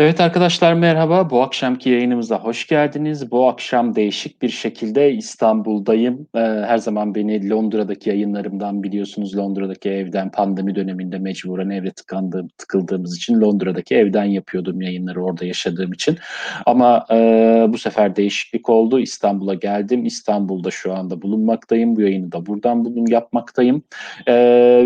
[0.00, 1.30] Evet arkadaşlar merhaba.
[1.30, 3.30] Bu akşamki yayınımıza hoş geldiniz.
[3.30, 6.26] Bu akşam değişik bir şekilde İstanbul'dayım.
[6.34, 9.36] Ee, her zaman beni Londra'daki yayınlarımdan biliyorsunuz.
[9.36, 15.92] Londra'daki evden pandemi döneminde mecburen evde tıkandığım, tıkıldığımız için Londra'daki evden yapıyordum yayınları orada yaşadığım
[15.92, 16.18] için.
[16.66, 17.16] Ama e,
[17.68, 19.00] bu sefer değişiklik oldu.
[19.00, 20.04] İstanbul'a geldim.
[20.06, 21.96] İstanbul'da şu anda bulunmaktayım.
[21.96, 23.82] Bu yayını da buradan bulun yapmaktayım.
[24.26, 24.34] E,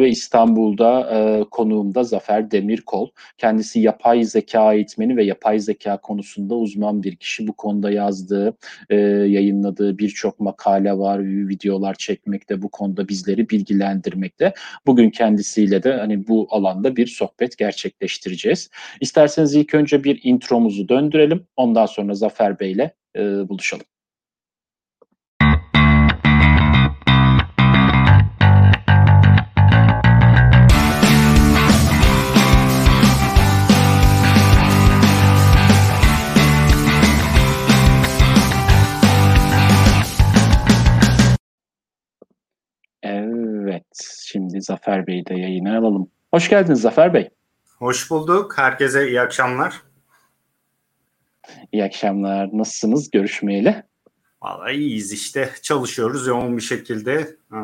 [0.00, 3.08] ve İstanbul'da e, konuğum da Zafer Demirkol.
[3.38, 7.46] Kendisi yapay zeka eğitmeni eğitmeni ve yapay zeka konusunda uzman bir kişi.
[7.46, 8.56] Bu konuda yazdığı,
[8.90, 14.54] e, yayınladığı birçok makale var, videolar çekmekte, bu konuda bizleri bilgilendirmekte.
[14.86, 18.70] Bugün kendisiyle de hani bu alanda bir sohbet gerçekleştireceğiz.
[19.00, 21.46] İsterseniz ilk önce bir intromuzu döndürelim.
[21.56, 23.93] Ondan sonra Zafer Bey'le e, buluşalım.
[44.34, 46.10] Şimdi Zafer Bey'i de yayına alalım.
[46.32, 47.30] Hoş geldiniz Zafer Bey.
[47.78, 48.58] Hoş bulduk.
[48.58, 49.82] Herkese iyi akşamlar.
[51.72, 52.48] İyi akşamlar.
[52.52, 53.82] Nasılsınız görüşmeyeli?
[54.42, 55.50] Vallahi iyiyiz işte.
[55.62, 57.36] Çalışıyoruz yoğun bir şekilde.
[57.52, 57.58] Ee,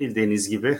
[0.00, 0.78] bildiğiniz gibi.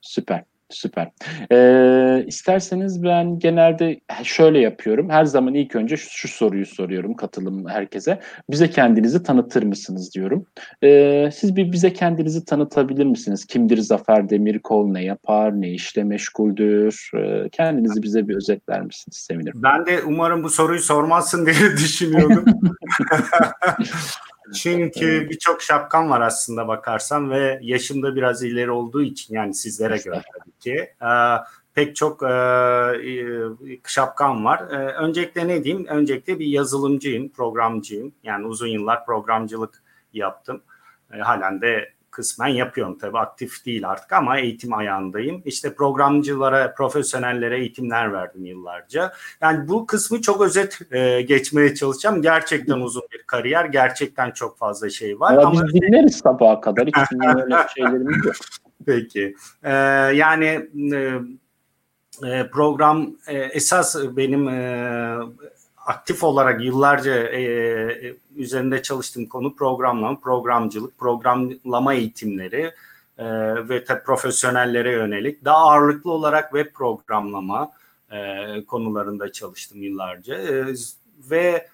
[0.00, 0.44] Süper.
[0.70, 1.10] Süper.
[1.52, 5.10] Ee, isterseniz ben genelde şöyle yapıyorum.
[5.10, 8.20] Her zaman ilk önce şu, şu soruyu soruyorum katılım herkese.
[8.50, 10.46] Bize kendinizi tanıtır mısınız diyorum.
[10.82, 13.44] Ee, siz bir bize kendinizi tanıtabilir misiniz?
[13.44, 14.88] Kimdir Zafer Demirkol?
[14.88, 15.60] Ne yapar?
[15.60, 17.10] Ne işle meşguldür?
[17.16, 19.16] Ee, kendinizi bize bir özetler misiniz?
[19.16, 19.62] Sevinirim.
[19.62, 22.44] Ben de umarım bu soruyu sormazsın diye düşünüyordum.
[24.54, 30.22] Çünkü birçok şapkam var aslında bakarsan ve yaşımda biraz ileri olduğu için yani sizlere göre
[30.32, 31.10] tabii ki e,
[31.74, 33.38] pek çok e, e,
[33.86, 34.70] şapkam var.
[34.70, 35.86] E, öncelikle ne diyeyim?
[35.86, 38.12] Öncelikle bir yazılımcıyım, programcıyım.
[38.22, 40.62] Yani uzun yıllar programcılık yaptım.
[41.12, 45.42] E, halen de kısmen yapıyorum tabii aktif değil artık ama eğitim ayağındayım.
[45.44, 49.12] İşte programcılara, profesyonellere eğitimler verdim yıllarca.
[49.40, 52.22] Yani bu kısmı çok özet e, geçmeye çalışacağım.
[52.22, 55.32] Gerçekten uzun bir kariyer, gerçekten çok fazla şey var.
[55.32, 56.86] Ya ama biz dinleriz sabaha kadar.
[56.86, 56.94] Hiç
[57.36, 58.34] öyle şeylerimiz yok.
[58.86, 59.34] Peki.
[59.62, 59.72] Ee,
[60.14, 60.68] yani
[62.24, 65.18] e, program e, esas benim e,
[65.86, 72.72] aktif olarak yıllarca e, üzerinde çalıştığım konu programlama, programcılık, programlama eğitimleri
[73.18, 73.24] e,
[73.68, 77.70] ve tabii profesyonellere yönelik daha ağırlıklı olarak web programlama
[78.10, 80.34] e, konularında çalıştım yıllarca.
[80.34, 80.74] E,
[81.30, 81.68] ve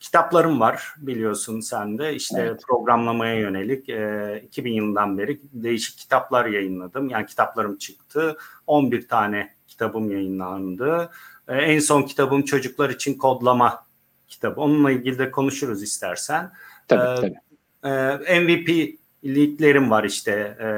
[0.00, 2.14] kitaplarım var biliyorsun sen de.
[2.14, 2.62] İşte evet.
[2.68, 7.08] programlamaya yönelik e, 2000 yılından beri değişik kitaplar yayınladım.
[7.08, 8.36] Yani kitaplarım çıktı.
[8.66, 11.10] 11 tane kitabım yayınlandı
[11.52, 13.84] e, en son kitabım çocuklar için kodlama
[14.28, 14.60] kitabı.
[14.60, 16.50] Onunla ilgili de konuşuruz istersen.
[16.88, 17.32] Tabii ee,
[17.82, 18.26] tabii.
[18.26, 20.68] E, MVP'liklerim var işte e,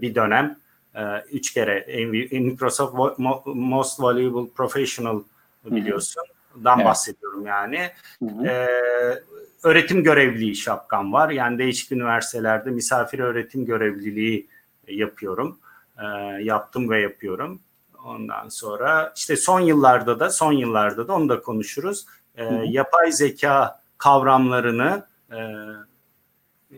[0.00, 0.56] bir dönem.
[0.94, 1.02] E,
[1.32, 2.94] üç kere MVP, Microsoft
[3.46, 5.22] Most Valuable Professional
[5.64, 6.22] biliyorsun.
[6.64, 6.86] Dan evet.
[6.86, 7.90] bahsediyorum yani.
[8.18, 8.68] Hı E,
[9.62, 11.30] öğretim görevliliği şapkam var.
[11.30, 14.46] Yani değişik üniversitelerde misafir öğretim görevliliği
[14.88, 15.58] yapıyorum.
[15.98, 16.04] E,
[16.42, 17.60] yaptım ve yapıyorum.
[18.04, 22.06] Ondan sonra işte son yıllarda da son yıllarda da onu da konuşuruz.
[22.36, 25.38] E, yapay zeka kavramlarını e,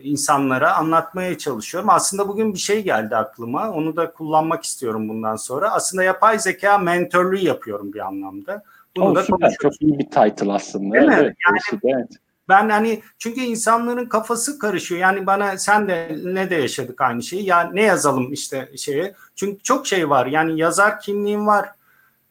[0.03, 1.89] insanlara anlatmaya çalışıyorum.
[1.89, 3.71] Aslında bugün bir şey geldi aklıma.
[3.71, 5.71] Onu da kullanmak istiyorum bundan sonra.
[5.71, 8.63] Aslında yapay zeka mentörlüğü yapıyorum bir anlamda.
[8.97, 9.55] Bunu oh, da süper.
[9.61, 10.93] Çok iyi bir title aslında.
[10.93, 11.15] Değil mi?
[11.19, 12.09] Evet, yani, evet.
[12.49, 15.01] Ben hani çünkü insanların kafası karışıyor.
[15.01, 17.45] Yani bana sen de ne de yaşadık aynı şeyi.
[17.45, 19.15] Ya ne yazalım işte şeye.
[19.35, 20.25] Çünkü çok şey var.
[20.25, 21.69] Yani yazar kimliğim var.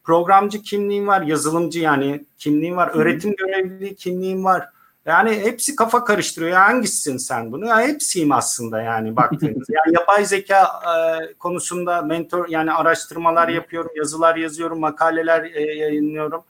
[0.03, 1.21] Programcı kimliğim var.
[1.21, 2.91] Yazılımcı yani kimliğim var.
[2.93, 4.69] Öğretim görevliliği kimliğim var.
[5.07, 6.51] Yani hepsi kafa karıştırıyor.
[6.51, 7.65] Ya hangisisin sen bunu?
[7.65, 9.67] Ya hepsiyim aslında yani baktığınız.
[9.69, 16.43] yani yapay zeka e, konusunda mentor yani araştırmalar yapıyorum, yazılar yazıyorum, makaleler e, yayınlıyorum.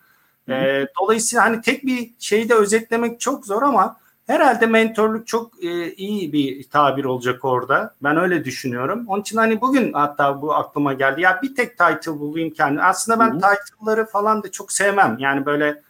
[0.50, 3.98] E, dolayısıyla hani tek bir şeyi de özetlemek çok zor ama
[4.28, 7.94] herhalde mentorluk çok e, iyi bir tabir olacak orada.
[8.04, 9.06] Ben öyle düşünüyorum.
[9.08, 11.22] Onun için hani bugün hatta bu aklıma geldi.
[11.22, 12.82] Ya bir tek title bulayım kendi.
[12.82, 15.18] Aslında ben title'ları falan da çok sevmem.
[15.20, 15.82] Yani böyle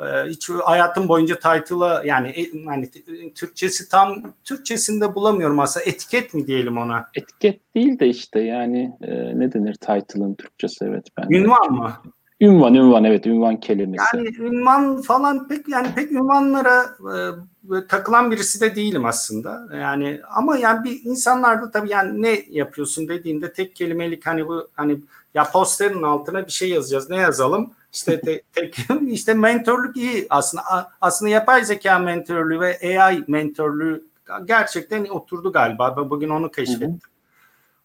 [0.00, 2.90] e, hiç hayatım boyunca title'a yani hani
[3.34, 7.08] Türkçesi tam Türkçesinde bulamıyorum aslında etiket mi diyelim ona?
[7.14, 11.30] Etiket değil de işte yani e, ne denir title'ın Türkçesi evet ben.
[11.30, 11.92] Ünvan mı?
[12.40, 14.04] Ünvan, ünvan evet ünvan kelimesi.
[14.14, 19.68] Yani ünvan falan pek yani pek ünvanlara e, takılan birisi de değilim aslında.
[19.76, 24.98] Yani ama yani bir insanlarda tabii yani ne yapıyorsun dediğinde tek kelimelik hani bu hani
[25.34, 27.10] ya posterin altına bir şey yazacağız.
[27.10, 27.70] Ne yazalım?
[27.92, 28.78] İşte te, tek,
[29.08, 30.62] işte mentorluk iyi aslında
[31.00, 34.00] aslında yapay zeka mentorluğu ve AI mentorluğu
[34.44, 36.10] gerçekten oturdu galiba.
[36.10, 36.90] Bugün onu keşfettim.
[36.90, 37.15] Hı hı.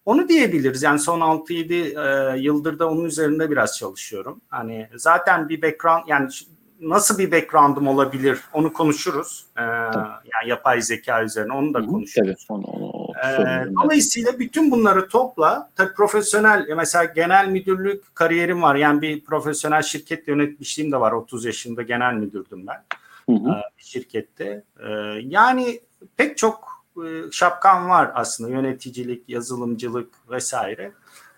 [0.04, 0.82] Onu diyebiliriz.
[0.82, 4.40] Yani son 6-7 e, yıldır da onun üzerinde biraz çalışıyorum.
[4.48, 6.28] Hani zaten bir background yani
[6.82, 9.46] nasıl bir background'um olabilir onu konuşuruz.
[9.58, 12.28] Ee, yani yapay zeka üzerine onu da konuşuruz.
[12.28, 15.70] Evet, onu, onu, ee, dolayısıyla bütün bunları topla.
[15.76, 18.74] Tabii profesyonel mesela genel müdürlük kariyerim var.
[18.74, 21.12] Yani bir profesyonel şirket yönetmişliğim de var.
[21.12, 22.84] 30 yaşında genel müdürdüm ben.
[23.28, 23.50] Hı hı.
[23.50, 24.64] Ee, şirkette.
[24.80, 24.90] Ee,
[25.22, 25.80] yani
[26.16, 26.71] pek çok e,
[27.32, 28.50] şapkan var aslında.
[28.50, 30.92] Yöneticilik, yazılımcılık vesaire.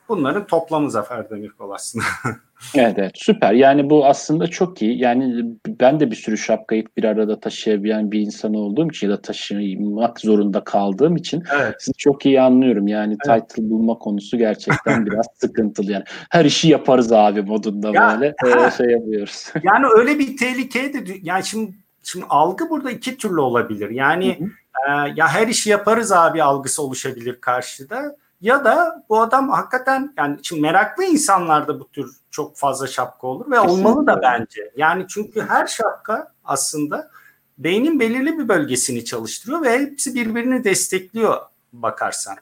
[0.09, 2.05] Bunların toplamı Zafer Demirkol aslında.
[2.75, 3.53] Evet, evet süper.
[3.53, 4.99] Yani bu aslında çok iyi.
[4.99, 9.23] Yani ben de bir sürü şapkayı bir arada taşıyabilen bir insan olduğum için ya da
[9.23, 11.75] taşımak zorunda kaldığım için evet.
[11.79, 12.89] sizi çok iyi anlıyorum.
[12.89, 13.49] Yani evet.
[13.49, 15.93] title bulma konusu gerçekten biraz sıkıntılı.
[15.93, 19.53] Yani her işi yaparız abi modunda ya, böyle ha, şey yapıyoruz.
[19.63, 21.73] Yani öyle bir tehlikeye de yani şimdi
[22.03, 23.91] şimdi algı burada iki türlü olabilir.
[23.91, 24.49] Yani hı hı.
[24.89, 30.39] E, ya her işi yaparız abi algısı oluşabilir karşıda ya da bu adam hakikaten yani
[30.43, 33.89] şimdi meraklı insanlarda bu tür çok fazla şapka olur ve Kesinlikle.
[33.89, 34.73] olmalı da bence.
[34.77, 37.11] Yani çünkü her şapka aslında
[37.59, 41.41] beynin belirli bir bölgesini çalıştırıyor ve hepsi birbirini destekliyor
[41.73, 42.37] bakarsan.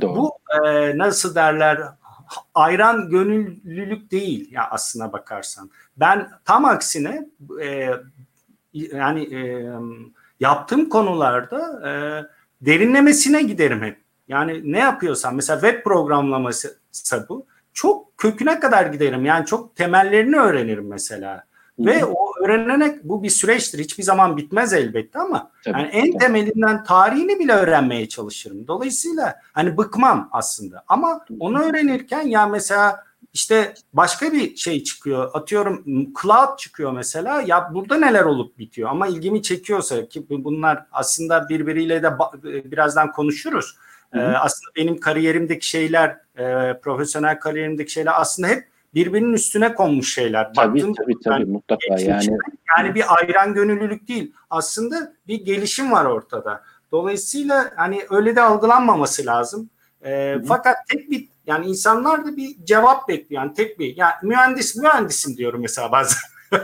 [0.00, 0.16] Doğru.
[0.16, 1.80] Bu e, nasıl derler
[2.54, 5.70] ayran gönüllülük değil ya aslına bakarsan.
[5.96, 7.28] Ben tam aksine
[7.62, 7.90] e,
[8.72, 9.70] yani e,
[10.40, 11.90] yaptığım konularda e,
[12.66, 14.00] derinlemesine giderim hep.
[14.28, 16.78] Yani ne yapıyorsam mesela web programlaması
[17.28, 19.24] bu çok köküne kadar giderim.
[19.24, 21.44] Yani çok temellerini öğrenirim mesela.
[21.76, 21.86] Hı-hı.
[21.86, 23.78] Ve o öğrenerek bu bir süreçtir.
[23.78, 25.78] Hiçbir zaman bitmez elbette ama Tabii.
[25.78, 28.66] yani en temelinden tarihini bile öğrenmeye çalışırım.
[28.66, 30.84] Dolayısıyla hani bıkmam aslında.
[30.88, 33.04] Ama onu öğrenirken ya mesela
[33.36, 35.30] işte başka bir şey çıkıyor.
[35.34, 35.84] Atıyorum
[36.22, 37.42] cloud çıkıyor mesela.
[37.46, 42.10] Ya burada neler olup bitiyor ama ilgimi çekiyorsa ki bunlar aslında birbiriyle de
[42.70, 43.76] birazdan konuşuruz.
[44.12, 44.38] Hı hı.
[44.38, 50.54] aslında benim kariyerimdeki şeyler, e, profesyonel kariyerimdeki şeyler aslında hep birbirinin üstüne konmuş şeyler.
[50.54, 52.38] Tabii Baktım, tabii tabii mutlaka yani.
[52.78, 54.32] Yani bir ayran gönüllülük değil.
[54.50, 56.62] Aslında bir gelişim var ortada.
[56.92, 59.70] Dolayısıyla hani öyle de algılanmaması lazım.
[60.04, 63.42] E, fakat tek bir yani insanlar da bir cevap bekliyor.
[63.42, 66.18] Yani tek bir yani mühendis mühendisim diyorum mesela bazen.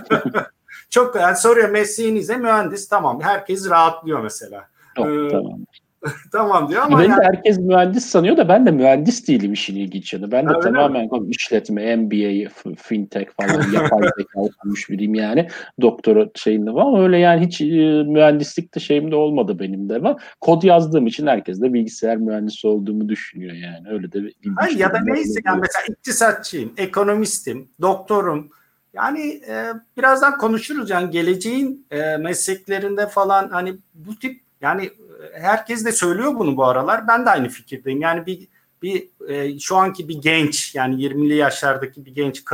[0.91, 4.69] Çok yani soruyor mesleğinize mühendis tamam herkes rahatlıyor mesela.
[4.99, 5.61] Yok, ee, tamam.
[6.33, 7.21] tamam diyor ama Beni yani...
[7.21, 10.33] de herkes mühendis sanıyor da ben de mühendis değilim işin ilginç yanı.
[10.33, 11.29] Ben de ha, tamamen mi?
[11.29, 15.49] işletme, MBA, fintech falan yapay zeka okumuş biriyim yani.
[15.81, 17.65] Doktora şeyinde var öyle yani hiç e,
[18.03, 22.67] mühendislik de şeyim de olmadı benim de ama kod yazdığım için herkes de bilgisayar mühendisi
[22.67, 23.89] olduğumu düşünüyor yani.
[23.89, 24.19] Öyle de
[24.57, 28.51] Hayır, ya da neyse yani mesela iktisatçıyım, ekonomistim, doktorum.
[28.95, 29.67] Yani e,
[29.97, 34.91] birazdan konuşuruz yani geleceğin e, mesleklerinde falan hani bu tip yani
[35.35, 37.09] herkes de söylüyor bunu bu aralar.
[37.09, 38.01] Ben de aynı fikirdeyim.
[38.01, 38.49] Yani bir
[38.83, 42.45] bir e, şu anki bir genç yani 20'li yaşlardaki bir genç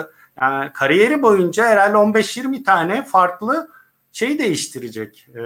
[0.41, 3.69] yani kariyeri boyunca herhalde 15-20 tane farklı
[4.13, 5.29] şey değiştirecek.
[5.29, 5.43] E,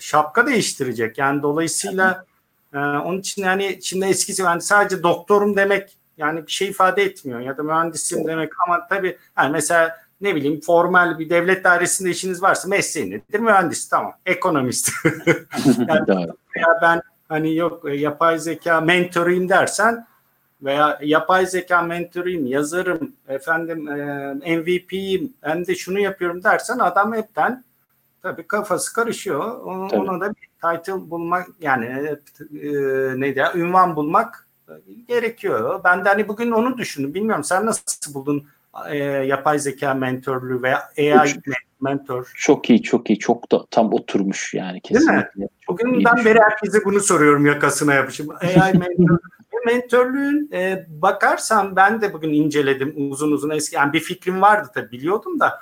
[0.00, 1.18] şapka değiştirecek.
[1.18, 2.24] Yani dolayısıyla
[2.74, 7.40] e, onun için yani şimdi eskisi yani sadece doktorum demek yani bir şey ifade etmiyor
[7.40, 12.42] ya da mühendisim demek ama tabii yani mesela ne bileyim formal bir devlet dairesinde işiniz
[12.42, 13.40] varsa mesleğin nedir?
[13.40, 14.12] Mühendis tamam.
[14.26, 14.90] Ekonomist.
[15.88, 16.08] yani,
[16.56, 20.06] veya ben hani yok e, yapay zeka mentoruyum dersen
[20.62, 27.64] veya yapay zeka mentoruyum, yazarım, efendim e, MVP'yim, ben de şunu yapıyorum dersen adam hepten
[28.22, 29.60] tabii kafası karışıyor.
[29.60, 32.18] Ona, ona da bir title bulmak yani e,
[32.68, 32.70] e,
[33.20, 34.46] neydi ya, ünvan bulmak
[35.08, 35.80] gerekiyor.
[35.84, 37.14] Ben de hani bugün onu düşündüm.
[37.14, 38.46] Bilmiyorum sen nasıl buldun
[38.90, 41.42] e, yapay zeka mentorluğu veya AI çok,
[41.80, 42.32] mentor.
[42.36, 43.18] Çok iyi, çok iyi.
[43.18, 45.14] Çok da tam oturmuş yani kesinlikle.
[45.14, 45.48] Değil mi?
[45.68, 48.28] Bugünden beri herkese bunu soruyorum yakasına yapışım.
[48.30, 49.18] AI mentor.
[49.66, 54.90] Mentörlüğün e, bakarsan ben de bugün inceledim uzun uzun eski yani bir fikrim vardı tabii
[54.90, 55.60] biliyordum da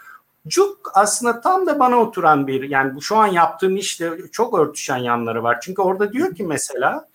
[0.49, 4.97] Cuk aslında tam da bana oturan bir yani bu şu an yaptığım işle çok örtüşen
[4.97, 5.59] yanları var.
[5.61, 7.09] Çünkü orada diyor ki mesela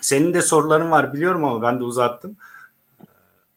[0.00, 2.36] senin de soruların var biliyorum ama ben de uzattım.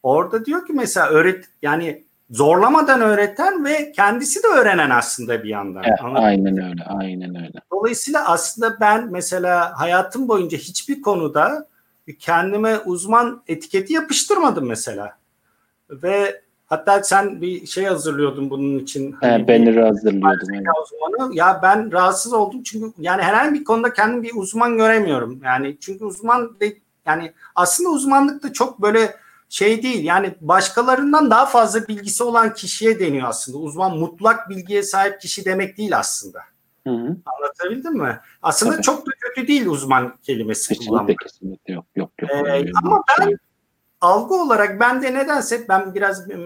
[0.03, 5.84] Orada diyor ki mesela öğret yani zorlamadan öğreten ve kendisi de öğrenen aslında bir yandan.
[5.84, 7.62] Evet, aynen öyle, aynen öyle.
[7.72, 11.68] Dolayısıyla aslında ben mesela hayatım boyunca hiçbir konuda
[12.20, 15.18] kendime uzman etiketi yapıştırmadım mesela.
[15.89, 19.12] Ve hatta sen bir şey hazırlıyordun bunun için.
[19.12, 20.53] He, hani beni hazırlıyordum.
[20.53, 20.65] Yani.
[20.84, 21.36] Uzmanı.
[21.36, 25.39] Ya ben rahatsız oldum çünkü yani herhangi bir konuda kendim bir uzman göremiyorum.
[25.44, 29.15] Yani çünkü uzman de, yani aslında uzmanlık da çok böyle
[29.50, 33.58] şey değil yani başkalarından daha fazla bilgisi olan kişiye deniyor aslında.
[33.58, 36.39] Uzman mutlak bilgiye sahip kişi demek değil aslında.
[36.88, 37.18] Hı hı.
[37.25, 38.20] Anlatabildim mi?
[38.41, 38.84] Aslında Tabii.
[38.84, 41.20] çok da kötü değil uzman kelimesi Kesinlikle kullanmak.
[41.20, 42.32] kesinlikle yok yok yok.
[42.32, 43.36] Ee, ama ben şey
[44.01, 46.38] algı olarak ben de nedense ben biraz e,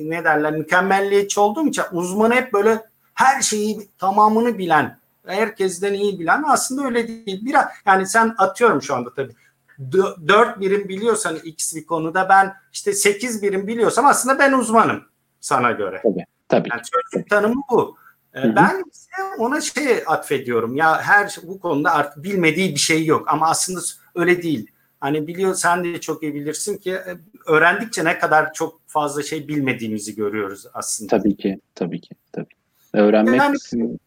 [0.00, 2.82] ne derler mükemmelliyetçi olduğum için uzmanı hep böyle
[3.14, 7.44] her şeyi tamamını bilen herkesten iyi bilen aslında öyle değil.
[7.44, 9.32] Biraz yani sen atıyorum şu anda tabii.
[9.80, 15.02] Dö- Dört birim biliyorsan X bir konuda ben işte sekiz birim biliyorsam aslında ben uzmanım
[15.40, 16.02] sana göre.
[16.48, 16.68] Tabii.
[16.72, 16.82] Yani
[17.12, 17.96] sözlük tanımı bu.
[18.34, 18.56] Ee, Hı hı.
[18.56, 20.76] Ben ise ona şey atfediyorum.
[20.76, 23.80] Ya her bu konuda artık bilmediği bir şey yok ama aslında
[24.14, 24.70] öyle değil.
[25.00, 29.48] Hani biliyor sen de çok iyi bilirsin ki e, öğrendikçe ne kadar çok fazla şey
[29.48, 31.18] bilmediğimizi görüyoruz aslında.
[31.18, 31.60] Tabii ki.
[31.74, 32.14] Tabii ki.
[32.32, 32.46] Tabii.
[32.92, 33.98] Öğrenmek Yani-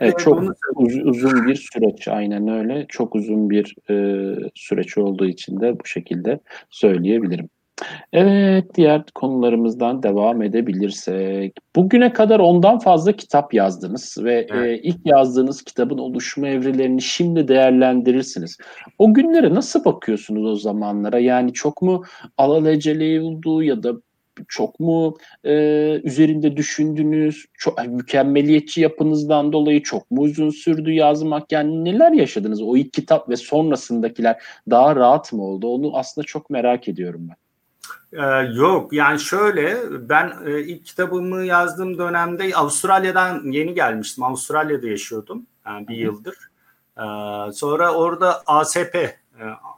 [0.00, 0.42] Evet, çok
[0.74, 2.86] uz- uzun bir süreç aynen öyle.
[2.88, 6.40] Çok uzun bir e, süreç olduğu için de bu şekilde
[6.70, 7.48] söyleyebilirim.
[8.12, 11.56] Evet, diğer konularımızdan devam edebilirsek.
[11.76, 14.80] Bugüne kadar ondan fazla kitap yazdınız ve e, Evet.
[14.82, 18.58] ilk yazdığınız kitabın oluşma evrelerini şimdi değerlendirirsiniz.
[18.98, 21.18] O günlere nasıl bakıyorsunuz o zamanlara?
[21.18, 22.04] Yani çok mu
[22.38, 23.92] alelacele oldu ya da
[24.48, 25.52] çok mu e,
[26.04, 27.46] üzerinde düşündünüz?
[27.54, 31.52] Çok mükemmeliyetçi yapınızdan dolayı çok mu uzun sürdü yazmak?
[31.52, 32.62] Yani neler yaşadınız?
[32.62, 35.68] O ilk kitap ve sonrasındakiler daha rahat mı oldu?
[35.68, 37.36] Onu aslında çok merak ediyorum ben.
[38.12, 39.76] Ee, yok yani şöyle
[40.08, 44.24] ben e, ilk kitabımı yazdığım dönemde Avustralya'dan yeni gelmiştim.
[44.24, 46.36] Avustralya'da yaşıyordum yani bir yıldır.
[46.98, 47.02] Ee,
[47.52, 49.16] sonra orada ASP, e,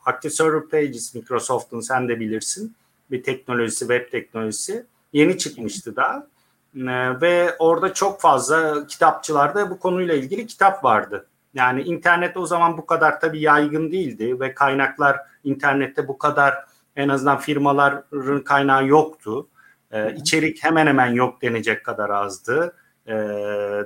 [0.04, 2.76] Active Server Pages Microsoft'un sen de bilirsin
[3.10, 6.28] bir teknolojisi, web teknolojisi yeni çıkmıştı da.
[6.76, 11.26] Ee, ve orada çok fazla kitapçılarda bu konuyla ilgili kitap vardı.
[11.54, 16.54] Yani internet o zaman bu kadar tabii yaygın değildi ve kaynaklar internette bu kadar
[16.96, 19.48] en azından firmaların kaynağı yoktu.
[19.90, 22.74] Ee, içerik hemen hemen yok denecek kadar azdı.
[23.06, 23.12] Ee,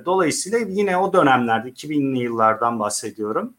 [0.05, 3.53] dolayısıyla yine o dönemlerde 2000'li yıllardan bahsediyorum.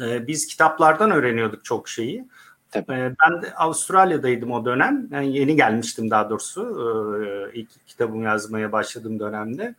[0.00, 2.28] Ee, biz kitaplardan öğreniyorduk çok şeyi.
[2.70, 2.92] Tabii.
[2.92, 5.08] Ee, ben de Avustralya'daydım o dönem.
[5.10, 6.62] Yani yeni gelmiştim daha doğrusu
[7.24, 9.74] ee, ilk kitabımı yazmaya başladığım dönemde.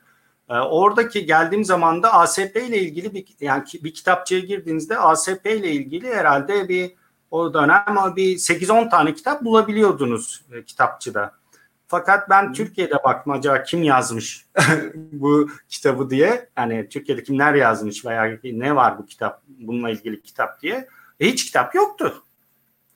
[0.49, 5.71] Ee, oradaki geldiğim zaman da ASP ile ilgili bir yani bir kitapçıya girdiğinizde ASP ile
[5.71, 6.91] ilgili herhalde bir
[7.31, 11.39] o dönem bir 8-10 tane kitap bulabiliyordunuz e, kitapçıda.
[11.87, 14.45] Fakat ben Türkiye'de baktım acaba kim yazmış
[14.95, 16.49] bu kitabı diye.
[16.57, 20.87] Yani Türkiye'de kimler yazmış veya ne var bu kitap bununla ilgili kitap diye.
[21.19, 22.23] E, hiç kitap yoktu.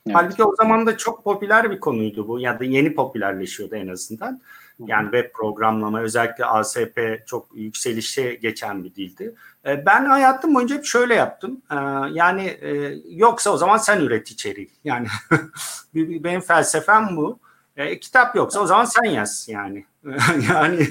[0.07, 0.15] Evet.
[0.17, 4.41] Halbuki o zaman da çok popüler bir konuydu bu ya da yeni popülerleşiyordu en azından.
[4.79, 9.35] Yani web programlama özellikle ASP çok yükselişe geçen bir dildi.
[9.65, 11.61] E, Ben hayatım boyunca hep şöyle yaptım.
[11.71, 11.75] E,
[12.13, 14.69] Yani e, yoksa o zaman sen üret içeriği.
[14.83, 15.07] Yani
[15.95, 17.39] benim felsefem bu.
[17.77, 19.85] E, kitap yoksa o zaman sen yaz yani.
[20.53, 20.87] yani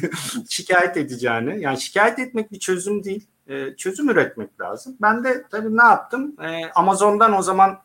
[0.48, 1.60] şikayet edeceğini.
[1.62, 3.26] Yani şikayet etmek bir çözüm değil.
[3.48, 4.96] E, çözüm üretmek lazım.
[5.02, 6.36] Ben de tabii ne yaptım?
[6.42, 7.78] E, Amazon'dan o zaman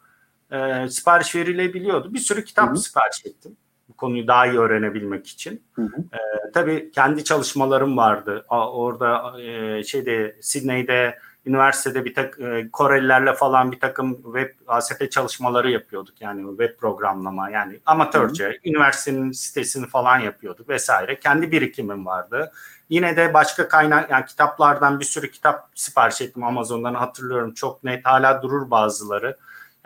[0.52, 2.14] e, sipariş verilebiliyordu.
[2.14, 2.78] Bir sürü kitap Hı hı.
[2.78, 3.58] sipariş ettim.
[3.90, 5.64] Bu konuyu daha iyi öğrenebilmek için.
[5.74, 6.02] Hı hı.
[6.02, 8.46] E, tabii kendi çalışmalarım vardı.
[8.50, 15.12] A, orada e, şeyde Sydney'de üniversitede bir tak e, Korelilerle falan bir takım web ASP
[15.12, 16.22] çalışmaları yapıyorduk.
[16.22, 21.20] Yani web programlama yani amatörce üniversitenin sitesini falan yapıyorduk vesaire.
[21.20, 22.52] Kendi birikimim vardı.
[22.90, 27.54] Yine de başka kaynak yani kitaplardan bir sürü kitap sipariş ettim Amazon'dan hatırlıyorum.
[27.54, 29.38] Çok net hala durur bazıları.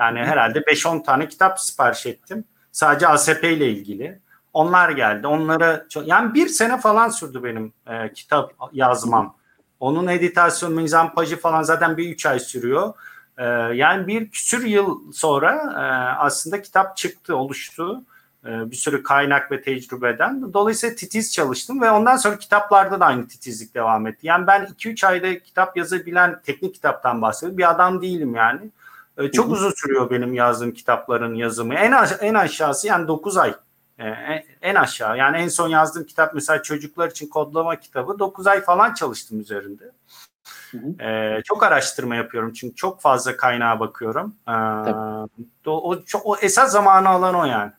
[0.02, 2.44] Yani herhalde 5-10 tane kitap sipariş ettim.
[2.72, 4.20] Sadece ASP ile ilgili.
[4.54, 5.28] Onlar geldi.
[5.28, 9.36] Onlara çok, yani bir sene falan sürdü benim e, kitap yazmam.
[9.80, 12.94] Onun editasyon, mizampajı falan zaten bir üç ay sürüyor.
[13.38, 15.84] E, yani bir küsür yıl sonra e,
[16.18, 18.04] aslında kitap çıktı, oluştu.
[18.46, 20.54] E, bir sürü kaynak ve tecrübeden.
[20.54, 24.28] Dolayısıyla titiz çalıştım ve ondan sonra kitaplarda da aynı titizlik devam etti.
[24.28, 27.58] Yani ben 2-3 ayda kitap yazabilen teknik kitaptan bahsediyorum.
[27.58, 28.72] Bir adam değilim yani.
[29.24, 29.54] E, çok Hı hı.
[29.54, 31.74] uzun sürüyor benim yazdığım kitapların yazımı.
[31.76, 33.56] En, aş- en aşağısı yani 9 ay.
[34.00, 34.08] E,
[34.62, 38.94] en- aşağı yani en son yazdığım kitap mesela çocuklar için kodlama kitabı 9 ay falan
[38.94, 39.92] çalıştım üzerinde.
[40.72, 41.04] Hı hı.
[41.04, 44.36] E, çok araştırma yapıyorum çünkü çok fazla kaynağa bakıyorum.
[44.48, 44.54] E,
[45.70, 47.72] o, o, o esas zamanı alan o yani.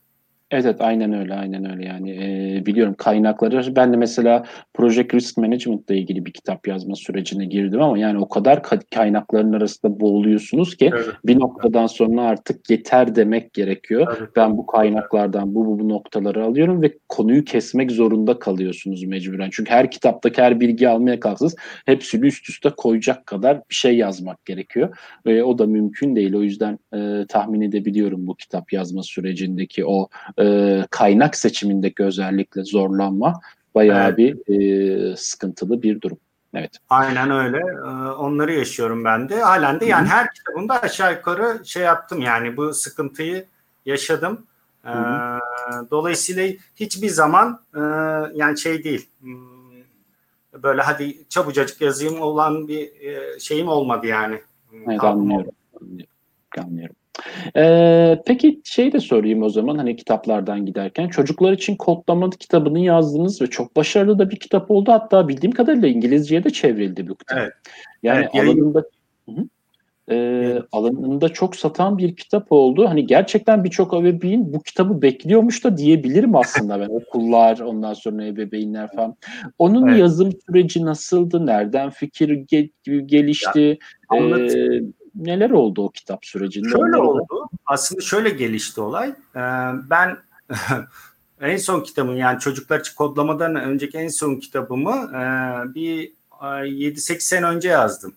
[0.52, 4.44] Evet, evet aynen öyle aynen öyle yani e, biliyorum kaynakları ben de mesela
[4.75, 8.62] Project Risk Management ile ilgili bir kitap yazma sürecine girdim ama yani o kadar
[8.94, 11.06] kaynakların arasında boğuluyorsunuz ki evet.
[11.25, 14.16] bir noktadan sonra artık yeter demek gerekiyor.
[14.18, 14.28] Evet.
[14.37, 19.49] Ben bu kaynaklardan bu, bu bu noktaları alıyorum ve konuyu kesmek zorunda kalıyorsunuz mecburen.
[19.52, 21.56] Çünkü her kitaptaki her bilgi almaya kalksınız
[21.87, 26.35] hepsini üst üste koyacak kadar bir şey yazmak gerekiyor ve o da mümkün değil.
[26.35, 30.42] O yüzden e, tahmin edebiliyorum bu kitap yazma sürecindeki o e,
[30.91, 33.41] kaynak seçimindeki özellikle zorlanma
[33.75, 34.19] bayağı evet.
[34.19, 34.61] bir
[35.13, 36.19] e, sıkıntılı bir durum.
[36.55, 36.73] Evet.
[36.91, 37.59] Aynen öyle.
[37.59, 39.41] Ee, onları yaşıyorum ben de.
[39.41, 40.15] Halen de yani Hı-hı.
[40.15, 43.45] her kitabımda aşağı yukarı şey yaptım yani bu sıkıntıyı
[43.87, 44.47] yaşadım.
[44.83, 45.39] Hı-hı.
[45.39, 47.81] Ee, dolayısıyla hiçbir zaman e,
[48.35, 49.43] yani şey değil hmm,
[50.63, 54.43] böyle hadi çabucacık yazayım olan bir e, şeyim olmadı yani.
[54.87, 55.53] Evet, anlıyorum.
[56.59, 56.97] Anlıyorum.
[57.57, 63.42] Ee, peki şey de sorayım o zaman hani kitaplardan giderken çocuklar için kodlama kitabını yazdınız
[63.42, 67.38] ve çok başarılı da bir kitap oldu hatta bildiğim kadarıyla İngilizceye de çevrildi bu kitap.
[67.38, 67.52] Evet.
[68.02, 68.85] Yani evet, alanında
[70.11, 72.88] e, alanında çok satan bir kitap oldu.
[72.88, 76.88] Hani gerçekten birçok ebeveyn bu kitabı bekliyormuş da diyebilirim aslında ben.
[76.90, 79.16] Okullar, ondan sonra ebeveynler falan.
[79.59, 80.00] Onun evet.
[80.00, 81.47] yazım süreci nasıldı?
[81.47, 83.78] Nereden fikir ge- gelişti?
[84.12, 84.81] Ya, ee,
[85.14, 86.69] neler oldu o kitap sürecinde?
[86.69, 87.49] Şöyle oldu.
[87.66, 89.09] Aslında şöyle gelişti olay.
[89.09, 89.40] Ee,
[89.90, 90.16] ben
[91.40, 95.25] en son kitabım yani çocuklar için kodlamadan önceki en son kitabımı e,
[95.75, 98.14] bir 7-8 sene önce yazdım.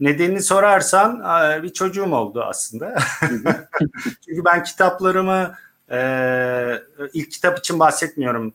[0.00, 2.94] Nedenini sorarsan e, bir çocuğum oldu aslında.
[4.26, 5.54] Çünkü ben kitaplarımı
[5.90, 5.98] e,
[7.12, 8.54] ilk kitap için bahsetmiyorum.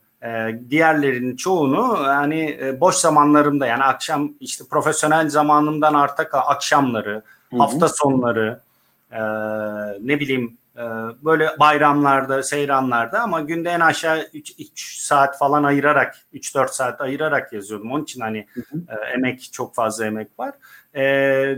[0.70, 7.60] Diğerlerinin çoğunu yani boş zamanlarımda yani akşam işte profesyonel zamanımdan artık akşamları, Hı-hı.
[7.60, 8.60] hafta sonları,
[9.12, 9.20] e,
[10.00, 10.82] ne bileyim e,
[11.24, 14.26] böyle bayramlarda, seyranlarda ama günde en aşağı
[14.58, 17.92] 3 saat falan ayırarak, 3-4 saat ayırarak yazıyordum.
[17.92, 18.46] Onun için hani
[18.88, 20.54] e, emek, çok fazla emek var.
[20.94, 21.02] E,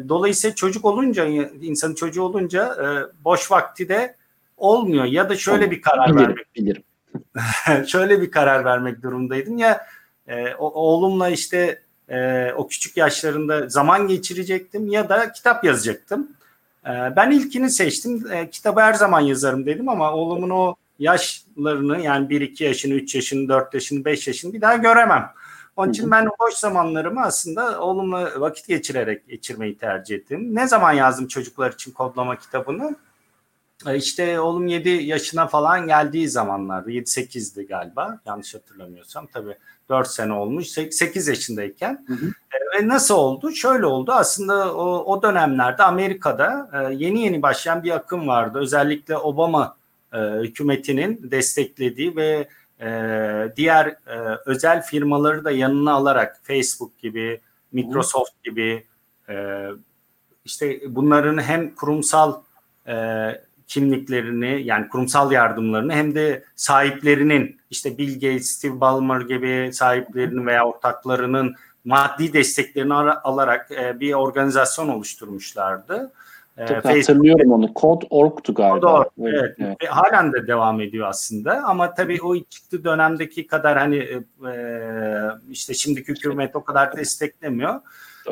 [0.09, 1.25] dolayısıyla çocuk olunca,
[1.61, 2.87] insanın çocuğu olunca e,
[3.25, 4.17] boş vakti de
[4.57, 5.05] olmuyor.
[5.05, 6.55] Ya da şöyle bir karar bilirim, vermek.
[6.57, 6.83] Bilirim.
[7.87, 9.87] şöyle bir karar vermek durumdaydım ya
[10.29, 16.29] e, oğlumla işte e, o küçük yaşlarında zaman geçirecektim ya da kitap yazacaktım.
[16.87, 18.33] E, ben ilkini seçtim.
[18.33, 23.49] E, kitabı her zaman yazarım dedim ama oğlumun o yaşlarını yani 1-2 yaşını, 3 yaşını,
[23.49, 25.31] 4 yaşını, 5 yaşını bir daha göremem.
[25.77, 30.55] Onun için ben boş zamanlarımı aslında oğlumla vakit geçirerek geçirmeyi tercih ettim.
[30.55, 32.97] Ne zaman yazdım çocuklar için kodlama kitabını?
[33.87, 39.57] E, işte oğlum 7 yaşına falan geldiği zamanlarda 7-8'di galiba yanlış hatırlamıyorsam tabii
[39.89, 42.27] 4 sene olmuş 8 yaşındayken hı hı.
[42.27, 43.53] E, ve nasıl oldu?
[43.53, 49.17] Şöyle oldu aslında o, o dönemlerde Amerika'da e, yeni yeni başlayan bir akım vardı özellikle
[49.17, 49.81] Obama
[50.43, 52.49] hükümetinin desteklediği ve
[53.57, 53.97] diğer
[54.47, 57.41] özel firmaları da yanına alarak Facebook gibi
[57.73, 58.87] Microsoft gibi
[60.45, 62.35] işte bunların hem kurumsal
[63.71, 70.67] kimliklerini yani kurumsal yardımlarını hem de sahiplerinin işte Bill Gates, Steve Ballmer gibi sahiplerinin veya
[70.67, 71.55] ortaklarının
[71.85, 76.13] maddi desteklerini alarak e, bir organizasyon oluşturmuşlardı.
[76.59, 77.71] E, Çok hatırlıyorum onu.
[77.77, 78.81] Code.org'tu galiba.
[78.81, 79.57] Code.org, evet.
[79.59, 79.77] evet.
[79.83, 81.63] Ve halen de devam ediyor aslında.
[81.65, 83.97] Ama tabii o çıktı dönemdeki kadar hani
[84.47, 84.53] e,
[85.51, 87.81] işte şimdiki hükümet o kadar desteklemiyor.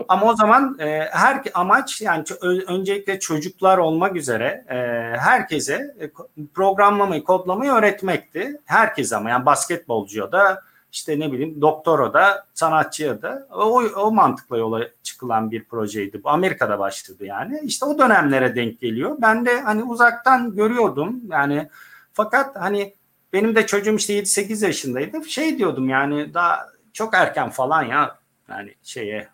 [0.09, 2.25] Ama o zaman e, her amaç yani
[2.67, 4.77] öncelikle çocuklar olmak üzere e,
[5.19, 6.11] herkese e,
[6.55, 8.61] programlamayı, kodlamayı öğretmekti.
[8.65, 14.57] Herkes ama yani basketbolcuya da işte ne bileyim doktora da sanatçıya da o, o mantıkla
[14.59, 16.21] yola çıkılan bir projeydi.
[16.25, 17.61] Amerika'da başladı yani.
[17.65, 19.17] İşte o dönemlere denk geliyor.
[19.21, 21.69] Ben de hani uzaktan görüyordum yani
[22.13, 22.95] fakat hani
[23.33, 25.25] benim de çocuğum işte 7-8 yaşındaydı.
[25.25, 28.18] Şey diyordum yani daha çok erken falan ya
[28.49, 29.29] yani şeye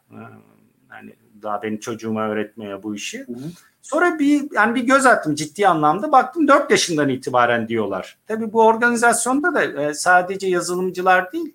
[0.91, 3.19] yani daha benim çocuğuma öğretmeye bu işi.
[3.19, 3.51] Hı hı.
[3.83, 6.13] Sonra bir yani bir göz attım ciddi anlamda.
[6.13, 8.19] Baktım 4 yaşından itibaren diyorlar.
[8.27, 11.55] Tabii bu organizasyonda da e, sadece yazılımcılar değil,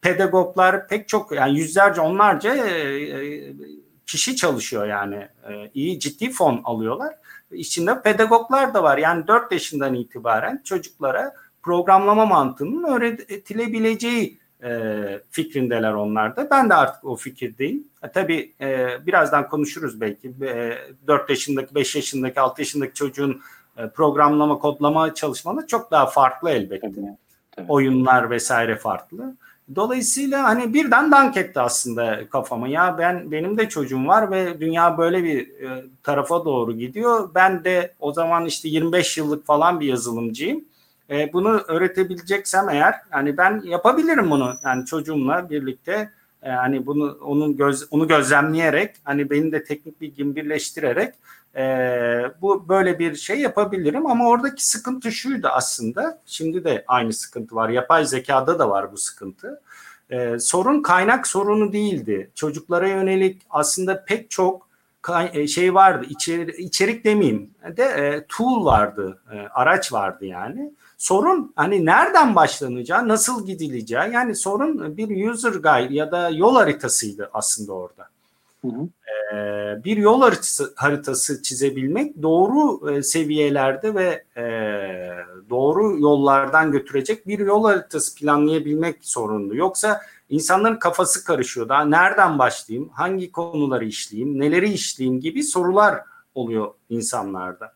[0.00, 3.52] pedagoglar pek çok yani yüzlerce onlarca e, e,
[4.06, 5.28] kişi çalışıyor yani.
[5.74, 7.14] iyi ciddi fon alıyorlar.
[7.50, 8.98] İçinde pedagoglar da var.
[8.98, 16.50] Yani 4 yaşından itibaren çocuklara programlama mantığının öğretilebileceği e, fikrindeler onlar da.
[16.50, 17.84] Ben de artık o fikirdeyim.
[18.02, 20.28] E, tabii e, birazdan konuşuruz belki.
[20.42, 23.40] E, 4 yaşındaki, 5 yaşındaki, 6 yaşındaki çocuğun
[23.76, 26.92] e, programlama, kodlama çalışmaları çok daha farklı elbette.
[26.92, 27.16] Tabii,
[27.56, 27.66] tabii.
[27.68, 29.36] Oyunlar vesaire farklı.
[29.74, 32.68] Dolayısıyla hani birden dank etti aslında kafama.
[32.68, 37.30] Ya ben benim de çocuğum var ve dünya böyle bir e, tarafa doğru gidiyor.
[37.34, 40.64] Ben de o zaman işte 25 yıllık falan bir yazılımcıyım
[41.10, 44.54] E, bunu öğretebileceksem eğer hani ben yapabilirim bunu.
[44.64, 46.10] Yani çocuğumla birlikte
[46.42, 51.14] e, hani bunu onun göz onu gözlemleyerek hani benim de teknik bilgimi birleştirerek
[51.56, 51.62] e,
[52.40, 54.06] bu böyle bir şey yapabilirim.
[54.06, 56.22] Ama oradaki sıkıntı şuydu aslında.
[56.26, 57.68] Şimdi de aynı sıkıntı var.
[57.68, 59.60] Yapay zekada da var bu sıkıntı.
[60.10, 62.30] E, sorun kaynak sorunu değildi.
[62.34, 64.68] Çocuklara yönelik aslında pek çok
[65.32, 66.06] e, şey vardı.
[66.08, 73.08] İçerik, içerik demeyeyim de e, tool vardı e, araç vardı yani sorun hani nereden başlanacağı
[73.08, 78.08] nasıl gidileceği yani sorun bir user guide ya da yol haritasıydı aslında orada.
[78.62, 78.88] Hı hı.
[79.34, 84.44] Ee, bir yol haritası, haritası çizebilmek doğru e, seviyelerde ve e,
[85.50, 89.56] doğru yollardan götürecek bir yol haritası planlayabilmek sorunlu.
[89.56, 91.68] Yoksa insanların kafası karışıyor.
[91.68, 96.00] Daha nereden başlayayım, hangi konuları işleyeyim, neleri işleyeyim gibi sorular
[96.34, 97.72] oluyor insanlarda.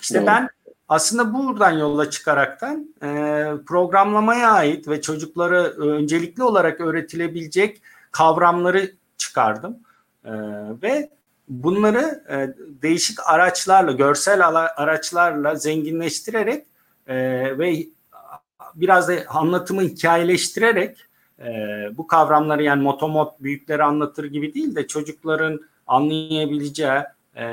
[0.00, 0.26] İşte evet.
[0.26, 0.48] ben
[0.88, 3.06] aslında buradan yola çıkaraktan e,
[3.66, 9.78] programlamaya ait ve çocuklara öncelikli olarak öğretilebilecek kavramları çıkardım.
[10.24, 10.32] E,
[10.82, 11.10] ve
[11.48, 16.66] bunları e, değişik araçlarla, görsel araçlarla zenginleştirerek
[17.06, 17.16] e,
[17.58, 17.86] ve
[18.74, 20.98] biraz da anlatımı hikayeleştirerek
[21.38, 21.46] e,
[21.96, 27.02] bu kavramları yani motomot büyükleri anlatır gibi değil de çocukların anlayabileceği
[27.34, 27.46] e,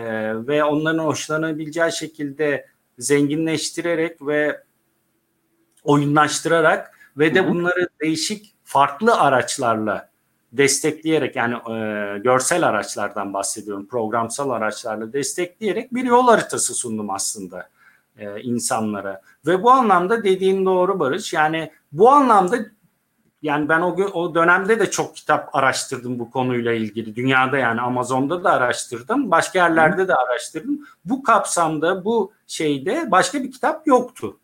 [0.48, 2.71] ve onların hoşlanabileceği şekilde
[3.02, 4.64] zenginleştirerek ve
[5.84, 10.10] oyunlaştırarak ve de bunları değişik farklı araçlarla
[10.52, 17.70] destekleyerek yani e, görsel araçlardan bahsediyorum programsal araçlarla destekleyerek bir yol haritası sundum aslında
[18.18, 19.22] e, insanlara.
[19.46, 21.34] Ve bu anlamda dediğin doğru Barış.
[21.34, 22.58] Yani bu anlamda
[23.41, 27.15] yani ben o, o dönemde de çok kitap araştırdım bu konuyla ilgili.
[27.15, 29.32] Dünyada yani Amazon'da da araştırdım.
[29.32, 30.88] Başka yerlerde de araştırdım.
[31.06, 34.38] Bu kapsamda bu şeyde başka bir kitap yoktu.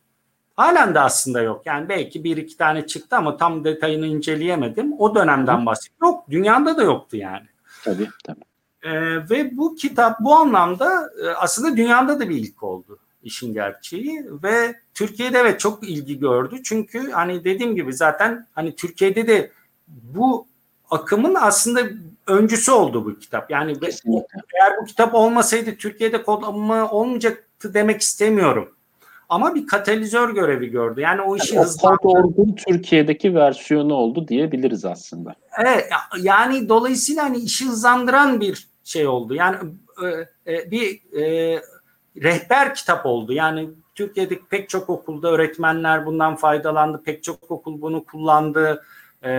[0.55, 1.62] Halen de aslında yok.
[1.65, 4.93] Yani belki bir iki tane çıktı ama tam detayını inceleyemedim.
[4.99, 6.07] O dönemden bahsediyorum.
[6.07, 6.23] Yok.
[6.29, 7.47] Dünyada da yoktu yani.
[7.83, 8.41] Tabii tabii.
[8.83, 14.26] Ee, ve bu kitap bu anlamda e, aslında dünyada da bir ilk oldu işin gerçeği
[14.44, 16.56] ve Türkiye'de evet çok ilgi gördü.
[16.63, 19.52] Çünkü hani dediğim gibi zaten hani Türkiye'de de
[19.88, 20.48] bu
[20.90, 21.82] akımın aslında
[22.28, 23.52] öncüsü oldu bu kitap.
[23.52, 24.42] Yani Kesinlikle.
[24.62, 28.74] eğer bu kitap olmasaydı Türkiye'de kodlama olmayacaktı demek istemiyorum.
[29.30, 31.02] Ama bir katalizör görevi gördü.
[31.02, 32.56] Yani o işi yani hızlandırdı.
[32.68, 35.36] Türkiye'deki versiyonu oldu diyebiliriz aslında.
[35.66, 35.90] Evet
[36.22, 39.36] yani dolayısıyla hani işi hızlandıran bir şey oldu.
[39.36, 39.58] Yani
[40.46, 41.62] e, e, bir e,
[42.23, 43.34] rehber kitap oldu.
[43.34, 47.03] Yani Türkiye'deki pek çok okulda öğretmenler bundan faydalandı.
[47.03, 48.84] Pek çok okul bunu kullandı.
[49.23, 49.30] E,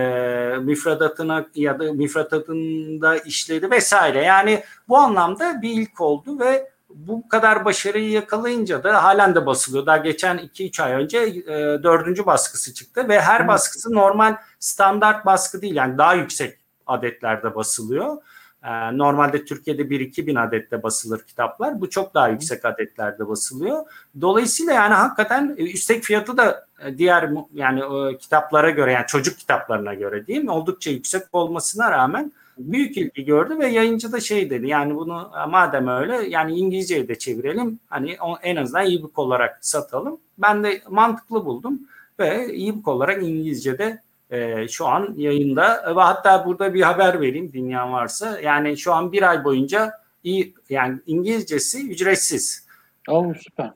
[0.61, 4.23] müfredatına ya da müfredatında işledi vesaire.
[4.23, 9.85] Yani bu anlamda bir ilk oldu ve bu kadar başarıyı yakalayınca da halen de basılıyor.
[9.85, 15.61] Daha geçen 2-3 ay önce e, dördüncü baskısı çıktı ve her baskısı normal standart baskı
[15.61, 15.75] değil.
[15.75, 18.17] Yani daha yüksek adetlerde basılıyor.
[18.63, 21.81] Ee, normalde Türkiye'de 1-2 bin adette basılır kitaplar.
[21.81, 23.85] Bu çok daha yüksek adetlerde basılıyor.
[24.21, 29.37] Dolayısıyla yani hakikaten e, üstek fiyatı da e, diğer yani e, kitaplara göre yani çocuk
[29.37, 34.49] kitaplarına göre değil mi oldukça yüksek olmasına rağmen büyük ilgi gördü ve yayıncı da şey
[34.49, 40.17] dedi yani bunu madem öyle yani İngilizce'ye de çevirelim hani en azından e-book olarak satalım.
[40.37, 41.79] Ben de mantıklı buldum
[42.19, 47.93] ve e-book olarak İngilizce'de e, şu an yayında ve hatta burada bir haber vereyim dinleyen
[47.93, 48.39] varsa.
[48.39, 49.91] Yani şu an bir ay boyunca
[50.23, 52.67] iyi yani İngilizcesi ücretsiz.
[53.07, 53.71] Oh süper.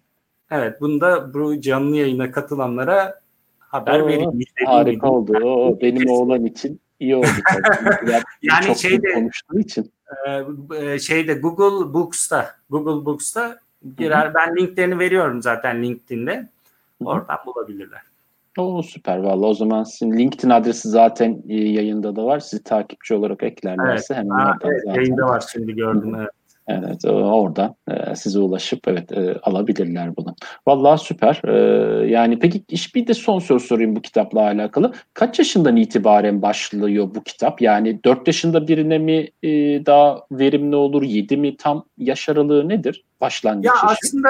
[0.51, 3.21] Evet bunda bu canlı yayına katılanlara
[3.59, 4.31] haber Oo, vereyim.
[4.65, 5.37] Harika oldu.
[5.43, 7.27] Oo, benim oğlan için iyi oldu.
[8.41, 9.91] yani Çok şeyde konuştuğu için.
[10.81, 13.59] E, şeyde Google Books'ta Google Books'ta
[13.97, 14.33] girer.
[14.33, 16.49] Ben linklerini veriyorum zaten LinkedIn'de.
[17.05, 18.01] Oradan bulabilirler.
[18.57, 22.39] O süper valla o zaman sizin LinkedIn adresi zaten e, yayında da var.
[22.39, 24.23] Sizi takipçi olarak eklerlerse evet.
[24.23, 25.01] hemen ha, evet, zaten.
[25.01, 26.29] Yayında var şimdi gördüm evet.
[26.67, 30.35] Evet oradan e, size ulaşıp evet e, alabilirler bunu.
[30.67, 31.41] Vallahi süper.
[31.47, 34.93] E, yani peki iş bir de son soru sorayım bu kitapla alakalı.
[35.13, 37.61] Kaç yaşından itibaren başlıyor bu kitap?
[37.61, 39.49] Yani 4 yaşında birine mi e,
[39.85, 41.03] daha verimli olur?
[41.03, 41.57] 7 mi?
[41.57, 43.03] Tam yaş aralığı nedir?
[43.21, 43.85] Başlangıç Ya yaşı?
[43.85, 44.29] aslında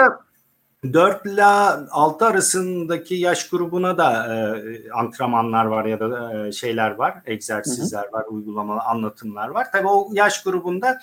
[0.92, 7.22] 4 ile 6 arasındaki yaş grubuna da e, antrenmanlar var ya da e, şeyler var,
[7.26, 8.12] egzersizler hı hı.
[8.12, 9.68] var, uygulamalı anlatımlar var.
[9.72, 11.00] Tabii o yaş grubunda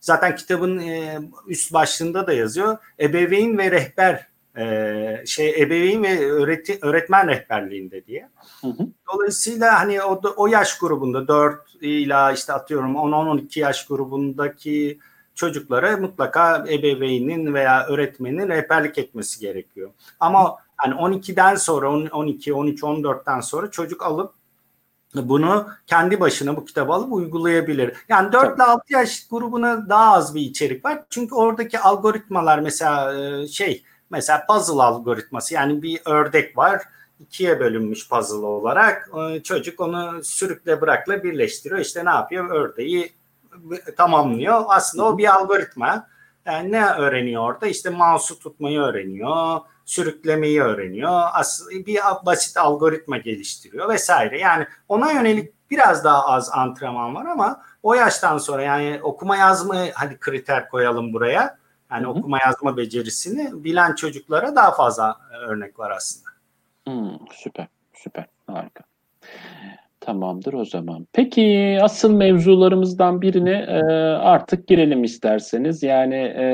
[0.00, 2.78] zaten kitabın e, üst başlığında da yazıyor.
[3.00, 8.28] Ebeveyn ve rehber e, şey ebeveyn ve öğreti, öğretmen rehberliğinde diye.
[8.60, 8.86] Hı hı.
[9.12, 14.98] Dolayısıyla hani o, o yaş grubunda 4 ila işte atıyorum 10-12 yaş grubundaki
[15.34, 19.90] çocuklara mutlaka ebeveynin veya öğretmenin rehberlik etmesi gerekiyor.
[20.20, 24.34] Ama Yani 12'den sonra 12, 13, 14'ten sonra çocuk alıp
[25.14, 27.96] bunu kendi başına bu kitabı alıp uygulayabilir.
[28.08, 31.02] Yani 4 ile 6 yaş grubuna daha az bir içerik var.
[31.10, 36.82] Çünkü oradaki algoritmalar mesela e, şey mesela puzzle algoritması yani bir ördek var
[37.20, 41.80] ikiye bölünmüş puzzle olarak e, çocuk onu sürükle bırakla birleştiriyor.
[41.80, 42.50] İşte ne yapıyor?
[42.50, 43.12] Ördeği
[43.96, 44.64] tamamlıyor.
[44.68, 46.06] Aslında o bir algoritma.
[46.46, 47.66] Yani ne öğreniyor orada?
[47.66, 51.20] İşte mouse'u tutmayı öğreniyor, sürüklemeyi öğreniyor.
[51.32, 54.38] Aslında bir basit algoritma geliştiriyor vesaire.
[54.40, 59.76] Yani ona yönelik biraz daha az antrenman var ama o yaştan sonra yani okuma yazma
[59.94, 61.58] hadi kriter koyalım buraya.
[61.90, 62.10] Yani Hı-hı.
[62.10, 66.30] okuma yazma becerisini bilen çocuklara daha fazla örnek var aslında.
[66.86, 68.84] Hmm, süper, süper, harika.
[70.04, 71.06] Tamamdır o zaman.
[71.12, 73.80] Peki asıl mevzularımızdan birine e,
[74.14, 75.82] artık girelim isterseniz.
[75.82, 76.44] Yani e,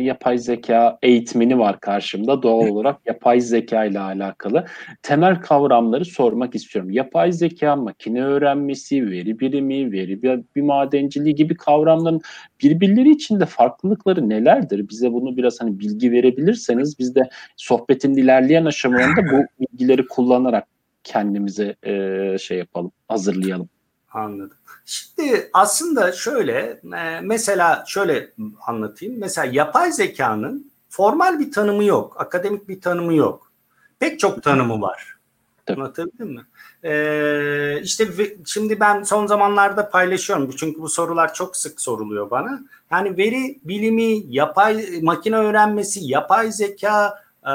[0.00, 2.42] yapay zeka eğitmeni var karşımda.
[2.42, 4.64] Doğal olarak yapay zeka ile alakalı
[5.02, 6.90] temel kavramları sormak istiyorum.
[6.90, 12.20] Yapay zeka, makine öğrenmesi, veri birimi, veri bir, bir madenciliği gibi kavramların
[12.62, 14.88] birbirleri içinde farklılıkları nelerdir?
[14.88, 20.72] Bize bunu biraz hani bilgi verebilirseniz biz de sohbetin ilerleyen aşamalarında bu bilgileri kullanarak
[21.04, 23.68] kendimize e, şey yapalım, hazırlayalım.
[24.12, 24.56] Anladım.
[24.84, 26.80] Şimdi aslında şöyle
[27.22, 28.30] mesela şöyle
[28.66, 29.18] anlatayım.
[29.18, 32.20] Mesela yapay zekanın formal bir tanımı yok.
[32.20, 33.52] Akademik bir tanımı yok.
[33.98, 35.16] Pek çok tanımı var.
[35.66, 35.80] Tabii.
[35.80, 36.42] Anlatabildim mi?
[36.84, 38.08] Ee, işte
[38.46, 40.50] şimdi ben son zamanlarda paylaşıyorum.
[40.56, 42.62] Çünkü bu sorular çok sık soruluyor bana.
[42.90, 47.52] Yani veri bilimi, yapay makine öğrenmesi, yapay zeka e,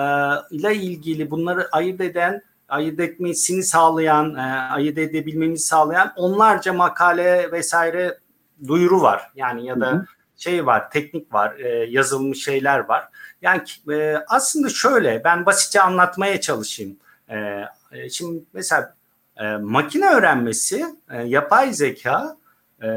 [0.51, 8.17] ile ilgili bunları ayırt eden ayırt etmesini sağlayan, e, ayırt edebilmemizi sağlayan onlarca makale vesaire
[8.67, 9.31] duyuru var.
[9.35, 10.05] Yani ya da hı hı.
[10.37, 13.09] şey var, teknik var, e, yazılmış şeyler var.
[13.41, 16.97] Yani e, aslında şöyle ben basitçe anlatmaya çalışayım.
[17.29, 18.95] E, e şimdi mesela
[19.37, 22.37] e, makine öğrenmesi, e, yapay zeka
[22.83, 22.87] e,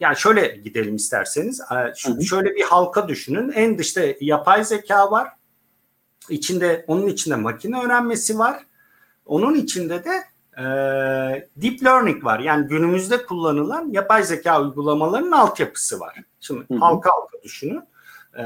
[0.00, 1.60] yani şöyle gidelim isterseniz.
[1.60, 3.52] E, şu, şöyle bir halka düşünün.
[3.52, 5.28] En dışta yapay zeka var.
[6.30, 8.64] İçinde onun içinde makine öğrenmesi var.
[9.28, 10.24] Onun içinde de
[10.58, 10.64] e,
[11.56, 12.40] deep learning var.
[12.40, 16.16] Yani günümüzde kullanılan yapay zeka uygulamalarının altyapısı var.
[16.40, 16.78] Şimdi hı hı.
[16.78, 17.82] halka halka düşünün.
[18.38, 18.44] E,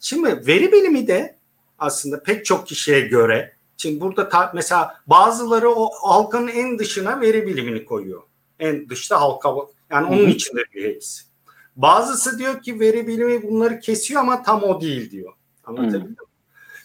[0.00, 1.36] şimdi veri bilimi de
[1.78, 7.46] aslında pek çok kişiye göre Şimdi burada ta, mesela bazıları o halkanın en dışına veri
[7.46, 8.22] bilimini koyuyor.
[8.58, 9.54] En dışta halka
[9.90, 11.24] yani onun içinde bir hepsi.
[11.76, 15.32] Bazısı diyor ki veri bilimi bunları kesiyor ama tam o değil diyor.
[15.64, 16.16] Anlatabildim mi?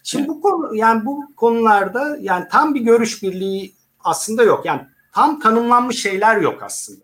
[0.04, 4.66] Şimdi bu konu yani bu konularda yani tam bir görüş birliği aslında yok.
[4.66, 4.82] Yani
[5.14, 7.04] tam tanımlanmış şeyler yok aslında.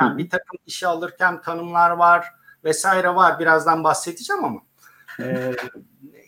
[0.00, 2.26] Yani bir takım işe alırken tanımlar var
[2.64, 3.38] vesaire var.
[3.38, 4.60] Birazdan bahsedeceğim ama.
[5.20, 5.52] Ee,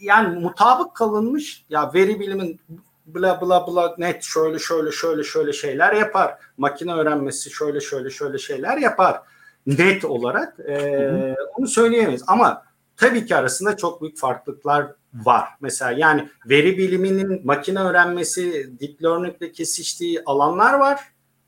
[0.01, 2.61] yani mutabık kalınmış ya veri bilimin
[3.07, 6.39] bla bla bla net şöyle şöyle şöyle şöyle şeyler yapar.
[6.57, 9.21] Makine öğrenmesi şöyle şöyle şöyle şeyler yapar.
[9.67, 12.25] Net olarak e, onu söyleyemeyiz.
[12.27, 12.66] Ama
[12.97, 15.49] tabii ki arasında çok büyük farklılıklar var.
[15.61, 21.01] Mesela yani veri biliminin makine öğrenmesi, deep learning'de kesiştiği alanlar var.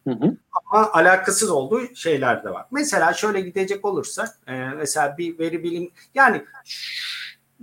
[0.09, 0.37] Hı hı.
[0.73, 2.67] Ama alakasız olduğu şeyler de var.
[2.71, 6.45] Mesela şöyle gidecek olursak e, mesela bir veri bilim yani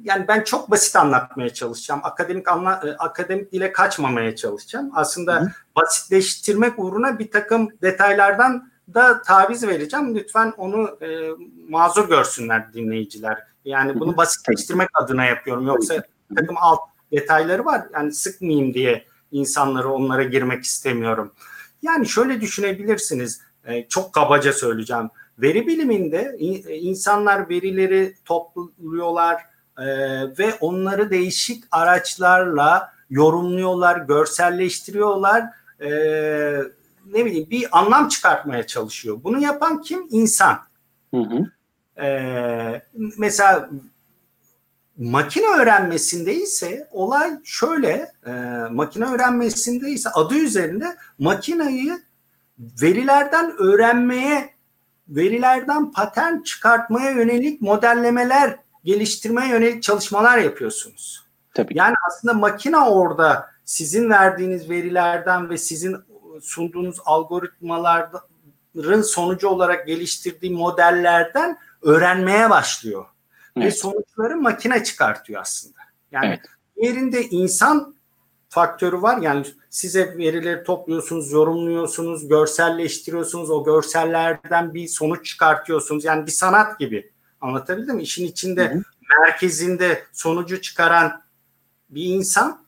[0.03, 2.01] yani ben çok basit anlatmaya çalışacağım.
[2.03, 4.91] Akademik anla, e, akademik dile kaçmamaya çalışacağım.
[4.93, 5.51] Aslında hı.
[5.75, 10.15] basitleştirmek uğruna bir takım detaylardan da taviz vereceğim.
[10.15, 11.29] Lütfen onu e,
[11.69, 13.54] mazur görsünler dinleyiciler.
[13.65, 15.67] Yani bunu basitleştirmek adına yapıyorum.
[15.67, 16.03] Yoksa
[16.35, 16.79] takım alt
[17.11, 17.81] detayları var.
[17.93, 21.31] Yani sıkmayayım diye insanları onlara girmek istemiyorum.
[21.81, 23.41] Yani şöyle düşünebilirsiniz.
[23.65, 25.09] E, çok kabaca söyleyeceğim.
[25.39, 26.35] Veri biliminde
[26.81, 29.41] insanlar verileri topluyorlar
[29.77, 29.85] e,
[30.39, 35.43] ve onları değişik araçlarla yorumluyorlar, görselleştiriyorlar.
[35.79, 35.89] E,
[37.05, 39.19] ne bileyim bir anlam çıkartmaya çalışıyor.
[39.23, 40.07] Bunu yapan kim?
[40.09, 40.59] İnsan.
[41.13, 41.54] Hı hı.
[42.01, 42.81] Ee,
[43.17, 43.69] mesela
[44.97, 48.31] makine öğrenmesinde ise olay şöyle e,
[48.71, 51.99] makine öğrenmesinde ise adı üzerinde makinayı
[52.59, 54.49] verilerden öğrenmeye
[55.07, 61.25] verilerden patern çıkartmaya yönelik modellemeler geliştirmeye yönelik çalışmalar yapıyorsunuz.
[61.53, 61.77] Tabii.
[61.77, 65.97] Yani aslında makine orada sizin verdiğiniz verilerden ve sizin
[66.41, 73.05] sunduğunuz algoritmaların sonucu olarak geliştirdiği modellerden öğrenmeye başlıyor.
[73.57, 73.67] Evet.
[73.67, 75.79] Ve sonuçları makine çıkartıyor aslında.
[76.11, 76.39] Yani evet.
[76.75, 77.95] yerinde insan
[78.49, 79.17] faktörü var.
[79.17, 83.49] Yani size verileri topluyorsunuz, yorumluyorsunuz, görselleştiriyorsunuz.
[83.49, 86.05] O görsellerden bir sonuç çıkartıyorsunuz.
[86.05, 87.11] Yani bir sanat gibi.
[87.41, 88.01] Anlatabildim mi?
[88.01, 88.83] İşin içinde hı hı.
[89.19, 91.21] merkezinde sonucu çıkaran
[91.89, 92.65] bir insan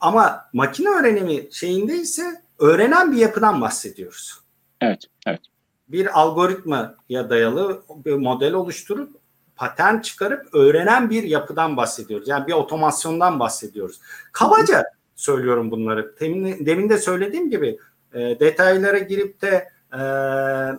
[0.00, 4.40] Ama makine öğrenimi şeyinde ise öğrenen bir yapıdan bahsediyoruz.
[4.80, 5.51] Evet, evet.
[5.88, 9.22] Bir algoritmaya dayalı bir model oluşturup
[9.56, 12.28] patern çıkarıp öğrenen bir yapıdan bahsediyoruz.
[12.28, 14.00] Yani bir otomasyondan bahsediyoruz.
[14.32, 14.84] Kabaca
[15.16, 16.14] söylüyorum bunları.
[16.20, 17.78] Demin, demin de söylediğim gibi
[18.14, 20.00] e, detaylara girip de e,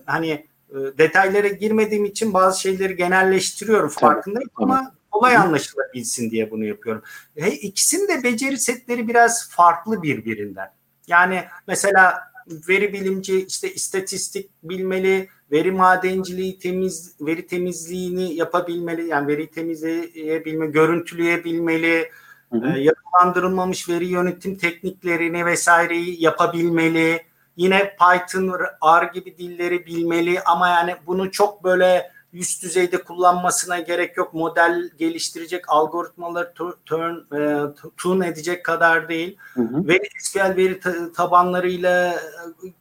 [0.06, 0.30] hani
[0.70, 4.64] e, detaylara girmediğim için bazı şeyleri genelleştiriyorum farkındayım tabii.
[4.64, 7.04] ama kolay anlaşılabilsin diye bunu yapıyorum.
[7.38, 10.72] He, ikisinin de beceri setleri biraz farklı birbirinden.
[11.08, 19.08] Yani mesela veri bilimci işte istatistik bilmeli, veri madenciliği temiz veri temizliğini yapabilmeli.
[19.08, 22.10] Yani veri temizleyebilme, görüntüleyebilmeli,
[22.52, 22.78] hı hı.
[22.78, 27.22] E, yapılandırılmamış veri yönetim tekniklerini vesaireyi yapabilmeli.
[27.58, 28.60] Yine Python,
[29.02, 34.34] R gibi dilleri bilmeli ama yani bunu çok böyle üst düzeyde kullanmasına gerek yok.
[34.34, 36.54] Model geliştirecek, algoritmaları
[36.86, 37.60] turn, e,
[37.98, 39.38] tune edecek kadar değil.
[39.54, 39.88] Hı hı.
[39.88, 40.80] Ve SQL veri
[41.16, 42.20] tabanlarıyla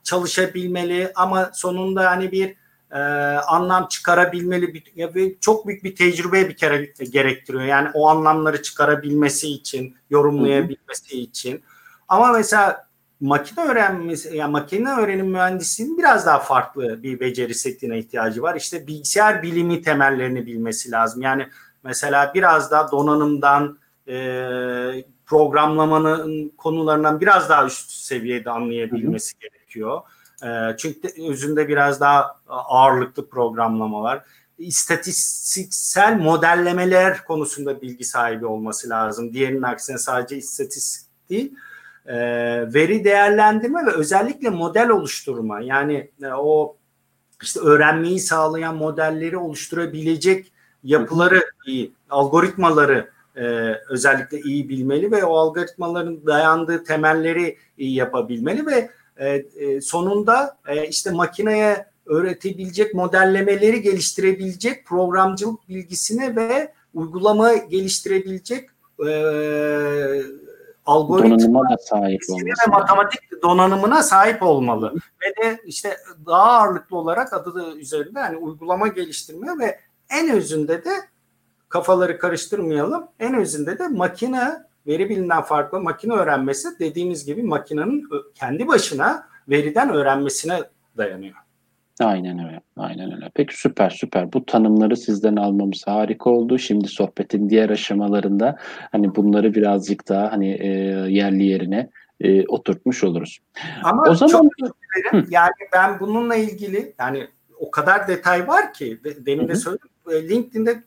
[0.02, 2.54] çalışabilmeli ama sonunda hani bir
[2.90, 2.98] e,
[3.46, 7.64] anlam çıkarabilmeli bir, ya bir, çok büyük bir tecrübe bir kere gerektiriyor.
[7.64, 11.20] Yani o anlamları çıkarabilmesi için, yorumlayabilmesi hı hı.
[11.20, 11.62] için.
[12.08, 12.91] Ama mesela
[13.22, 18.56] makine öğrenmesi, yani makine öğrenim mühendisliğinin biraz daha farklı bir beceri setine ihtiyacı var.
[18.56, 21.22] İşte bilgisayar bilimi temellerini bilmesi lazım.
[21.22, 21.48] Yani
[21.84, 24.14] mesela biraz daha donanımdan, e,
[25.26, 30.00] programlamanın konularından biraz daha üst seviyede anlayabilmesi gerekiyor.
[30.44, 34.24] E, çünkü özünde biraz daha ağırlıklı programlama var.
[34.58, 39.32] İstatistiksel modellemeler konusunda bilgi sahibi olması lazım.
[39.32, 41.54] Diğerinin aksine sadece istatistik değil
[42.06, 42.14] e,
[42.74, 45.60] veri değerlendirme ve özellikle model oluşturma.
[45.60, 46.76] Yani e, o
[47.42, 50.52] işte öğrenmeyi sağlayan modelleri oluşturabilecek
[50.84, 53.42] yapıları iyi, algoritmaları e,
[53.88, 58.90] özellikle iyi bilmeli ve o algoritmaların dayandığı temelleri iyi yapabilmeli ve
[59.80, 68.68] sonunda işte makineye öğretebilecek modellemeleri geliştirebilecek programcılık bilgisine ve uygulama geliştirebilecek
[69.06, 69.10] e,
[70.86, 72.46] algoritma da sahip olması.
[72.46, 74.94] Ve matematik donanımına sahip olmalı.
[74.94, 80.90] Ve de işte daha ağırlıklı olarak adı üzerinde hani uygulama geliştirme ve en özünde de
[81.68, 83.08] kafaları karıştırmayalım.
[83.20, 84.52] En özünde de makine
[84.86, 90.62] veri bilinden farklı makine öğrenmesi dediğimiz gibi makinenin kendi başına veriden öğrenmesine
[90.96, 91.36] dayanıyor.
[92.00, 92.60] Aynen öyle.
[92.76, 93.30] Aynen öyle.
[93.34, 94.32] Peki süper süper.
[94.32, 96.58] Bu tanımları sizden almamız harika oldu.
[96.58, 98.56] Şimdi sohbetin diğer aşamalarında
[98.92, 100.68] hani bunları birazcık daha hani e,
[101.08, 103.38] yerli yerine e, oturtmuş oluruz.
[103.82, 104.46] Ama o zaman çok
[105.00, 105.26] ederim.
[105.30, 107.26] yani ben bununla ilgili yani
[107.58, 109.88] o kadar detay var ki demin de söyledim.
[110.10, 110.82] E, LinkedIn'de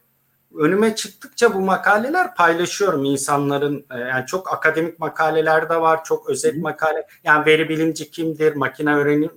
[0.59, 6.57] önüme çıktıkça bu makaleler paylaşıyorum insanların e, yani çok akademik makaleler de var çok özet
[6.57, 9.31] makale yani veri bilimci kimdir makine öğrenim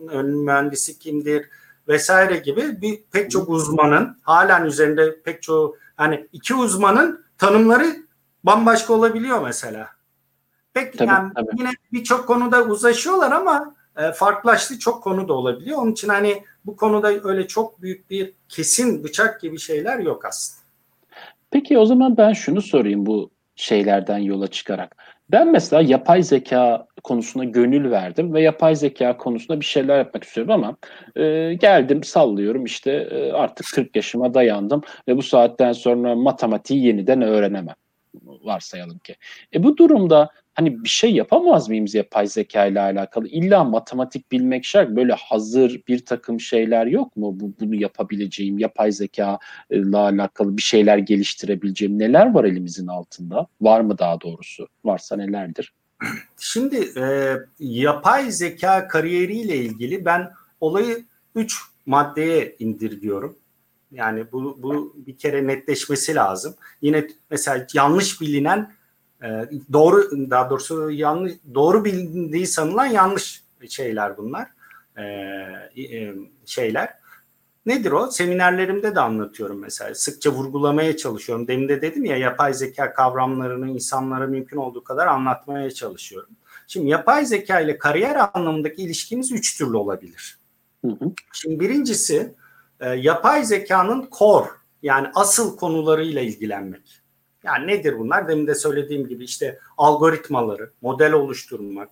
[0.44, 1.48] mühendisi kimdir
[1.88, 7.96] vesaire gibi bir pek çok uzmanın halen üzerinde pek çok hani iki uzmanın tanımları
[8.44, 9.88] bambaşka olabiliyor mesela.
[10.74, 11.50] Pek tabii, yani tabii.
[11.58, 15.78] yine birçok konuda uzlaşıyorlar ama e, farklılaştı çok konu da olabiliyor.
[15.78, 20.57] Onun için hani bu konuda öyle çok büyük bir kesin bıçak gibi şeyler yok aslında.
[21.50, 24.96] Peki o zaman ben şunu sorayım bu şeylerden yola çıkarak.
[25.30, 30.52] Ben mesela yapay zeka konusuna gönül verdim ve yapay zeka konusunda bir şeyler yapmak istiyorum
[30.52, 30.76] ama
[31.16, 37.22] e, geldim sallıyorum işte e, artık 40 yaşıma dayandım ve bu saatten sonra matematiği yeniden
[37.22, 37.74] öğrenemem
[38.24, 39.16] varsayalım ki.
[39.54, 43.28] E bu durumda hani bir şey yapamaz mıyız yapay zeka ile alakalı?
[43.28, 44.90] İlla matematik bilmek şart.
[44.90, 47.40] Böyle hazır bir takım şeyler yok mu?
[47.40, 49.38] Bu, bunu yapabileceğim, yapay zeka
[49.70, 51.98] ile alakalı bir şeyler geliştirebileceğim.
[51.98, 53.46] Neler var elimizin altında?
[53.60, 54.68] Var mı daha doğrusu?
[54.84, 55.72] Varsa nelerdir?
[56.38, 63.36] Şimdi e, yapay zeka kariyeriyle ilgili ben olayı üç maddeye indirgiyorum.
[63.92, 66.54] Yani bu, bu bir kere netleşmesi lazım.
[66.82, 68.77] Yine mesela yanlış bilinen
[69.22, 69.28] e,
[69.72, 74.48] doğru daha doğrusu yanlış doğru bilindiği sanılan yanlış şeyler bunlar.
[74.96, 75.02] E,
[75.82, 76.14] e,
[76.46, 76.98] şeyler.
[77.66, 78.10] Nedir o?
[78.10, 79.94] Seminerlerimde de anlatıyorum mesela.
[79.94, 81.48] Sıkça vurgulamaya çalışıyorum.
[81.48, 86.30] Demin de dedim ya yapay zeka kavramlarını insanlara mümkün olduğu kadar anlatmaya çalışıyorum.
[86.66, 90.38] Şimdi yapay zeka ile kariyer anlamındaki ilişkimiz üç türlü olabilir.
[90.84, 91.12] Hı hı.
[91.32, 92.34] Şimdi birincisi
[92.80, 94.48] e, yapay zekanın core
[94.82, 96.97] yani asıl konularıyla ilgilenmek.
[97.44, 98.28] Yani nedir bunlar?
[98.28, 101.90] Demin de söylediğim gibi işte algoritmaları, model oluşturmak,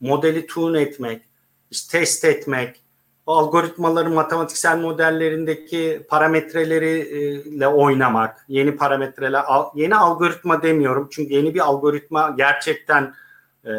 [0.00, 1.22] modeli tune etmek,
[1.70, 2.80] işte test etmek,
[3.26, 13.14] algoritmaların matematiksel modellerindeki parametreleriyle oynamak, yeni parametreler, yeni algoritma demiyorum çünkü yeni bir algoritma gerçekten
[13.64, 13.70] Ee,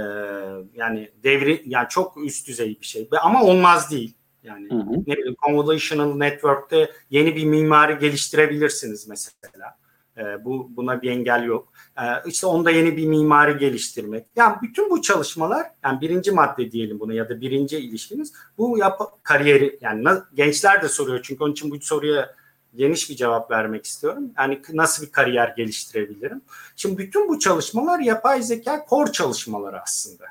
[0.76, 4.14] yani devri yani çok üst düzey bir şey ama olmaz değil.
[4.44, 4.94] Yani hı hı.
[5.08, 9.78] ne bileyim convolutional network'te yeni bir mimari geliştirebilirsiniz mesela.
[10.18, 11.74] Ee, bu buna bir engel yok.
[11.98, 14.26] Ee, işte onda yeni bir mimari geliştirmek.
[14.36, 19.02] Yani bütün bu çalışmalar yani birinci madde diyelim bunu ya da birinci ilişkiniz bu yap
[19.24, 22.36] kariyeri yani gençler de soruyor çünkü onun için bu soruya
[22.76, 24.32] geniş bir cevap vermek istiyorum.
[24.38, 26.42] Yani nasıl bir kariyer geliştirebilirim?
[26.76, 30.26] Şimdi bütün bu çalışmalar yapay zeka core çalışmaları aslında.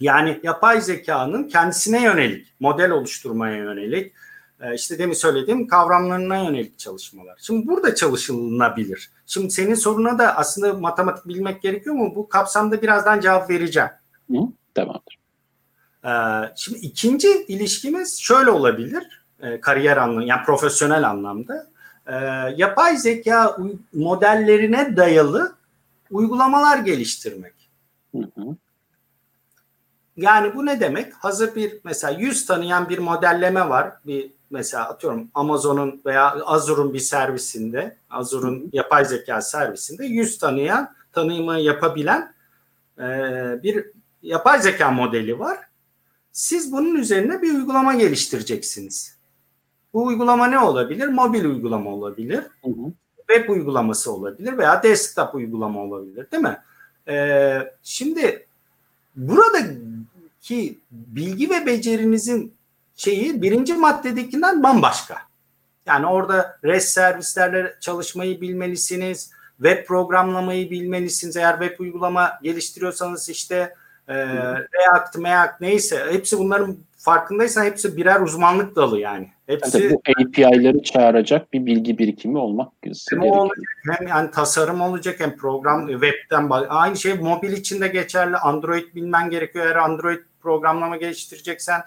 [0.00, 4.12] Yani yapay zekanın kendisine yönelik, model oluşturmaya yönelik, e,
[4.74, 7.38] işte demin söylediğim kavramlarına yönelik çalışmalar.
[7.40, 9.10] Şimdi burada çalışılabilir.
[9.26, 12.12] Şimdi senin soruna da aslında matematik bilmek gerekiyor mu?
[12.16, 13.90] Bu kapsamda birazdan cevap vereceğim.
[14.30, 14.38] Hı,
[14.74, 15.18] tamamdır.
[16.04, 16.12] E,
[16.56, 19.24] şimdi ikinci ilişkimiz şöyle olabilir.
[19.40, 21.66] E, kariyer anlamında, yani profesyonel anlamda.
[22.56, 23.56] Yapay zeka
[23.92, 25.52] modellerine dayalı
[26.10, 27.52] uygulamalar geliştirmek.
[28.14, 28.56] Hı hı.
[30.16, 31.14] Yani bu ne demek?
[31.14, 33.92] Hazır bir mesela yüz tanıyan bir modelleme var.
[34.06, 41.58] Bir mesela atıyorum Amazon'un veya Azure'un bir servisinde, Azure'un yapay zeka servisinde yüz tanıyan, tanımı
[41.58, 42.34] yapabilen
[42.98, 43.02] e,
[43.62, 43.86] bir
[44.22, 45.58] yapay zeka modeli var.
[46.32, 49.18] Siz bunun üzerine bir uygulama geliştireceksiniz.
[49.94, 51.08] Bu uygulama ne olabilir?
[51.08, 52.40] Mobil uygulama olabilir.
[52.64, 52.92] Hı hı.
[53.16, 56.58] Web uygulaması olabilir veya desktop uygulama olabilir değil mi?
[57.08, 58.46] Ee, şimdi
[59.16, 59.58] burada
[60.40, 62.57] ki bilgi ve becerinizin
[62.98, 65.16] şeyi birinci maddedekinden bambaşka.
[65.86, 69.30] Yani orada REST servislerle çalışmayı bilmelisiniz.
[69.56, 71.36] Web programlamayı bilmelisiniz.
[71.36, 73.74] Eğer web uygulama geliştiriyorsanız işte
[74.08, 79.28] e, React, React neyse hepsi bunların farkındaysan hepsi birer uzmanlık dalı yani.
[79.46, 82.72] Hepsi Tabii bu API'ları çağıracak bir bilgi birikimi olmak
[83.10, 83.58] hem olacak,
[83.98, 88.36] hem yani tasarım olacak hem program webten aynı şey mobil için de geçerli.
[88.36, 89.66] Android bilmen gerekiyor.
[89.66, 91.84] Eğer Android programlama geliştireceksen e,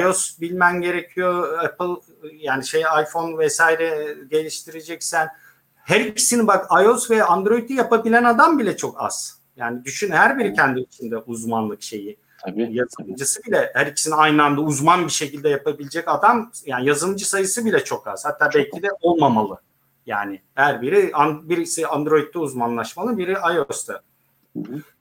[0.00, 1.58] iOS bilmen gerekiyor.
[1.64, 5.28] Apple yani şey iPhone vesaire geliştireceksen
[5.74, 9.38] her ikisini bak iOS ve Android'i yapabilen adam bile çok az.
[9.56, 12.16] Yani düşün her biri kendi içinde uzmanlık şeyi.
[12.44, 12.68] Tabii.
[12.76, 17.84] Yazılımcısı bile her ikisini aynı anda uzman bir şekilde yapabilecek adam yani yazılımcı sayısı bile
[17.84, 18.24] çok az.
[18.24, 19.60] Hatta çok belki de olmamalı.
[20.06, 21.12] Yani her biri
[21.42, 24.02] birisi Android'de uzmanlaşmalı, biri iOS'ta.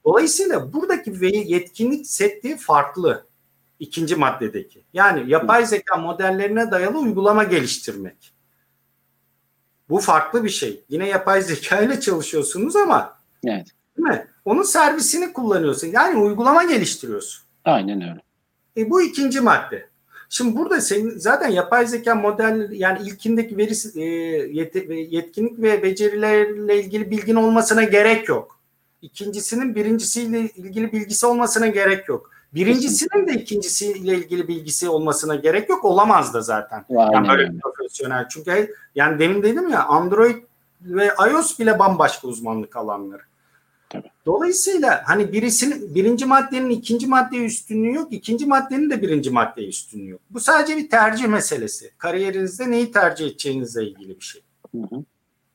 [0.06, 3.26] Dolayısıyla buradaki yetkinlik setli farklı
[3.84, 4.84] ikinci maddedeki.
[4.94, 8.34] Yani yapay zeka modellerine dayalı uygulama geliştirmek.
[9.90, 10.84] Bu farklı bir şey.
[10.90, 13.68] Yine yapay zeka ile çalışıyorsunuz ama evet.
[13.98, 14.28] değil mi?
[14.46, 15.88] Onun servisini kullanıyorsun.
[15.88, 17.44] Yani uygulama geliştiriyorsun.
[17.66, 18.22] Aynen öyle.
[18.78, 19.90] E, bu ikinci madde.
[20.30, 24.06] Şimdi burada senin zaten yapay zeka model yani ilkindeki veri e,
[25.16, 28.60] yetkinlik ve becerilerle ilgili bilgin olmasına gerek yok.
[29.02, 32.32] İkincisinin birincisiyle ilgili bilgisi olmasına gerek yok.
[32.56, 35.86] Birincisinin de ikincisiyle ilgili bilgisi olmasına gerek yok.
[35.86, 36.86] Olamaz da zaten.
[36.90, 38.28] Yani böyle profesyonel.
[38.30, 40.36] Çünkü yani demin dedim ya Android
[40.82, 43.22] ve iOS bile bambaşka uzmanlık alanları.
[43.90, 44.12] Tabii.
[44.26, 50.10] Dolayısıyla hani birisinin birinci maddenin ikinci maddeye üstünlüğü yok, ikinci maddenin de birinci maddeye üstünlüğü
[50.10, 50.22] yok.
[50.30, 51.92] Bu sadece bir tercih meselesi.
[51.98, 54.42] Kariyerinizde neyi tercih edeceğinizle ilgili bir şey.
[54.72, 55.04] Hı hı.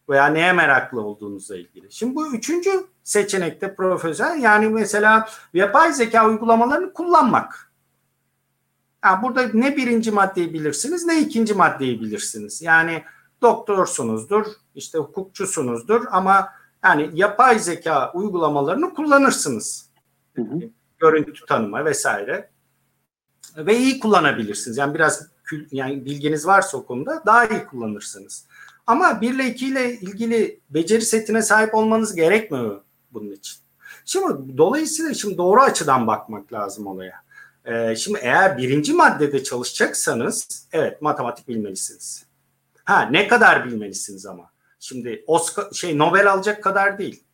[0.08, 1.92] Veya neye meraklı olduğunuzla ilgili.
[1.92, 2.70] Şimdi bu üçüncü
[3.04, 7.72] seçenekte profesyonel yani mesela yapay zeka uygulamalarını kullanmak.
[9.04, 12.62] Yani burada ne birinci maddeyi bilirsiniz ne ikinci maddeyi bilirsiniz.
[12.62, 13.02] Yani
[13.42, 16.48] doktorsunuzdur, işte hukukçusunuzdur ama
[16.84, 19.90] yani yapay zeka uygulamalarını kullanırsınız.
[20.36, 20.60] Hı hı.
[20.98, 22.50] Görüntü tanıma vesaire.
[23.56, 24.76] Ve iyi kullanabilirsiniz.
[24.76, 25.28] Yani biraz
[25.72, 28.46] yani bilginiz varsa o konuda daha iyi kullanırsınız.
[28.88, 32.80] Ama 1 ile 2 ile ilgili beceri setine sahip olmanız gerekmiyor
[33.12, 33.56] bunun için.
[34.04, 37.22] Şimdi dolayısıyla şimdi doğru açıdan bakmak lazım olaya.
[37.64, 42.26] Ee, şimdi eğer birinci maddede çalışacaksanız evet matematik bilmelisiniz.
[42.84, 44.50] Ha ne kadar bilmelisiniz ama.
[44.80, 47.24] Şimdi Oscar şey Nobel alacak kadar değil.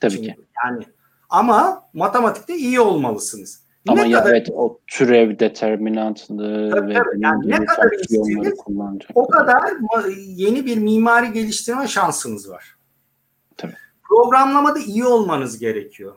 [0.00, 0.36] Tabii Şimdi, ki.
[0.64, 0.84] Yani
[1.30, 3.61] ama matematikte iyi olmalısınız.
[3.88, 7.18] Ama ne ya kadar, evet o türev determinantlı tabii, ve tabii.
[7.18, 8.54] Yani ne kadar iyisiniz
[9.14, 9.72] o kadar
[10.16, 12.76] yeni bir mimari geliştirme şansınız var.
[13.56, 13.74] Tabii.
[14.08, 16.14] Programlamada iyi olmanız gerekiyor.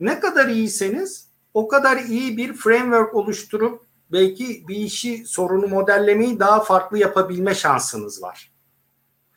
[0.00, 6.60] Ne kadar iyiyseniz o kadar iyi bir framework oluşturup belki bir işi sorunu modellemeyi daha
[6.60, 8.52] farklı yapabilme şansınız var.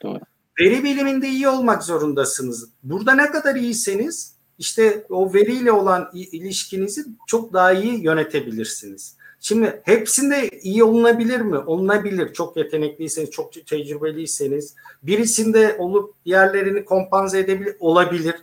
[0.04, 0.20] Doğru.
[0.60, 2.70] Veri biliminde iyi olmak zorundasınız.
[2.84, 9.16] Burada ne kadar iyiyseniz işte o veriyle olan ilişkinizi çok daha iyi yönetebilirsiniz.
[9.42, 11.58] Şimdi hepsinde iyi olunabilir mi?
[11.58, 12.34] Olunabilir.
[12.34, 14.76] Çok yetenekliyseniz, çok tecrübeliyseniz.
[15.04, 18.36] Birisinde olup diğerlerini kompanze edebilir, olabilir.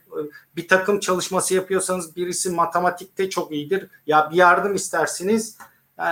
[0.57, 3.87] Bir takım çalışması yapıyorsanız birisi matematikte çok iyidir.
[4.07, 5.57] Ya bir yardım istersiniz.
[5.99, 6.05] Ee,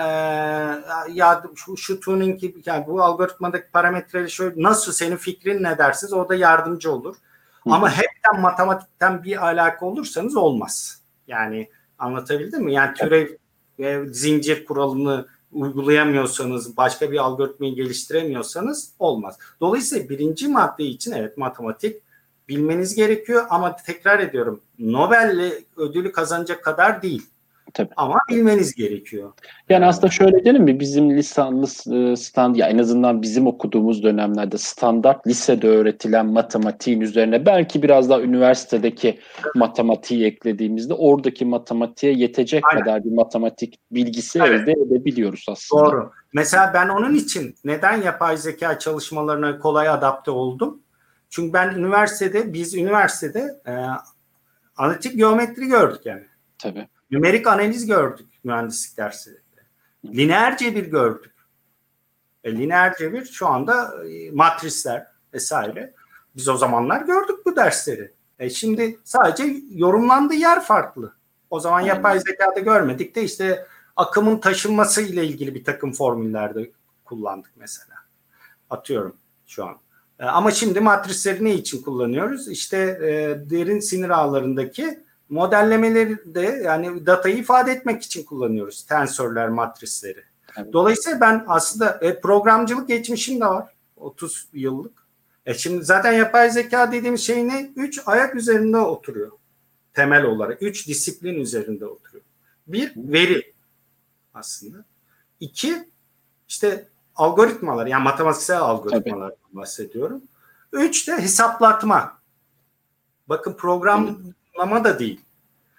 [1.12, 6.12] ya şu, şu tuning gibi yani bu algoritmadaki parametreleri şöyle nasıl senin fikrin ne dersiniz?
[6.12, 7.16] O da yardımcı olur.
[7.66, 11.02] Ama hepten matematikten bir alaka olursanız olmaz.
[11.26, 12.72] Yani anlatabildim mi?
[12.72, 13.28] Yani türev
[13.78, 19.38] ve zincir kuralını uygulayamıyorsanız, başka bir algoritmayı geliştiremiyorsanız olmaz.
[19.60, 22.02] Dolayısıyla birinci madde için evet matematik
[22.48, 27.26] bilmeniz gerekiyor ama tekrar ediyorum Nobel'le ödülü kazanacak kadar değil.
[27.74, 27.90] Tabii.
[27.96, 29.32] Ama bilmeniz gerekiyor.
[29.68, 31.66] Yani aslında şöyle diyelim mi bizim lisanlı
[31.96, 38.10] e, stand ya en azından bizim okuduğumuz dönemlerde standart lisede öğretilen matematiğin üzerine belki biraz
[38.10, 39.20] daha üniversitedeki
[39.54, 42.84] matematiği eklediğimizde oradaki matematiğe yetecek Aynen.
[42.84, 44.60] kadar bir matematik bilgisi evet.
[44.60, 45.84] elde edebiliyoruz aslında.
[45.84, 46.12] Doğru.
[46.32, 50.80] Mesela ben onun için neden yapay zeka çalışmalarına kolay adapte oldum?
[51.30, 53.72] Çünkü ben üniversitede biz üniversitede e,
[54.76, 56.24] analitik geometri gördük yani.
[56.58, 56.88] Tabii.
[57.14, 59.40] Nümerik analiz gördük mühendislik derslerinde.
[60.04, 61.34] Lineer cebir gördük.
[62.44, 65.94] E, lineer cebir şu anda e, matrisler vesaire.
[66.36, 68.12] Biz o zamanlar gördük bu dersleri.
[68.38, 71.14] E şimdi sadece yorumlandığı yer farklı.
[71.50, 71.88] O zaman Aynen.
[71.88, 76.70] yapay zekada görmedik de işte akımın taşınması ile ilgili bir takım formüllerde
[77.04, 77.94] kullandık mesela.
[78.70, 79.76] Atıyorum şu an.
[80.18, 82.48] E, ama şimdi matrisleri ne için kullanıyoruz?
[82.48, 88.86] İşte e, derin sinir ağlarındaki modellemeleri de yani datayı ifade etmek için kullanıyoruz.
[88.86, 90.24] Tensörler, matrisleri.
[90.56, 90.72] Evet.
[90.72, 93.74] Dolayısıyla ben aslında e, programcılık geçmişim de var.
[93.96, 95.04] 30 yıllık.
[95.46, 97.72] E şimdi zaten yapay zeka dediğimiz şey ne?
[97.76, 99.30] Üç ayak üzerinde oturuyor.
[99.94, 100.62] Temel olarak.
[100.62, 102.24] Üç disiplin üzerinde oturuyor.
[102.66, 103.52] Bir, veri
[104.34, 104.84] aslında.
[105.40, 105.88] İki,
[106.48, 110.22] işte algoritmalar yani matematiksel algoritmalar bahsediyorum.
[110.72, 112.18] Üç de hesaplatma.
[113.28, 114.18] Bakın program
[114.54, 115.20] hesaplama da değil.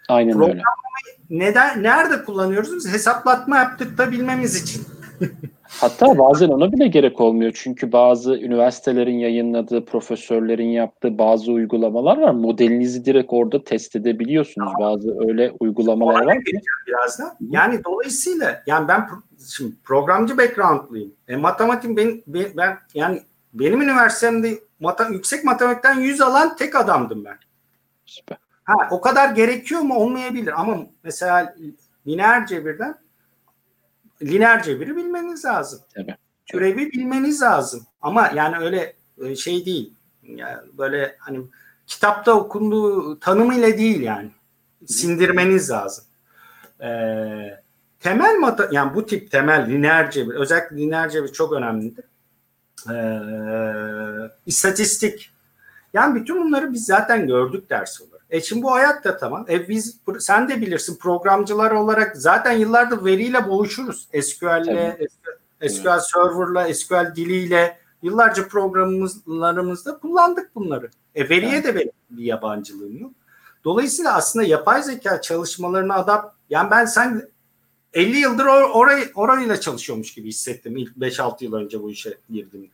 [0.10, 0.66] Aynen Programlamayı
[1.06, 1.46] öyle.
[1.46, 2.76] Neden, nerede kullanıyoruz?
[2.76, 4.84] Biz hesaplatma yaptık da bilmemiz için.
[5.64, 7.52] Hatta bazen ona bile gerek olmuyor.
[7.56, 12.32] Çünkü bazı üniversitelerin yayınladığı, profesörlerin yaptığı bazı uygulamalar var.
[12.32, 14.72] Modelinizi direkt orada test edebiliyorsunuz.
[14.78, 14.92] Tamam.
[14.92, 16.62] Bazı öyle uygulamalar Ona var ki.
[16.88, 17.38] Birazdan.
[17.50, 19.08] Yani dolayısıyla yani ben
[19.56, 21.14] şimdi programcı background'lıyım.
[21.28, 22.22] E, matematik ben,
[22.58, 23.22] ben yani
[23.54, 27.38] benim üniversitemde mata, yüksek matematikten 100 alan tek adamdım ben.
[28.06, 28.45] Süper.
[28.66, 29.96] Ha, o kadar gerekiyor mu?
[29.96, 31.56] Olmayabilir ama mesela
[32.08, 32.96] lineer cebirden
[34.22, 35.80] lineer cebiri bilmeniz lazım.
[35.96, 36.16] Tabii.
[36.46, 37.86] Türevi bilmeniz lazım.
[38.02, 38.94] Ama yani öyle
[39.26, 39.94] e, şey değil.
[40.24, 41.40] Yani böyle hani
[41.88, 44.32] kitapta okunduğu tanımıyla değil yani.
[44.86, 46.06] Sindirmeniz lazım.
[46.82, 47.62] Ee,
[48.00, 52.06] temel mata yani bu tip temel lineer cebir özellikle lineer cebir çok önemlidir.
[52.92, 53.20] Ee,
[54.46, 55.32] istatistik
[55.94, 58.15] yani bütün bunları biz zaten gördük ders olarak.
[58.30, 59.46] E şimdi bu ayak da tamam.
[59.50, 64.08] E biz sen de bilirsin programcılar olarak zaten yıllardır veriyle boğuşuruz.
[64.22, 64.98] SQL'le,
[65.70, 66.00] SQL.
[66.00, 70.90] Server'la, SQL diliyle yıllarca programlarımızda kullandık bunları.
[71.16, 73.12] E veriye de benim bir yabancılığım yok.
[73.64, 77.30] Dolayısıyla aslında yapay zeka çalışmalarını adapt yani ben sen
[77.94, 82.70] 50 yıldır or orayı orayla çalışıyormuş gibi hissettim ilk 5-6 yıl önce bu işe girdim.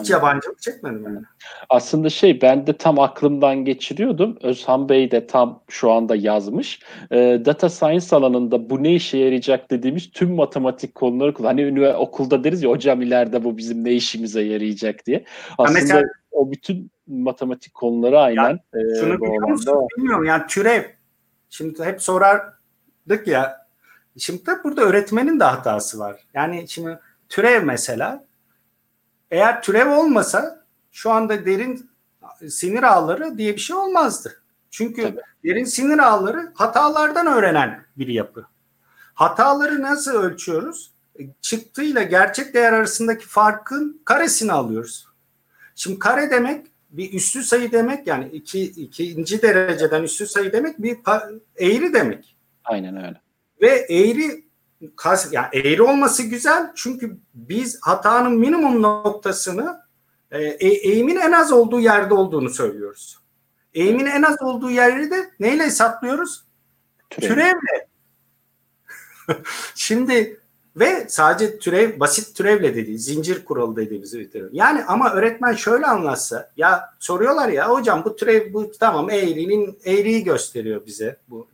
[0.00, 1.18] Hiç yabancılık çekmedim yani.
[1.68, 4.38] Aslında şey ben de tam aklımdan geçiriyordum.
[4.42, 6.80] Özhan Bey de tam şu anda yazmış.
[7.10, 12.62] E, data science alanında bu ne işe yarayacak dediğimiz tüm matematik konuları hani okulda deriz
[12.62, 15.24] ya hocam ileride bu bizim ne işimize yarayacak diye.
[15.58, 18.60] Aslında mesela, o bütün matematik konuları aynen.
[18.74, 19.88] Ya, e, şunu biliyor musun?
[19.98, 20.82] Bilmiyorum yani türev.
[21.50, 23.66] Şimdi hep sorardık ya.
[24.18, 26.20] Şimdi de burada öğretmenin de hatası var.
[26.34, 28.24] Yani şimdi türev mesela
[29.32, 31.90] eğer türev olmasa şu anda derin
[32.48, 34.42] sinir ağları diye bir şey olmazdı.
[34.70, 35.20] Çünkü Tabii.
[35.44, 38.46] derin sinir ağları hatalardan öğrenen bir yapı.
[39.14, 40.92] Hataları nasıl ölçüyoruz?
[41.20, 45.06] E, çıktığıyla gerçek değer arasındaki farkın karesini alıyoruz.
[45.74, 50.98] Şimdi kare demek bir üstü sayı demek yani iki, ikinci dereceden üstü sayı demek bir
[51.56, 52.36] eğri demek.
[52.64, 53.20] Aynen öyle.
[53.60, 54.44] Ve eğri
[54.96, 59.80] kas, yani eğri olması güzel çünkü biz hatanın minimum noktasını
[60.30, 63.18] e, e, eğimin en az olduğu yerde olduğunu söylüyoruz.
[63.74, 66.44] Eğimin en az olduğu yeri de neyle hesaplıyoruz?
[67.10, 67.28] Türev.
[67.28, 67.88] Türevle.
[69.74, 70.40] Şimdi
[70.76, 74.48] ve sadece türev basit türevle dediği zincir kuralı dediğimiz bir türev.
[74.52, 80.24] Yani ama öğretmen şöyle anlatsa ya soruyorlar ya hocam bu türev bu tamam eğrinin eğriyi
[80.24, 81.48] gösteriyor bize bu.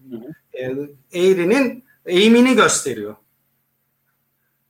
[0.52, 0.72] E,
[1.12, 3.16] eğrinin eğimini gösteriyor.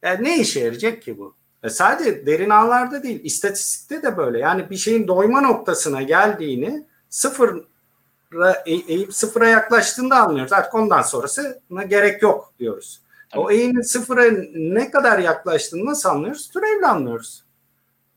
[0.03, 1.35] E, ne işe yarayacak ki bu?
[1.63, 4.39] E, sadece derin ağlarda değil, istatistikte de böyle.
[4.39, 7.65] Yani bir şeyin doyma noktasına geldiğini sıfır
[8.67, 10.53] e, eğip sıfıra yaklaştığında anlıyoruz.
[10.53, 13.01] Artık ondan sonrasına gerek yok diyoruz.
[13.31, 13.41] Tabii.
[13.41, 14.25] O eğimin sıfıra
[14.55, 16.51] ne kadar yaklaştığını nasıl anlıyoruz?
[16.51, 17.45] Türevle anlıyoruz.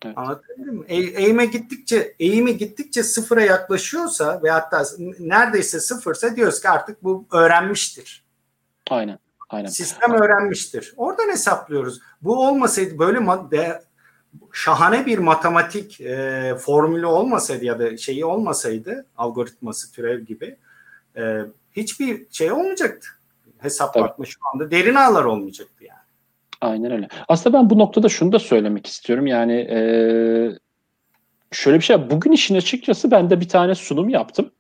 [0.06, 0.18] Evet.
[0.18, 0.86] Anlatabildim mi?
[0.88, 4.86] E, eğime gittikçe eğimi gittikçe sıfıra yaklaşıyorsa ve hatta
[5.20, 8.21] neredeyse sıfırsa diyoruz ki artık bu öğrenmiştir.
[8.92, 9.20] Aynen.
[9.50, 9.68] Aynen.
[9.68, 10.94] Sistem öğrenmiştir.
[10.98, 12.00] Oradan hesaplıyoruz.
[12.22, 13.20] Bu olmasaydı böyle
[13.52, 13.82] de,
[14.54, 20.58] şahane bir matematik e, formülü olmasaydı ya da şeyi olmasaydı algoritması türev gibi
[21.18, 23.08] e, hiçbir şey olmayacaktı.
[23.58, 26.00] Hesaplatma şu anda derin ağlar olmayacaktı yani.
[26.62, 27.08] Aynen öyle.
[27.28, 29.28] Aslında ben bu noktada şunu da söylemek istiyorum.
[29.28, 29.80] Yani e,
[31.52, 34.52] şöyle bir şey bugün işin açıkçası ben de bir tane sunum yaptım.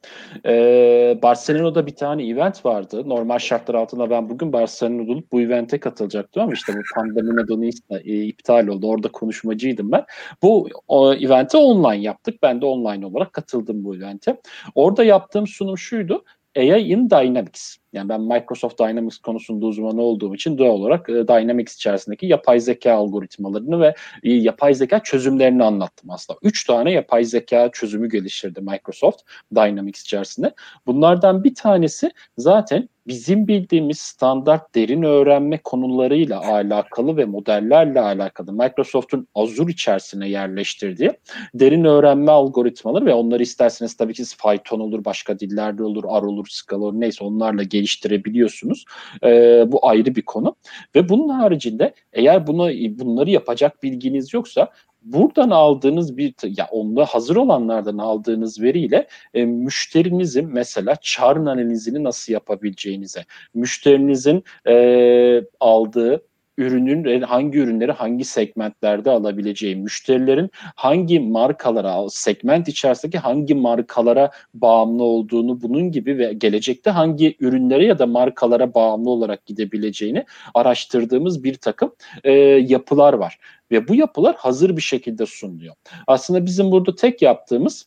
[0.45, 3.09] Ee, Barcelona'da bir tane event vardı.
[3.09, 8.01] Normal şartlar altında ben bugün Barcelona'da olup bu evente katılacaktım ama işte bu pandemi nedeniyle
[8.05, 8.87] e, iptal oldu.
[8.87, 10.05] Orada konuşmacıydım ben.
[10.41, 12.43] Bu o, eventi online yaptık.
[12.43, 14.41] Ben de online olarak katıldım bu evente.
[14.75, 16.23] Orada yaptığım sunum şuydu.
[16.57, 17.80] AI in Dynamics.
[17.93, 22.93] Yani ben Microsoft Dynamics konusunda uzman olduğum için doğal olarak e, Dynamics içerisindeki yapay zeka
[22.93, 26.39] algoritmalarını ve e, yapay zeka çözümlerini anlattım aslında.
[26.43, 29.21] Üç tane yapay zeka çözümü geliştirdi Microsoft
[29.55, 30.53] Dynamics içerisinde.
[30.85, 39.27] Bunlardan bir tanesi zaten bizim bildiğimiz standart derin öğrenme konularıyla alakalı ve modellerle alakalı Microsoft'un
[39.35, 41.11] Azure içerisine yerleştirdiği
[41.53, 46.47] derin öğrenme algoritmaları ve onları isterseniz tabii ki Python olur, başka dillerde olur, R olur,
[46.49, 48.86] Scala olur neyse onlarla geliştirebiliyorsunuz.
[49.23, 50.55] E, bu ayrı bir konu.
[50.95, 54.69] Ve bunun haricinde eğer buna bunları yapacak bilginiz yoksa
[55.01, 62.34] buradan aldığınız bir ya onda hazır olanlardan aldığınız veriyle e, müşterinizin mesela çarn analizini nasıl
[62.34, 66.21] yapabileceğinize, müşterinizin e, aldığı
[66.58, 75.62] ürünün hangi ürünleri hangi segmentlerde alabileceği, müşterilerin hangi markalara, segment içerisindeki hangi markalara bağımlı olduğunu,
[75.62, 81.95] bunun gibi ve gelecekte hangi ürünlere ya da markalara bağımlı olarak gidebileceğini araştırdığımız bir takım
[82.24, 82.32] e,
[82.68, 83.39] yapılar var.
[83.72, 85.76] Ve bu yapılar hazır bir şekilde sunuluyor.
[86.08, 87.86] Aslında bizim burada tek yaptığımız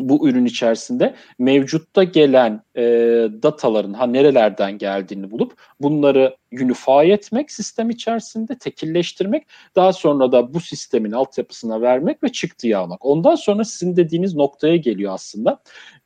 [0.00, 2.82] bu ürün içerisinde mevcutta gelen e,
[3.42, 10.60] dataların ha nerelerden geldiğini bulup bunları unify etmek sistem içerisinde tekilleştirmek daha sonra da bu
[10.60, 13.04] sistemin altyapısına vermek ve çıktıyı almak.
[13.04, 15.62] Ondan sonra sizin dediğiniz noktaya geliyor aslında.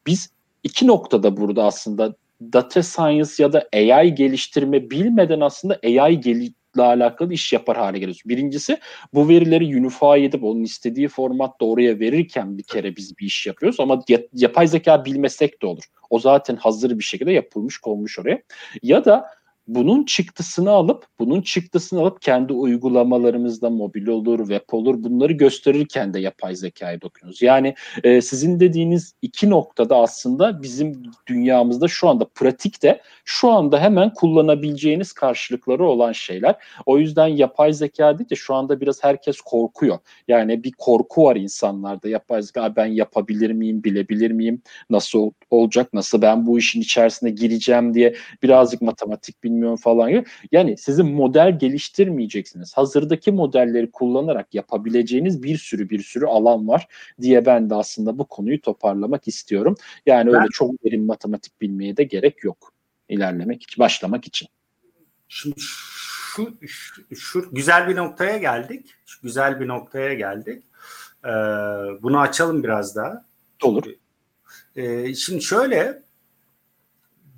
[0.07, 0.31] Biz
[0.63, 7.33] iki noktada burada aslında data science ya da AI geliştirme bilmeden aslında AI gel alakalı
[7.33, 8.23] iş yapar hale geliyoruz.
[8.27, 8.79] Birincisi
[9.15, 13.81] bu verileri unify edip onun istediği formatta oraya verirken bir kere biz bir iş yapıyoruz
[13.81, 14.03] ama
[14.33, 15.85] yapay zeka bilmesek de olur.
[16.11, 18.43] O zaten hazır bir şekilde yapılmış konmuş oraya.
[18.83, 19.40] Ya da
[19.75, 26.21] bunun çıktısını alıp bunun çıktısını alıp kendi uygulamalarımızda mobil olur, web olur bunları gösterirken de
[26.21, 27.43] yapay zekayı dokunuyoruz.
[27.43, 34.15] Yani e, sizin dediğiniz iki noktada aslında bizim dünyamızda şu anda pratikte şu anda hemen
[34.15, 36.55] kullanabileceğiniz karşılıkları olan şeyler.
[36.87, 39.99] O yüzden yapay zeka değil de şu anda biraz herkes korkuyor.
[40.29, 42.09] Yani bir korku var insanlarda.
[42.09, 47.95] Yapay zeka ben yapabilir miyim, bilebilir miyim, nasıl olacak, nasıl ben bu işin içerisine gireceğim
[47.95, 50.25] diye birazcık matematik bilmiyorum bilmiyorum falan gibi.
[50.53, 52.77] Yani sizin model geliştirmeyeceksiniz.
[52.77, 56.89] Hazırdaki modelleri kullanarak yapabileceğiniz bir sürü bir sürü alan var
[57.21, 59.75] diye ben de aslında bu konuyu toparlamak istiyorum.
[60.07, 62.73] Yani ben, öyle çok derin matematik bilmeye de gerek yok
[63.09, 64.49] ilerlemek için, başlamak için.
[65.29, 68.95] Şimdi şu, şu, şu güzel bir noktaya geldik.
[69.07, 70.63] Şu güzel bir noktaya geldik.
[71.25, 71.29] Ee,
[72.03, 73.25] bunu açalım biraz daha.
[73.63, 73.85] Olur.
[74.77, 76.03] Ee, şimdi şöyle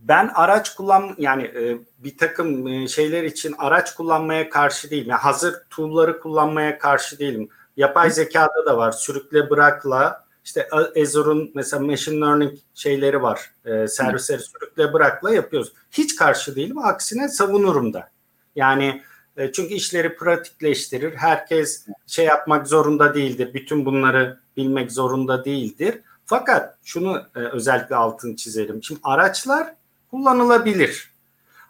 [0.03, 5.11] ben araç kullan yani e, bir takım e, şeyler için araç kullanmaya karşı değilim.
[5.11, 7.49] Yani hazır tool'ları kullanmaya karşı değilim.
[7.77, 8.93] Yapay zekada da var.
[8.93, 10.69] Sürükle bırakla işte
[11.03, 13.51] Azure'un mesela machine learning şeyleri var.
[13.65, 15.73] E, servisleri sürükle bırakla yapıyoruz.
[15.91, 16.79] Hiç karşı değilim.
[16.79, 18.11] Aksine savunurum da.
[18.57, 19.03] Yani
[19.37, 21.15] e, çünkü işleri pratikleştirir.
[21.15, 23.55] Herkes şey yapmak zorunda değildir.
[23.55, 26.01] Bütün bunları bilmek zorunda değildir.
[26.27, 28.83] Fakat şunu e, özellikle altını çizelim.
[28.83, 29.75] Şimdi araçlar
[30.13, 31.13] kullanılabilir.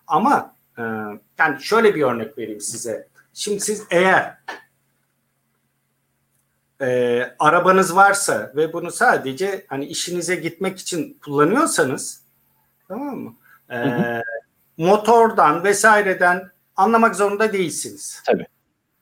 [0.07, 0.83] Ama e,
[1.39, 3.09] yani şöyle bir örnek vereyim size.
[3.35, 4.39] Şimdi siz eğer
[6.81, 12.23] e, arabanız varsa ve bunu sadece hani işinize gitmek için kullanıyorsanız
[12.89, 13.35] tamam mı?
[13.71, 14.23] E, hı hı.
[14.77, 18.23] Motordan vesaireden anlamak zorunda değilsiniz.
[18.27, 18.47] Tabii.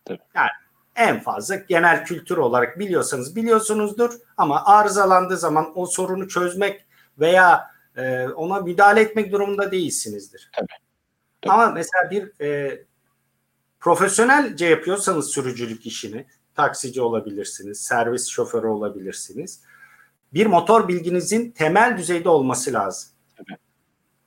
[0.05, 0.21] Tabii.
[0.35, 0.51] Yani
[0.97, 6.87] en fazla genel kültür olarak biliyorsanız biliyorsunuzdur ama arızalandığı zaman o sorunu çözmek
[7.19, 7.71] veya
[8.01, 10.51] e, ona müdahale etmek durumunda değilsinizdir.
[10.57, 10.67] Tabii.
[11.43, 11.53] Tabii.
[11.53, 12.81] Ama mesela bir e,
[13.81, 19.61] profesyonelce yapıyorsanız sürücülük işini, taksici olabilirsiniz, servis şoförü olabilirsiniz.
[20.35, 23.11] Bir motor bilginizin temel düzeyde olması lazım.
[23.37, 23.59] Tabii.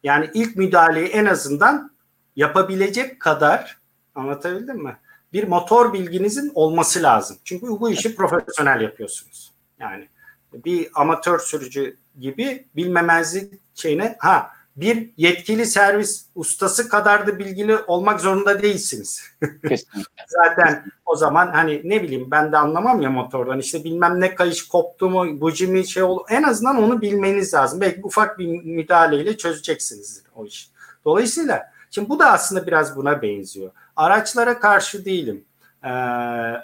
[0.03, 1.91] Yani ilk müdahaleyi en azından
[2.35, 3.77] yapabilecek kadar
[4.15, 4.97] anlatabildim mi?
[5.33, 7.37] Bir motor bilginizin olması lazım.
[7.43, 9.53] Çünkü bu işi profesyonel yapıyorsunuz.
[9.79, 10.09] Yani
[10.53, 18.21] bir amatör sürücü gibi bilmemezlik şeyine ha bir yetkili servis ustası kadar da bilgili olmak
[18.21, 19.21] zorunda değilsiniz.
[20.27, 24.67] Zaten o zaman hani ne bileyim ben de anlamam ya motordan işte bilmem ne kayış
[24.67, 27.81] koptu mu buji mi şey oldu en azından onu bilmeniz lazım.
[27.81, 30.67] Belki ufak bir müdahaleyle çözeceksiniz o işi.
[31.05, 33.71] Dolayısıyla şimdi bu da aslında biraz buna benziyor.
[33.95, 35.45] Araçlara karşı değilim.
[35.83, 35.89] Ee,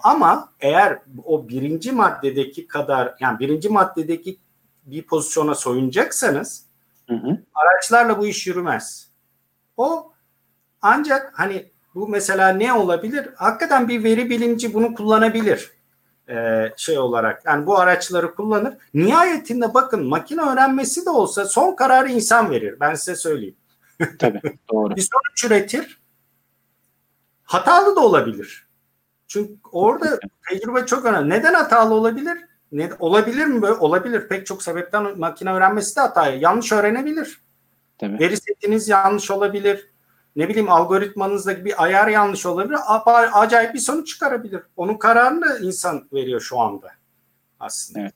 [0.04, 4.38] ama eğer o birinci maddedeki kadar yani birinci maddedeki
[4.86, 6.69] bir pozisyona soyunacaksanız
[7.10, 7.38] Hı hı.
[7.54, 9.10] araçlarla bu iş yürümez.
[9.78, 10.14] O
[10.82, 13.30] ancak hani bu mesela ne olabilir?
[13.36, 15.72] Hakikaten bir veri bilimci bunu kullanabilir.
[16.30, 18.74] Ee, şey olarak yani bu araçları kullanır.
[18.94, 22.80] Nihayetinde bakın makine öğrenmesi de olsa son kararı insan verir.
[22.80, 23.56] Ben size söyleyeyim.
[24.20, 24.42] Tabii
[24.72, 24.96] doğru.
[24.96, 26.00] Bir sonuç üretir.
[27.44, 28.68] Hatalı da olabilir.
[29.28, 31.30] Çünkü orada tecrübe çok önemli.
[31.30, 32.49] Neden hatalı olabilir?
[32.72, 33.74] Ne, olabilir mi böyle?
[33.74, 34.28] Olabilir.
[34.28, 36.28] Pek çok sebepten makine öğrenmesi de hata.
[36.28, 37.42] Yanlış öğrenebilir.
[37.98, 38.20] Tabii.
[38.20, 39.90] Veri setiniz yanlış olabilir.
[40.36, 42.80] Ne bileyim algoritmanızdaki bir ayar yanlış olabilir.
[43.34, 44.62] Acayip bir sonuç çıkarabilir.
[44.78, 46.92] Onun kararını insan veriyor şu anda
[47.60, 48.00] aslında.
[48.00, 48.14] Evet.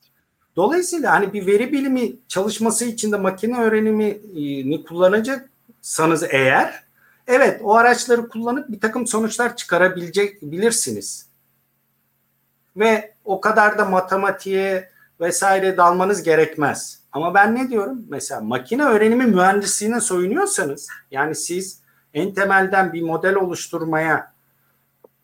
[0.56, 6.84] Dolayısıyla hani bir veri bilimi çalışması için de makine öğrenimini kullanacaksanız eğer
[7.26, 11.26] evet o araçları kullanıp bir takım sonuçlar çıkarabilecek bilirsiniz.
[12.76, 17.00] Ve o kadar da matematiğe vesaire dalmanız gerekmez.
[17.12, 18.06] Ama ben ne diyorum?
[18.08, 21.80] Mesela makine öğrenimi mühendisliğine soyunuyorsanız yani siz
[22.14, 24.34] en temelden bir model oluşturmaya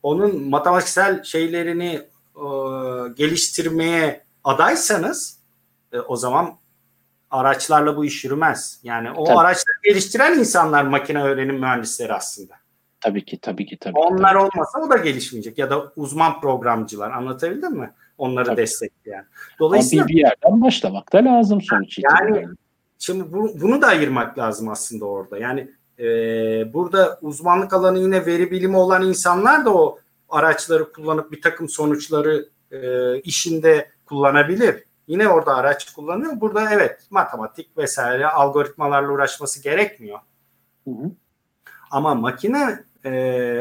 [0.03, 2.45] onun matematiksel şeylerini e,
[3.15, 5.37] geliştirmeye adaysanız
[5.93, 6.53] e, o zaman
[7.31, 8.79] araçlarla bu iş yürümez.
[8.83, 9.37] Yani o Tabii.
[9.37, 12.60] araçları geliştiren insanlar makine öğrenim mühendisleri aslında.
[13.01, 13.99] Tabii ki tabii ki tabii.
[13.99, 14.43] Onlar tabii.
[14.43, 17.93] olmasa o da gelişmeyecek ya da uzman programcılar anlatabildim mi?
[18.17, 18.57] Onları Tabii.
[18.57, 19.17] destekleyen.
[19.19, 19.27] Ama
[19.59, 22.53] Dolayısıyla bir, bir yerden başlamak da lazım sonuç Yani- itibariyle.
[22.99, 25.37] Şimdi bu, bunu da ayırmak lazım aslında orada.
[25.37, 26.05] Yani e,
[26.73, 29.99] burada uzmanlık alanı yine veri bilimi olan insanlar da o
[30.29, 34.83] araçları kullanıp bir takım sonuçları e, işinde kullanabilir.
[35.07, 36.41] Yine orada araç kullanıyor.
[36.41, 40.19] Burada evet matematik vesaire algoritmalarla uğraşması gerekmiyor.
[40.87, 41.11] Hı hı.
[41.91, 43.09] Ama makine e,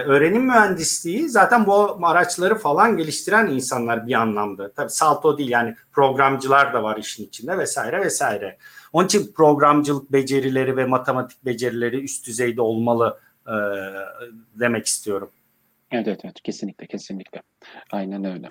[0.07, 4.73] öğrenim mühendisliği zaten bu araçları falan geliştiren insanlar bir anlamda.
[4.73, 8.57] Tabii salto değil yani programcılar da var işin içinde vesaire vesaire.
[8.93, 13.55] Onun için programcılık becerileri ve matematik becerileri üst düzeyde olmalı e,
[14.55, 15.31] demek istiyorum.
[15.93, 17.43] Evet, evet evet kesinlikle kesinlikle.
[17.93, 18.49] Aynen öyle.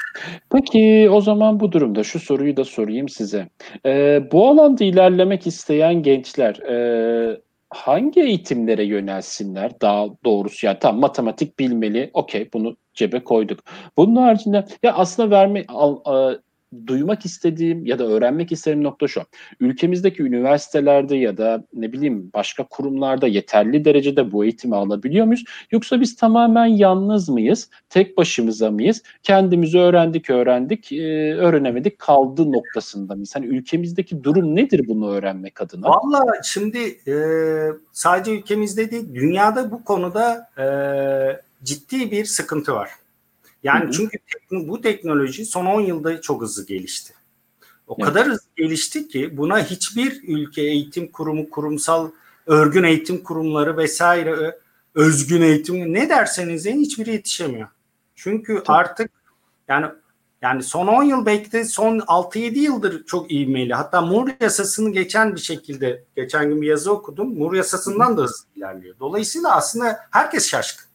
[0.52, 3.50] Peki o zaman bu durumda şu soruyu da sorayım size.
[3.86, 9.82] Ee, bu alanda ilerlemek isteyen gençler e, hangi eğitimlere yönelsinler?
[9.82, 12.10] Daha doğrusu yani tam matematik bilmeli.
[12.14, 13.60] Okey bunu cebe koyduk.
[13.98, 16.36] Bunun haricinde ya aslında verme al, a-
[16.88, 19.22] duymak istediğim ya da öğrenmek istediğim nokta şu.
[19.60, 25.44] Ülkemizdeki üniversitelerde ya da ne bileyim başka kurumlarda yeterli derecede bu eğitimi alabiliyor muyuz?
[25.72, 27.70] Yoksa biz tamamen yalnız mıyız?
[27.90, 29.04] Tek başımıza mıyız?
[29.24, 33.36] Kendimizi öğrendik, öğrendik, e, öğrenemedik, kaldı noktasında mıyız?
[33.36, 35.90] Hani ülkemizdeki durum nedir bunu öğrenmek adına?
[35.90, 37.16] Valla şimdi e,
[37.92, 40.66] sadece ülkemizde değil dünyada bu konuda e,
[41.64, 42.90] ciddi bir sıkıntı var.
[43.64, 43.92] Yani Hı hı.
[43.92, 47.14] çünkü tekno- bu teknoloji son 10 yılda çok hızlı gelişti.
[47.88, 48.08] O Evet.
[48.08, 52.12] kadar hızlı gelişti ki buna hiçbir ülke eğitim kurumu, kurumsal
[52.46, 54.60] örgün eğitim kurumları vesaire
[54.96, 57.68] özgün eğitim ne derseniz deyin hiçbiri yetişemiyor.
[58.16, 58.78] Çünkü Tabii.
[58.78, 59.12] artık
[59.68, 59.88] yani
[60.42, 63.74] yani son 10 yıl belki de son 6-7 yıldır çok ivmeli.
[63.74, 67.38] Hatta Moore yasasını geçen bir şekilde geçen gün bir yazı okudum.
[67.38, 68.96] Moore yasasından da hızlı ilerliyor.
[69.00, 70.86] Dolayısıyla aslında herkes şaşkın.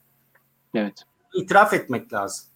[0.75, 0.95] Evet.
[1.35, 2.47] İtiraf etmek lazım.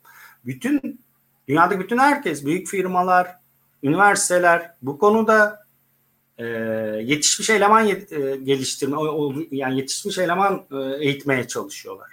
[0.48, 1.00] Bütün
[1.48, 3.36] dünyadaki bütün herkes, büyük firmalar,
[3.82, 5.66] üniversiteler bu konuda
[6.38, 6.44] e,
[7.04, 12.08] yetişmiş eleman yet- e, geliştirme, o- yani yetişmiş eleman e, eğitmeye çalışıyorlar.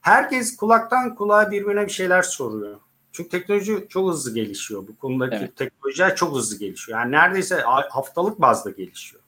[0.00, 2.76] Herkes kulaktan kulağa birbirine bir şeyler soruyor.
[3.12, 4.88] Çünkü teknoloji çok hızlı gelişiyor.
[4.88, 5.56] Bu konudaki Evet.
[5.56, 6.98] teknolojiler çok hızlı gelişiyor.
[6.98, 7.60] Yani neredeyse
[7.90, 9.22] haftalık bazda gelişiyor.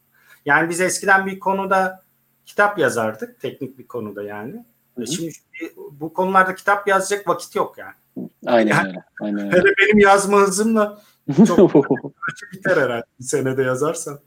[0.46, 2.02] Yani biz eskiden bir konuda
[2.46, 3.40] kitap yazardık.
[3.40, 4.64] Teknik bir konuda yani.
[4.96, 5.06] Hı hı.
[5.06, 5.32] Şimdi
[5.90, 7.94] bu konularda kitap yazacak vakit yok yani.
[8.46, 9.04] Aynen Yani- öyle.
[9.20, 9.56] Aynen öyle.
[9.56, 11.02] Hele benim yazma hızımla
[11.46, 11.74] çok
[12.52, 14.18] biter herhalde bir senede yazarsan.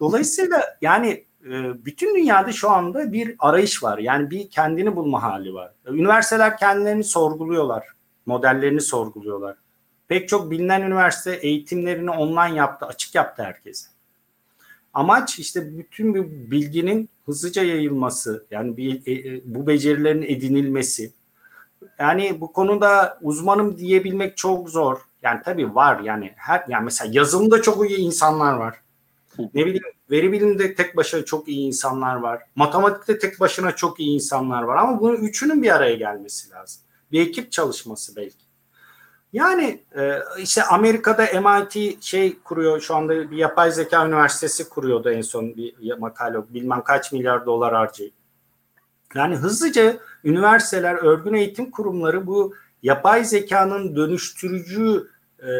[0.00, 3.98] Dolayısıyla yani e, bütün dünyada şu anda bir arayış var.
[3.98, 5.72] Yani bir kendini bulma hali var.
[5.86, 7.84] Üniversiteler kendilerini sorguluyorlar.
[8.26, 9.56] Modellerini sorguluyorlar.
[10.08, 13.88] Pek çok bilinen üniversite eğitimlerini online yaptı, açık yaptı herkese.
[14.94, 21.12] Amaç işte bütün bu bilginin hızlıca yayılması, yani bir, e, e, bu becerilerin edinilmesi.
[21.98, 24.98] Yani bu konuda uzmanım diyebilmek çok zor.
[25.22, 28.80] Yani tabii var yani her yani mesela yazılımda çok iyi insanlar var.
[29.38, 32.42] Ne bileyim veri bilimde tek başına çok iyi insanlar var.
[32.56, 36.82] Matematikte tek başına çok iyi insanlar var ama bunun üçünün bir araya gelmesi lazım.
[37.12, 38.44] Bir ekip çalışması belki.
[39.32, 45.20] Yani e, işte Amerika'da MIT şey kuruyor şu anda bir yapay zeka üniversitesi kuruyordu en
[45.20, 48.14] son bir makale bilmem kaç milyar dolar harcayıp.
[49.14, 55.08] Yani hızlıca üniversiteler, örgün eğitim kurumları bu yapay zekanın dönüştürücü
[55.38, 55.50] e,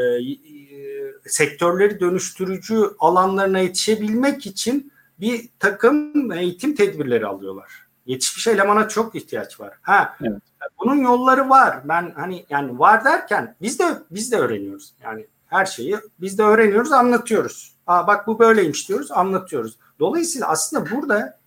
[1.26, 7.72] sektörleri dönüştürücü alanlarına yetişebilmek için bir takım eğitim tedbirleri alıyorlar.
[8.06, 9.74] Yetişmiş elemana çok ihtiyaç var.
[9.82, 10.42] Ha, evet.
[10.78, 11.80] bunun yolları var.
[11.84, 14.94] Ben hani yani var derken biz de biz de öğreniyoruz.
[15.02, 17.74] Yani her şeyi biz de öğreniyoruz, anlatıyoruz.
[17.86, 19.78] Aa bak bu böyleymiş diyoruz, anlatıyoruz.
[20.00, 21.38] Dolayısıyla aslında burada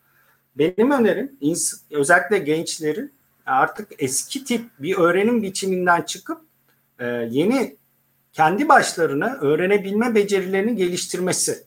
[0.59, 1.31] benim önerim
[1.91, 3.13] özellikle gençlerin
[3.45, 6.41] artık eski tip bir öğrenim biçiminden çıkıp
[6.99, 7.75] e, yeni
[8.33, 11.63] kendi başlarına öğrenebilme becerilerini geliştirmesi.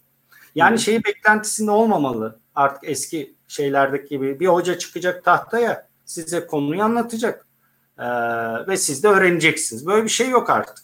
[0.55, 7.47] Yani şeyi beklentisinde olmamalı artık eski şeylerdeki gibi bir hoca çıkacak tahtaya size konuyu anlatacak
[7.99, 8.07] ee,
[8.69, 9.87] ve siz de öğreneceksiniz.
[9.87, 10.77] Böyle bir şey yok artık.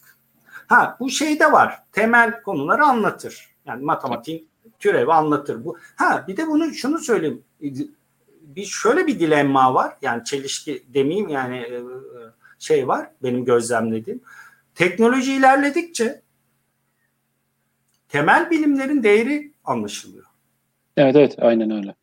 [0.66, 1.82] Ha bu şey de var.
[1.92, 3.54] Temel konuları anlatır.
[3.66, 4.48] Yani matematiğin
[4.78, 5.78] türevi anlatır bu.
[5.96, 7.42] Ha bir de bunu şunu söyleyeyim.
[8.56, 9.96] Bir şöyle bir dilemma var.
[10.02, 11.80] Yani çelişki demeyeyim yani e,
[12.58, 14.20] şey var benim gözlemlediğim.
[14.74, 16.22] Teknoloji ilerledikçe
[18.08, 20.24] temel bilimlerin değeri anlaşılıyor.
[20.96, 21.94] Evet evet aynen öyle.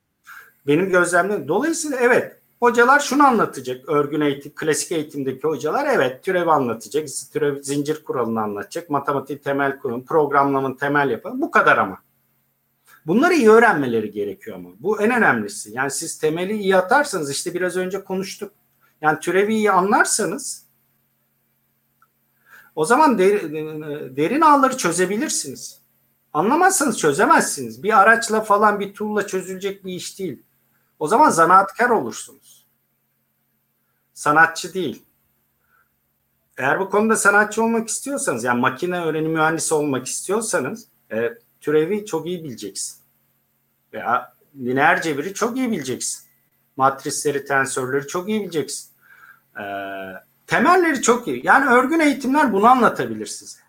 [0.67, 1.47] Benim gözlemlerim.
[1.47, 3.89] Dolayısıyla evet hocalar şunu anlatacak.
[3.89, 7.07] Örgün eğitim, klasik eğitimdeki hocalar evet türev anlatacak.
[7.33, 8.89] Türev zincir kuralını anlatacak.
[8.89, 11.41] Matematik temel kurum, programlamanın temel yapı.
[11.41, 11.97] Bu kadar ama.
[13.07, 14.69] Bunları iyi öğrenmeleri gerekiyor ama.
[14.79, 15.71] Bu en önemlisi.
[15.71, 18.51] Yani siz temeli iyi atarsanız işte biraz önce konuştuk.
[19.01, 20.65] Yani türevi iyi anlarsanız
[22.75, 25.79] o zaman derin, derin ağları çözebilirsiniz.
[26.33, 27.83] Anlamazsanız çözemezsiniz.
[27.83, 30.43] Bir araçla falan bir tool'la çözülecek bir iş değil.
[30.99, 32.65] O zaman zanaatkar olursunuz.
[34.13, 35.05] Sanatçı değil.
[36.57, 41.29] Eğer bu konuda sanatçı olmak istiyorsanız yani makine öğrenim mühendisi olmak istiyorsanız e,
[41.63, 42.97] türevi çok iyi bileceksin.
[43.93, 46.23] Veya lineer cebiri çok iyi bileceksin.
[46.77, 48.89] Matrisleri, tensörleri çok iyi bileceksin.
[49.59, 51.41] Eee temelleri çok iyi.
[51.45, 53.59] Yani örgün eğitimler bunu anlatabilir size.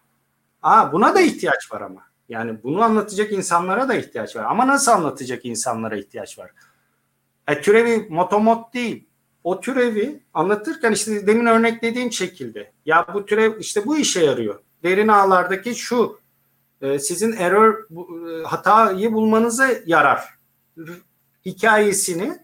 [0.63, 2.01] Aa, buna da ihtiyaç var ama.
[2.29, 4.45] Yani bunu anlatacak insanlara da ihtiyaç var.
[4.45, 6.51] Ama nasıl anlatacak insanlara ihtiyaç var?
[7.49, 9.07] E, türevi motomot değil.
[9.45, 12.73] O türevi anlatırken işte demin örneklediğim şekilde.
[12.87, 14.61] Ya bu türev işte bu işe yarıyor.
[14.83, 16.21] Derin ağlardaki şu
[16.85, 20.25] e, sizin error bu, e, hatayı bulmanıza yarar.
[21.47, 22.39] Hikayesini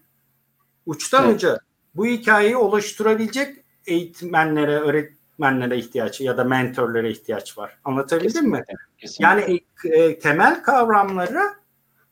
[0.86, 1.36] uçtan evet.
[1.36, 1.58] uca
[1.94, 7.78] bu hikayeyi oluşturabilecek eğitmenlere, öğretmenlere ihtiyaç ya da mentorlara ihtiyaç var.
[7.84, 8.78] Anlatabildim kesinlikle, mi?
[8.98, 9.24] Kesinlikle.
[9.24, 11.42] Yani e, temel kavramları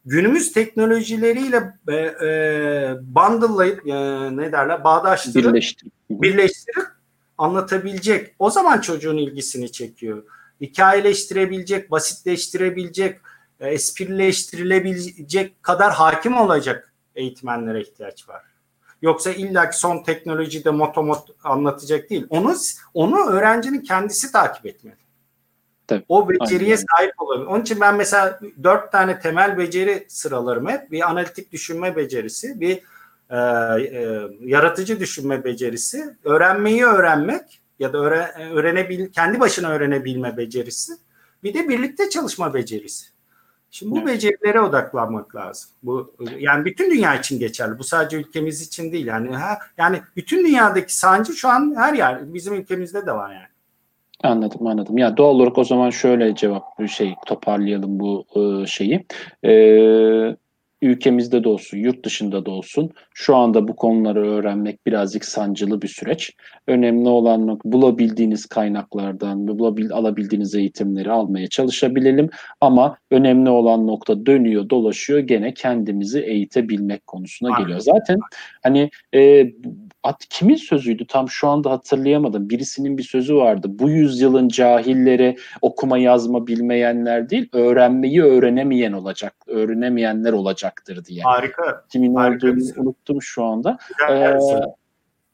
[0.04, 3.92] günümüz teknolojileriyle e, e, bundle'layıp e,
[4.36, 5.92] ne derler bağdaştırıp birleştirip.
[6.10, 6.86] birleştirip
[7.38, 8.34] anlatabilecek.
[8.38, 10.22] O zaman çocuğun ilgisini çekiyor.
[10.60, 13.20] Hikayeleştirebilecek, basitleştirebilecek,
[13.60, 18.42] e, esprileştirilebilecek kadar hakim olacak eğitmenlere ihtiyaç var.
[19.02, 22.26] Yoksa illaki son teknolojide motomot anlatacak değil.
[22.30, 22.56] Onu
[22.94, 24.96] onu öğrencinin kendisi takip etmeli.
[25.86, 26.04] Tabii.
[26.08, 26.84] O beceriye Aynen.
[26.96, 27.46] sahip olabilir.
[27.46, 30.90] Onun için ben mesela dört tane temel beceri sıralarım hep.
[30.90, 32.82] Bir analitik düşünme becerisi, bir
[33.30, 40.92] e, e, yaratıcı düşünme becerisi, öğrenmeyi öğrenmek ya da öğren, öğrenebil, kendi başına öğrenebilme becerisi,
[41.42, 43.06] bir de birlikte çalışma becerisi.
[43.70, 44.08] Şimdi bu evet.
[44.08, 45.70] becerilere odaklanmak lazım.
[45.82, 47.78] Bu yani bütün dünya için geçerli.
[47.78, 49.06] Bu sadece ülkemiz için değil.
[49.06, 53.46] Yani ha, yani bütün dünyadaki sancı şu an her yer bizim ülkemizde de var yani.
[54.22, 54.98] Anladım anladım.
[54.98, 59.06] Ya doğal olarak o zaman şöyle cevap şey toparlayalım bu e, şeyi.
[59.44, 59.52] E,
[60.82, 65.88] ülkemizde de olsun, yurt dışında da olsun şu anda bu konuları öğrenmek birazcık sancılı bir
[65.88, 66.32] süreç.
[66.66, 72.30] Önemli olan bulabildiğiniz kaynaklardan, bulabil, alabildiğiniz eğitimleri almaya çalışabilelim.
[72.60, 77.80] Ama önemli olan nokta dönüyor, dolaşıyor gene kendimizi eğitebilmek konusuna geliyor.
[77.80, 78.18] Zaten
[78.62, 79.52] hani e,
[80.08, 82.50] at, kimin sözüydü tam şu anda hatırlayamadım.
[82.50, 83.66] Birisinin bir sözü vardı.
[83.70, 91.22] Bu yüzyılın cahilleri okuma yazma bilmeyenler değil, öğrenmeyi öğrenemeyen olacak, öğrenemeyenler olacaktır diye.
[91.22, 91.84] Harika.
[91.88, 93.78] Kimin harika olduğunu unuttum şu anda.
[93.98, 94.38] Güzel ee,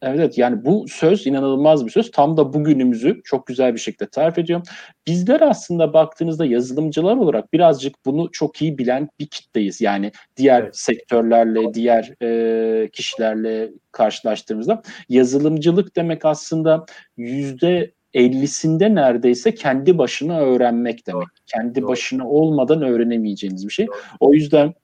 [0.07, 2.11] Evet yani bu söz inanılmaz bir söz.
[2.11, 4.63] Tam da bugünümüzü çok güzel bir şekilde tarif ediyor.
[5.07, 9.81] Bizler aslında baktığınızda yazılımcılar olarak birazcık bunu çok iyi bilen bir kitleyiz.
[9.81, 10.77] Yani diğer evet.
[10.77, 16.87] sektörlerle, diğer e, kişilerle karşılaştığımızda yazılımcılık demek aslında
[17.17, 21.29] yüzde 50'sinde neredeyse kendi başına öğrenmek demek.
[21.47, 21.89] Kendi Doğru.
[21.89, 23.87] başına olmadan öğrenemeyeceğiniz bir şey.
[24.21, 24.75] O yüzden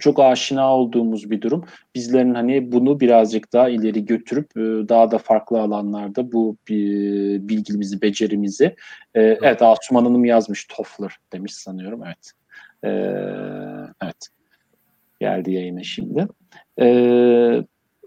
[0.00, 1.64] çok aşina olduğumuz bir durum.
[1.94, 8.76] Bizlerin hani bunu birazcık daha ileri götürüp e, daha da farklı alanlarda bu bilgimizi, becerimizi
[9.14, 12.32] e, evet Asuman Hanım yazmış Toffler demiş sanıyorum evet.
[12.84, 12.90] E,
[14.02, 14.28] evet.
[15.20, 16.26] Geldi yayına şimdi.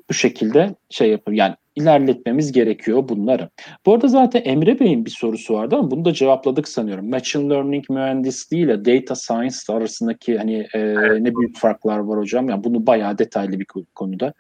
[0.10, 1.38] bu şekilde şey yapıyor.
[1.38, 3.50] Yani ilerletmemiz gerekiyor bunları.
[3.86, 7.10] Bu arada zaten Emre Bey'in bir sorusu vardı ama bunu da cevapladık sanıyorum.
[7.10, 10.80] Machine Learning mühendisliği ile Data Science arasındaki hani e,
[11.24, 12.50] ne büyük farklar var hocam.
[12.50, 13.66] Yani bunu bayağı detaylı bir
[13.96, 14.34] konuda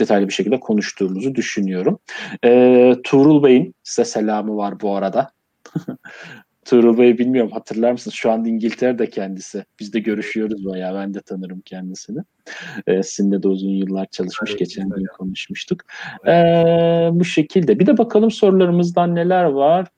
[0.00, 1.98] detaylı bir şekilde konuştuğumuzu düşünüyorum.
[2.44, 5.30] E, Tuğrul Bey'in size selamı var bu arada.
[6.64, 8.14] Tuğrul Bey bilmiyorum hatırlar mısınız?
[8.14, 9.64] Şu anda İngiltere'de kendisi.
[9.80, 10.94] Biz de görüşüyoruz bayağı.
[10.94, 12.20] Ben de tanırım kendisini.
[12.86, 14.50] Ee, sizinle de uzun yıllar çalışmış.
[14.50, 15.82] Evet, Geçen gün konuşmuştuk.
[16.26, 17.78] Ee, bu şekilde.
[17.78, 19.88] Bir de bakalım sorularımızdan neler var.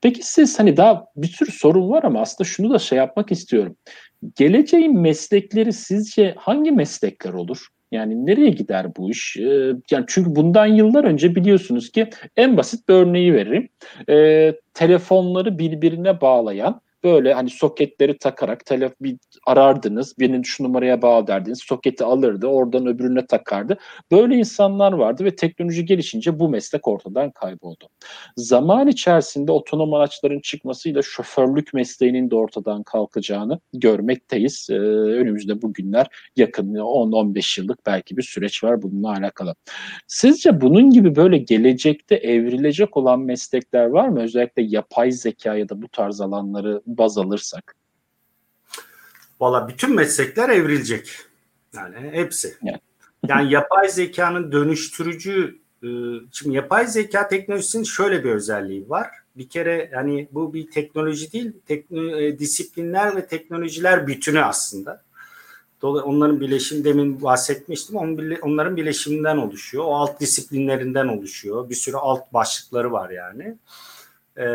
[0.00, 3.76] Peki siz hani daha bir sürü sorun var ama aslında şunu da şey yapmak istiyorum.
[4.36, 7.68] Geleceğin meslekleri sizce hangi meslekler olur?
[7.92, 9.36] Yani nereye gider bu iş?
[9.36, 13.68] Ee, yani çünkü bundan yıllar önce biliyorsunuz ki en basit bir örneği veririm.
[14.08, 20.14] Ee, telefonları birbirine bağlayan böyle hani soketleri takarak telef bir arardınız.
[20.18, 21.58] Birinin şu numaraya bağlı derdiniz.
[21.62, 22.46] Soketi alırdı.
[22.46, 23.78] Oradan öbürüne takardı.
[24.12, 27.88] Böyle insanlar vardı ve teknoloji gelişince bu meslek ortadan kayboldu.
[28.36, 34.68] Zaman içerisinde otonom araçların çıkmasıyla şoförlük mesleğinin de ortadan kalkacağını görmekteyiz.
[34.70, 39.54] Ee, önümüzde bugünler yakın 10-15 yıllık belki bir süreç var bununla alakalı.
[40.06, 44.22] Sizce bunun gibi böyle gelecekte evrilecek olan meslekler var mı?
[44.22, 47.74] Özellikle yapay zeka ya da bu tarz alanları baz alırsak?
[49.40, 51.16] Valla bütün meslekler evrilecek.
[51.74, 52.56] Yani hepsi.
[52.62, 52.78] Yani,
[53.28, 55.88] yani yapay zekanın dönüştürücü e,
[56.32, 59.08] şimdi yapay zeka teknolojisinin şöyle bir özelliği var.
[59.36, 65.02] Bir kere yani bu bir teknoloji değil, tekno, e, disiplinler ve teknolojiler bütünü aslında.
[65.82, 67.96] Dolayısıyla onların bileşim demin bahsetmiştim.
[68.42, 69.84] onların bileşiminden oluşuyor.
[69.84, 71.70] O alt disiplinlerinden oluşuyor.
[71.70, 73.56] Bir sürü alt başlıkları var yani.
[74.38, 74.46] E,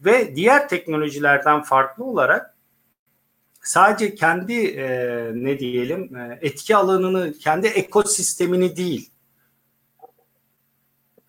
[0.00, 2.54] ve diğer teknolojilerden farklı olarak
[3.62, 4.86] sadece kendi e,
[5.34, 9.10] ne diyelim e, etki alanını, kendi ekosistemini değil,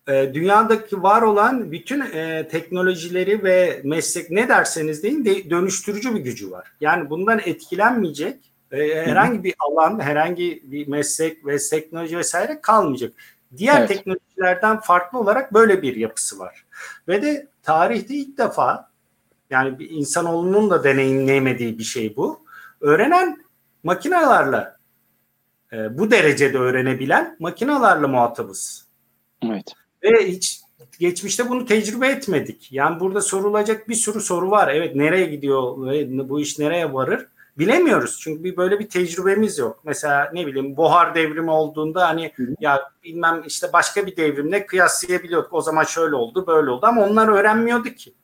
[0.08, 6.20] e, dünyadaki var olan bütün e, teknolojileri ve meslek ne derseniz deyin de, dönüştürücü bir
[6.20, 6.72] gücü var.
[6.80, 8.36] Yani bundan etkilenmeyecek
[8.72, 13.12] e, herhangi bir alan, herhangi bir meslek ve teknoloji vesaire kalmayacak.
[13.56, 13.88] Diğer evet.
[13.88, 16.64] teknolojilerden farklı olarak böyle bir yapısı var.
[17.08, 18.90] Ve de tarihte ilk defa
[19.50, 22.44] yani bir insanoğlunun da deneyimleyemediği bir şey bu.
[22.80, 23.44] Öğrenen
[23.82, 24.76] makinalarla
[25.72, 28.86] e, bu derecede öğrenebilen makinalarla muhatabız.
[29.42, 29.72] Evet.
[30.02, 30.60] Ve hiç
[30.98, 32.72] geçmişte bunu tecrübe etmedik.
[32.72, 34.74] Yani burada sorulacak bir sürü soru var.
[34.74, 35.76] Evet nereye gidiyor
[36.28, 37.26] bu iş nereye varır?
[37.58, 38.20] Bilemiyoruz.
[38.20, 39.80] Çünkü bir böyle bir tecrübemiz yok.
[39.84, 42.42] Mesela ne bileyim buhar devrimi olduğunda hani Hı.
[42.60, 45.52] ya bilmem işte başka bir devrimle kıyaslayabiliyorduk.
[45.52, 48.14] O zaman şöyle oldu, böyle oldu ama onlar öğrenmiyordu ki.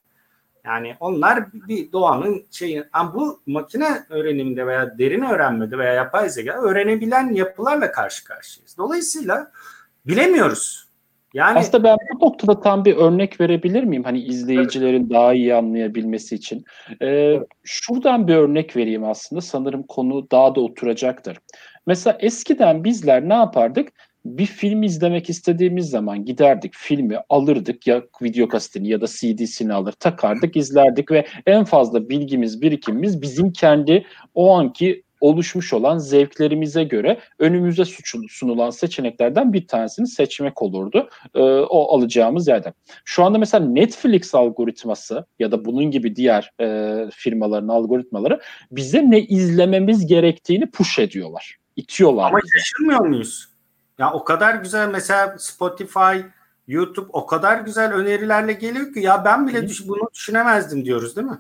[0.65, 2.85] Yani onlar bir doğanın şeyi.
[2.93, 8.77] Ama bu makine öğreniminde veya derin öğrenmede veya yapay zeka öğrenebilen yapılarla karşı karşıyayız.
[8.79, 9.53] Dolayısıyla
[10.07, 10.88] bilemiyoruz.
[11.39, 14.05] Yani aslında ben bu noktada tam bir örnek verebilir miyim?
[14.05, 15.11] Hani izleyicilerin evet.
[15.11, 16.65] daha iyi anlayabilmesi için.
[17.01, 17.47] Ee, evet.
[17.65, 19.41] Şuradan bir örnek vereyim aslında.
[19.41, 21.39] Sanırım konu daha da oturacaktır.
[21.87, 23.89] Mesela eskiden bizler ne yapardık?
[24.25, 29.93] Bir film izlemek istediğimiz zaman giderdik filmi alırdık ya video kasetini ya da CD'sini alır
[29.93, 37.19] takardık izlerdik ve en fazla bilgimiz birikimimiz bizim kendi o anki oluşmuş olan zevklerimize göre
[37.39, 37.85] önümüze
[38.29, 42.75] sunulan seçeneklerden bir tanesini seçmek olurdu e, o alacağımız yerden.
[43.05, 48.41] Şu anda mesela Netflix algoritması ya da bunun gibi diğer e, firmaların algoritmaları
[48.71, 51.57] bize ne izlememiz gerektiğini push ediyorlar.
[51.77, 52.59] İtiyorlar Ama bize.
[52.59, 53.49] şaşırmıyor muyuz?
[53.99, 56.19] Ya o kadar güzel mesela Spotify,
[56.69, 61.27] YouTube o kadar güzel önerilerle geliyor ki ya ben bile düş bunu düşünemezdim diyoruz değil
[61.27, 61.39] mi?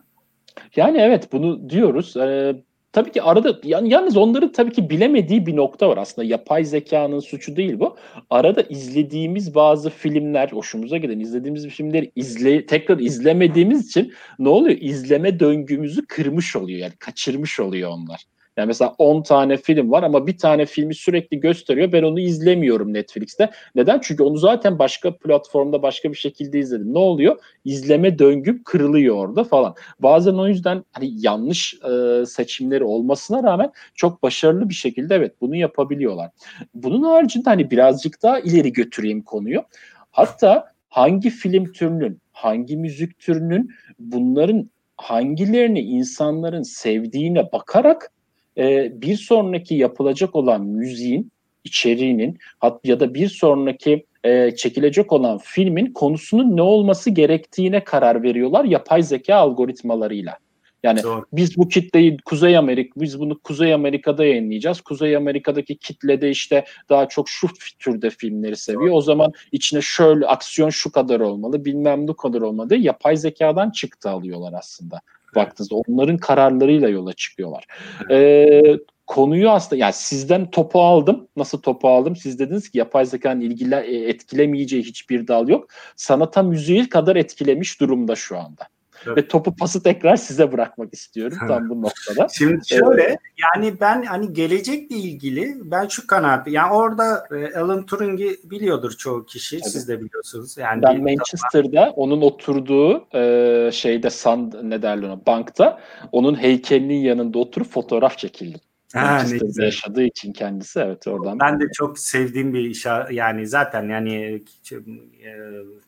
[0.76, 2.16] Yani evet bunu diyoruz.
[2.16, 2.62] Ee,
[2.92, 7.56] tabii ki arada yalnız onların tabii ki bilemediği bir nokta var aslında yapay zekanın suçu
[7.56, 7.96] değil bu.
[8.30, 14.78] Arada izlediğimiz bazı filmler hoşumuza giden izlediğimiz filmleri izle tekrar izlemediğimiz için ne oluyor?
[14.80, 18.24] İzleme döngümüzü kırmış oluyor yani kaçırmış oluyor onlar.
[18.58, 21.92] Yani mesela 10 tane film var ama bir tane filmi sürekli gösteriyor.
[21.92, 23.50] Ben onu izlemiyorum Netflix'te.
[23.74, 24.00] Neden?
[24.02, 26.94] Çünkü onu zaten başka platformda başka bir şekilde izledim.
[26.94, 27.38] Ne oluyor?
[27.64, 29.74] İzleme döngüm kırılıyor orada falan.
[30.00, 35.56] Bazen o yüzden hani yanlış e, seçimleri olmasına rağmen çok başarılı bir şekilde evet bunu
[35.56, 36.30] yapabiliyorlar.
[36.74, 39.62] Bunun haricinde hani birazcık daha ileri götüreyim konuyu.
[40.10, 48.12] Hatta hangi film türünün, hangi müzik türünün bunların hangilerini insanların sevdiğine bakarak
[48.58, 51.32] e, bir sonraki yapılacak olan müziğin
[51.64, 52.38] içeriğinin
[52.84, 59.02] ya da bir sonraki e, çekilecek olan filmin konusunun ne olması gerektiğine karar veriyorlar yapay
[59.02, 60.38] zeka algoritmalarıyla.
[60.82, 61.24] Yani Doğru.
[61.32, 64.80] biz bu kitleyi Kuzey Amerika, biz bunu Kuzey Amerika'da yayınlayacağız.
[64.80, 67.48] Kuzey Amerika'daki kitlede işte daha çok şu
[67.78, 68.86] türde filmleri seviyor.
[68.86, 68.94] Doğru.
[68.94, 73.70] O zaman içine şöyle aksiyon şu kadar olmalı, bilmem ne kadar olmalı diye yapay zekadan
[73.70, 75.00] çıktı alıyorlar aslında
[75.34, 77.66] baktığınızda onların kararlarıyla yola çıkıyorlar.
[78.10, 78.60] Ee,
[79.06, 81.28] konuyu aslında yani sizden topu aldım.
[81.36, 82.16] Nasıl topu aldım?
[82.16, 85.68] Siz dediniz ki yapay zekanın ilgili e, etkilemeyeceği hiçbir dal yok.
[85.96, 88.68] Sanata müziği kadar etkilemiş durumda şu anda.
[89.06, 89.16] Evet.
[89.16, 92.28] Ve topu pası tekrar size bırakmak istiyorum tam bu noktada.
[92.28, 93.18] Şimdi şöyle evet.
[93.56, 99.26] yani ben hani gelecekle ilgili ben şu kanaat yani orada e, Alan Turing'i biliyordur çoğu
[99.26, 99.70] kişi evet.
[99.70, 100.56] siz de biliyorsunuz.
[100.56, 101.92] Yani ben Manchester'da zaman.
[101.96, 105.80] onun oturduğu e, şeyde sand ne derler ona bankta
[106.12, 108.60] onun heykelinin yanında oturup fotoğraf çekildim.
[108.94, 109.22] Ha,
[109.58, 111.40] ne yaşadığı için kendisi evet oradan.
[111.40, 114.42] Ben de çok sevdiğim bir iş yani zaten yani
[114.72, 114.82] e,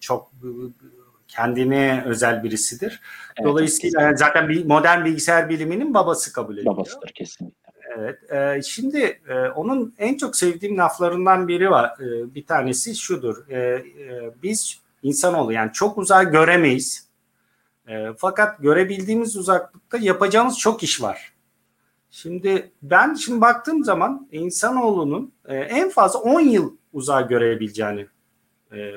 [0.01, 0.33] çok
[1.31, 3.01] kendine özel birisidir.
[3.37, 6.77] Evet, Dolayısıyla yani zaten bir modern bilgisayar biliminin babası kabul ediliyor.
[6.77, 7.71] Babasıdır kesinlikle.
[7.99, 8.33] Evet.
[8.33, 11.91] E, şimdi e, onun en çok sevdiğim laflarından biri var.
[12.01, 13.49] E, bir tanesi şudur.
[13.49, 13.85] E, e,
[14.43, 17.09] biz insanoğlu yani çok uzağa göremeyiz.
[17.89, 21.33] E, fakat görebildiğimiz uzaklıkta yapacağımız çok iş var.
[22.11, 28.07] Şimdi ben şimdi baktığım zaman insanoğlunun e, en fazla 10 yıl uzağa görebileceğini
[28.73, 28.95] e, e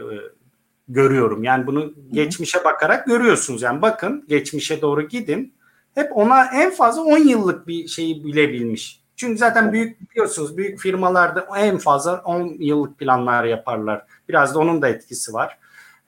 [0.87, 1.43] görüyorum.
[1.43, 3.61] Yani bunu geçmişe bakarak görüyorsunuz.
[3.61, 5.53] Yani bakın geçmişe doğru gidin.
[5.95, 9.03] Hep ona en fazla 10 yıllık bir şeyi bilebilmiş.
[9.15, 14.05] Çünkü zaten büyük biliyorsunuz büyük firmalarda en fazla 10 yıllık planlar yaparlar.
[14.29, 15.59] Biraz da onun da etkisi var.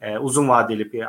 [0.01, 1.05] Ee, uzun vadeli bir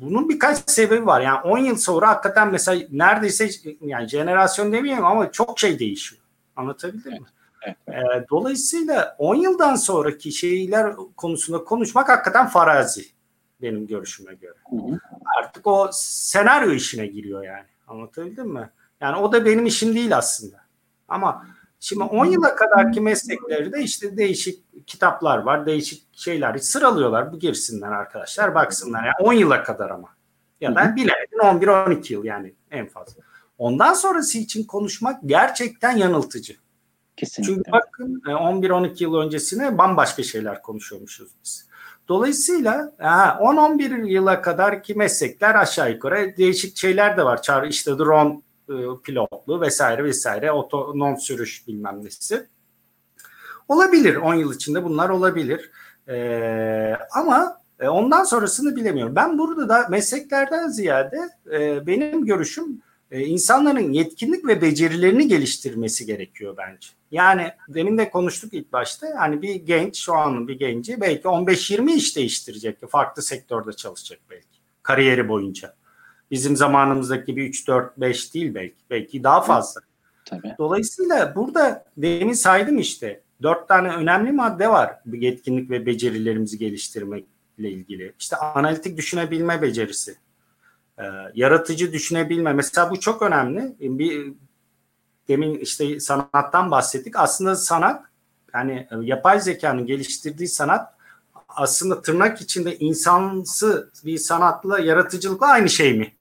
[0.00, 1.20] bunun birkaç sebebi var.
[1.20, 3.48] Yani 10 yıl sonra hakikaten mesela neredeyse
[3.80, 6.22] yani jenerasyon demeyeyim ama çok şey değişiyor.
[6.56, 7.20] Anlatabildim evet.
[7.20, 7.26] mi?
[7.62, 7.76] Evet.
[7.88, 13.04] E, dolayısıyla 10 yıldan sonraki şeyler konusunda konuşmak hakikaten farazi
[13.62, 14.54] benim görüşüme göre.
[14.70, 14.98] Hı hı.
[15.38, 17.66] Artık o senaryo işine giriyor yani.
[17.88, 18.70] Anlatabildim mi?
[19.00, 20.56] Yani o da benim işim değil aslında.
[21.08, 21.46] Ama
[21.80, 27.32] şimdi 10 yıla kadarki meslekleri de işte değişik kitaplar var, değişik şeyler sıralıyorlar.
[27.32, 29.04] Bu girsinler arkadaşlar, baksınlar.
[29.04, 30.08] Yani 10 yıla kadar ama.
[30.60, 33.22] Ya da bilemedin 11-12 yıl yani en fazla.
[33.58, 36.56] Ondan sonrası için konuşmak gerçekten yanıltıcı.
[37.20, 37.54] Kesinlikle.
[37.54, 41.68] Çünkü bakın 11-12 e, yıl öncesine bambaşka şeyler konuşuyormuşuz biz.
[42.08, 47.42] Dolayısıyla 10-11 yıla kadar ki meslekler aşağı yukarı değişik şeyler de var.
[47.42, 52.46] Çağrı işte drone e, pilotlu vesaire vesaire otonom sürüş bilmem nesi.
[53.68, 55.70] Olabilir 10 yıl içinde bunlar olabilir.
[56.08, 59.16] Ee, ama e, ondan sonrasını bilemiyorum.
[59.16, 66.56] Ben burada da mesleklerden ziyade e, benim görüşüm e, insanların yetkinlik ve becerilerini geliştirmesi gerekiyor
[66.56, 66.88] bence.
[67.10, 69.06] Yani demin de konuştuk ilk başta.
[69.06, 72.90] Yani bir genç şu an bir genci belki 15-20 iş değiştirecek.
[72.90, 74.46] Farklı sektörde çalışacak belki.
[74.82, 75.74] Kariyeri boyunca.
[76.30, 78.76] Bizim zamanımızdaki gibi 3 4 5 değil belki.
[78.90, 79.80] Belki daha fazla.
[80.24, 80.54] Tabii.
[80.58, 88.12] Dolayısıyla burada demin saydım işte dört tane önemli madde var yetkinlik ve becerilerimizi geliştirmekle ilgili.
[88.20, 90.16] İşte analitik düşünebilme becerisi,
[91.00, 92.52] e, yaratıcı düşünebilme.
[92.52, 93.76] Mesela bu çok önemli.
[93.80, 94.32] Bir
[95.28, 97.16] demin işte sanattan bahsettik.
[97.16, 98.04] Aslında sanat
[98.54, 100.94] yani e, yapay zekanın geliştirdiği sanat
[101.48, 106.12] aslında tırnak içinde insansı bir sanatla yaratıcılıkla aynı şey mi?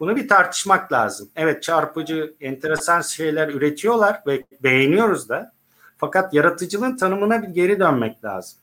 [0.00, 1.30] Bunu bir tartışmak lazım.
[1.36, 5.52] Evet çarpıcı, enteresan şeyler üretiyorlar ve beğeniyoruz da.
[5.96, 8.58] Fakat yaratıcılığın tanımına bir geri dönmek lazım.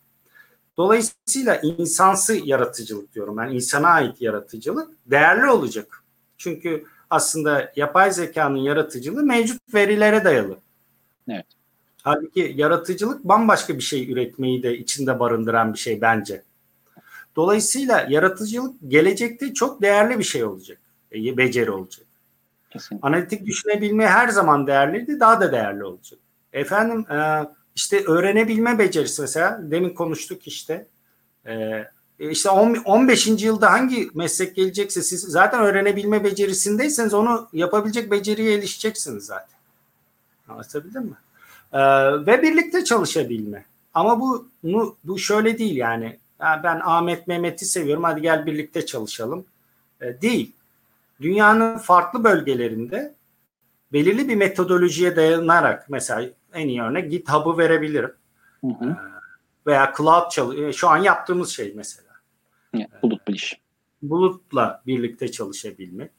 [0.78, 3.38] Dolayısıyla insansı yaratıcılık diyorum.
[3.38, 6.04] Yani insana ait yaratıcılık değerli olacak.
[6.38, 10.58] Çünkü aslında yapay zekanın yaratıcılığı mevcut verilere dayalı.
[11.30, 11.46] Evet.
[12.04, 16.44] Halbuki yaratıcılık bambaşka bir şey üretmeyi de içinde barındıran bir şey bence.
[17.36, 20.78] Dolayısıyla yaratıcılık gelecekte çok değerli bir şey olacak.
[21.12, 22.06] E, beceri olacak.
[22.70, 23.08] Kesinlikle.
[23.08, 26.20] Analitik düşünebilme her zaman değerliydi, daha da değerli olacak.
[26.54, 27.46] Efendim e,
[27.76, 30.88] işte öğrenebilme becerisi mesela demin konuştuk işte.
[31.48, 31.84] E,
[32.20, 33.28] işte 15.
[33.28, 39.56] yılda hangi meslek gelecekse siz zaten öğrenebilme becerisindeyseniz onu yapabilecek beceriye erişeceksiniz zaten.
[40.48, 41.16] Anlatabildim mi?
[41.74, 41.80] Ee,
[42.26, 43.66] ve birlikte çalışabilme.
[43.94, 44.48] Ama bu
[45.04, 46.18] bu şöyle değil yani.
[46.40, 49.46] yani ben Ahmet Mehmet'i seviyorum hadi gel birlikte çalışalım.
[50.02, 50.52] Ee, değil.
[51.22, 53.14] Dünyanın farklı bölgelerinde
[53.94, 58.14] belirli bir metodolojiye dayanarak mesela en iyi örnek GitHub'ı verebilirim.
[58.62, 58.90] Hı hı.
[58.90, 58.96] Ee,
[59.68, 62.12] veya cloud çalış şu an yaptığımız şey mesela.
[63.02, 63.60] Bulut bilişim.
[64.02, 66.12] Bulutla birlikte çalışabilmek.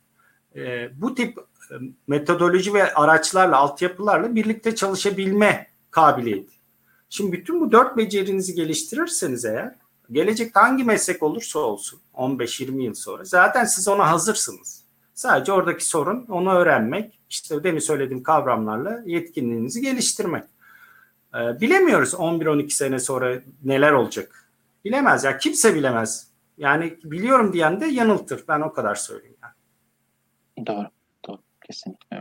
[0.57, 1.39] Ee, bu tip
[1.71, 1.75] e,
[2.07, 6.53] metodoloji ve araçlarla, altyapılarla birlikte çalışabilme kabiliyeti.
[7.11, 9.75] Şimdi bütün bu dört becerinizi geliştirirseniz eğer
[10.13, 14.86] gelecekte hangi meslek olursa olsun 15-20 yıl sonra zaten siz ona hazırsınız.
[15.17, 20.45] Sadece oradaki sorun onu öğrenmek, işte demin söylediğim kavramlarla yetkinliğinizi geliştirmek.
[21.35, 24.51] Ee, bilemiyoruz 11-12 sene sonra neler olacak.
[24.85, 26.31] Bilemez ya kimse bilemez.
[26.59, 28.45] Yani biliyorum diyen de yanıltır.
[28.49, 29.37] Ben o kadar söyleyeyim.
[29.43, 30.67] Yani.
[30.67, 30.89] Doğru.
[31.29, 31.39] Doğru.
[31.67, 32.21] Kesinlikle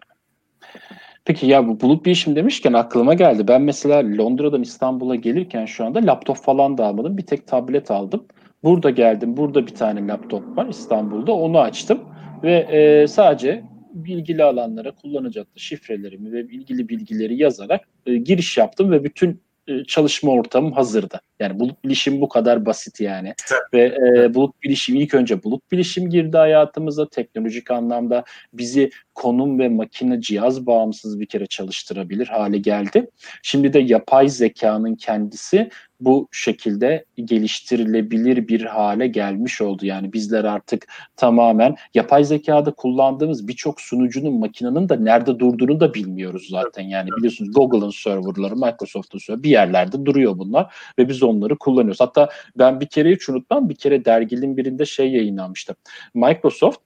[1.25, 3.47] Peki ya bu bulut bilişim demişken aklıma geldi.
[3.47, 7.17] Ben mesela Londra'dan İstanbul'a gelirken şu anda laptop falan da almadım.
[7.17, 8.25] Bir tek tablet aldım.
[8.63, 9.37] Burada geldim.
[9.37, 11.33] Burada bir tane laptop var İstanbul'da.
[11.33, 11.99] Onu açtım.
[12.45, 13.63] Ve e, sadece
[14.07, 20.31] ilgili alanlara kullanacaklı şifrelerimi ve ilgili bilgileri yazarak e, giriş yaptım ve bütün e, çalışma
[20.31, 21.21] ortamım hazırdı.
[21.39, 23.33] Yani bulut bilişim bu kadar basit yani.
[23.73, 28.23] Ve e, bulut bilişim ilk önce bulut bilişim girdi hayatımıza teknolojik anlamda
[28.53, 33.09] bizi konum ve makine cihaz bağımsız bir kere çalıştırabilir hale geldi.
[33.43, 35.69] Şimdi de yapay zekanın kendisi
[35.99, 39.85] bu şekilde geliştirilebilir bir hale gelmiş oldu.
[39.85, 46.47] Yani bizler artık tamamen yapay zekada kullandığımız birçok sunucunun makinenin de nerede durduğunu da bilmiyoruz
[46.49, 46.83] zaten.
[46.83, 51.99] Yani biliyorsunuz Google'ın serverları, Microsoft'un serverları bir yerlerde duruyor bunlar ve biz onları kullanıyoruz.
[51.99, 55.75] Hatta ben bir kere hiç unutmam bir kere derginin birinde şey yayınlanmıştı.
[56.13, 56.84] Microsoft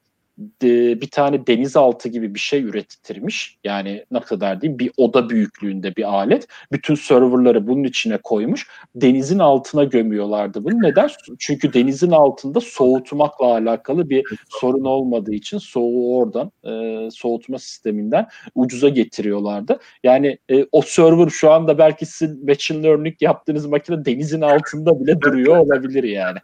[0.61, 3.57] bir tane denizaltı gibi bir şey ürettirmiş.
[3.63, 6.47] Yani ne kadar diyeyim bir oda büyüklüğünde bir alet.
[6.71, 8.67] Bütün serverları bunun içine koymuş.
[8.95, 10.81] Denizin altına gömüyorlardı bunu.
[10.81, 11.09] Neden?
[11.39, 18.89] Çünkü denizin altında soğutmakla alakalı bir sorun olmadığı için soğuğu oradan e, soğutma sisteminden ucuza
[18.89, 19.79] getiriyorlardı.
[20.03, 25.21] Yani e, o server şu anda belki sizin machine learning yaptığınız makine denizin altında bile
[25.21, 26.37] duruyor olabilir yani.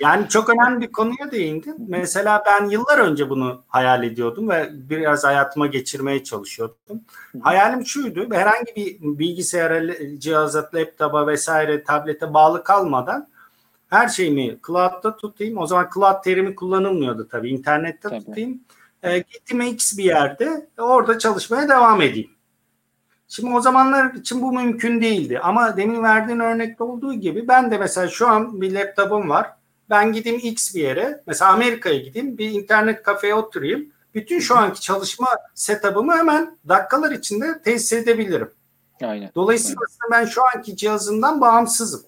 [0.00, 1.86] Yani çok önemli bir konuya değindin.
[1.88, 7.00] Mesela ben yıllar önce bunu hayal ediyordum ve biraz hayatıma geçirmeye çalışıyordum.
[7.40, 8.26] Hayalim şuydu.
[8.30, 9.82] Herhangi bir bilgisayara,
[10.18, 13.28] cihaza, laptopa vesaire tablete bağlı kalmadan
[13.88, 15.58] her şeyimi cloud'da tutayım.
[15.58, 17.50] O zaman cloud terimi kullanılmıyordu tabii.
[17.50, 18.24] İnternette tabii.
[18.24, 18.60] tutayım.
[19.02, 22.30] E, gittim X bir yerde orada çalışmaya devam edeyim.
[23.28, 25.38] Şimdi o zamanlar için bu mümkün değildi.
[25.38, 29.59] Ama demin verdiğin örnekte olduğu gibi ben de mesela şu an bir laptopum var
[29.90, 33.86] ben gideyim X bir yere mesela Amerika'ya gideyim bir internet kafeye oturayım.
[34.14, 38.50] Bütün şu anki çalışma setup'ımı hemen dakikalar içinde tesis edebilirim.
[39.02, 39.30] Aynen.
[39.34, 40.26] Dolayısıyla Aynen.
[40.26, 42.02] ben şu anki cihazından bağımsızım.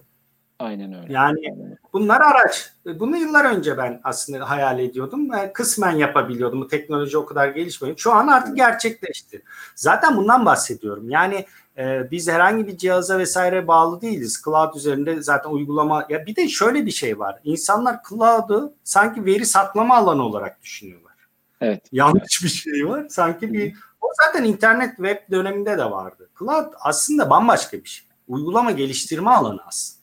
[0.58, 1.12] Aynen öyle.
[1.12, 1.78] Yani Aynen.
[1.92, 2.72] bunlar araç.
[2.86, 5.30] Bunu yıllar önce ben aslında hayal ediyordum.
[5.54, 6.60] Kısmen yapabiliyordum.
[6.60, 7.96] Bu teknoloji o kadar gelişmiyor.
[7.96, 9.42] Şu an artık gerçekleşti.
[9.74, 11.10] Zaten bundan bahsediyorum.
[11.10, 11.46] Yani
[11.78, 14.42] e, biz herhangi bir cihaza vesaire bağlı değiliz.
[14.44, 17.40] Cloud üzerinde zaten uygulama ya bir de şöyle bir şey var.
[17.44, 21.12] İnsanlar cloud'u sanki veri saklama alanı olarak düşünüyorlar.
[21.60, 21.82] Evet.
[21.92, 23.06] Yanlış bir şey var.
[23.08, 26.30] Sanki bir o zaten internet web döneminde de vardı.
[26.38, 28.08] Cloud aslında bambaşka bir şey.
[28.28, 30.02] Uygulama geliştirme alanı aslında.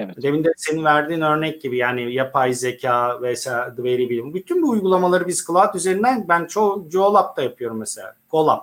[0.00, 0.22] Evet.
[0.22, 4.34] Demin de senin verdiğin örnek gibi yani yapay zeka vesaire veri bilimi.
[4.34, 8.16] Bütün bu uygulamaları biz cloud üzerinden ben çoğu Colab'da yapıyorum mesela.
[8.30, 8.60] Colab.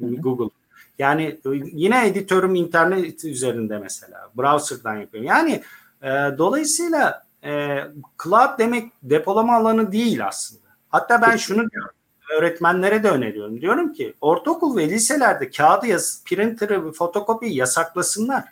[0.00, 0.59] Google.
[1.00, 1.40] Yani
[1.72, 4.30] yine editörüm internet üzerinde mesela.
[4.38, 5.28] Browser'dan yapıyorum.
[5.28, 5.62] Yani
[6.02, 6.08] e,
[6.38, 7.78] dolayısıyla e,
[8.24, 10.66] cloud demek depolama alanı değil aslında.
[10.88, 11.94] Hatta ben şunu diyorum.
[12.38, 13.60] Öğretmenlere de öneriyorum.
[13.60, 18.44] Diyorum ki ortaokul ve liselerde kağıdı yaz, printer'ı, fotokopiyi yasaklasınlar.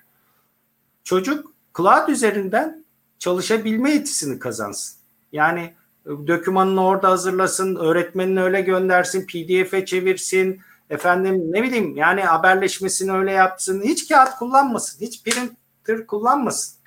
[1.05, 2.85] Çocuk cloud üzerinden
[3.19, 4.99] çalışabilme yetisini kazansın.
[5.33, 5.75] Yani
[6.07, 10.61] e, dokümanını orada hazırlasın, öğretmenini öyle göndersin, pdf'e çevirsin,
[10.91, 13.83] efendim ne bileyim yani haberleşmesini öyle yapsın.
[13.85, 16.79] Hiç kağıt kullanmasın, hiç printer kullanmasın.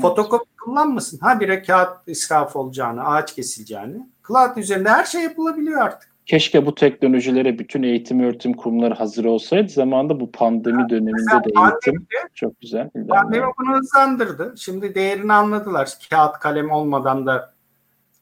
[0.00, 1.18] Fotokopi kullanmasın.
[1.18, 4.06] Ha bire kağıt israf olacağını, ağaç kesileceğini.
[4.28, 6.08] Cloud üzerinde her şey yapılabiliyor artık.
[6.26, 9.68] Keşke bu teknolojilere bütün eğitim öğretim kurumları hazır olsaydı.
[9.68, 12.90] Zamanında bu pandemi döneminde de eğitim çok güzel.
[13.08, 14.54] Pandemi bunu hızlandırdı.
[14.56, 15.92] Şimdi değerini anladılar.
[16.10, 17.52] Kağıt kalem olmadan da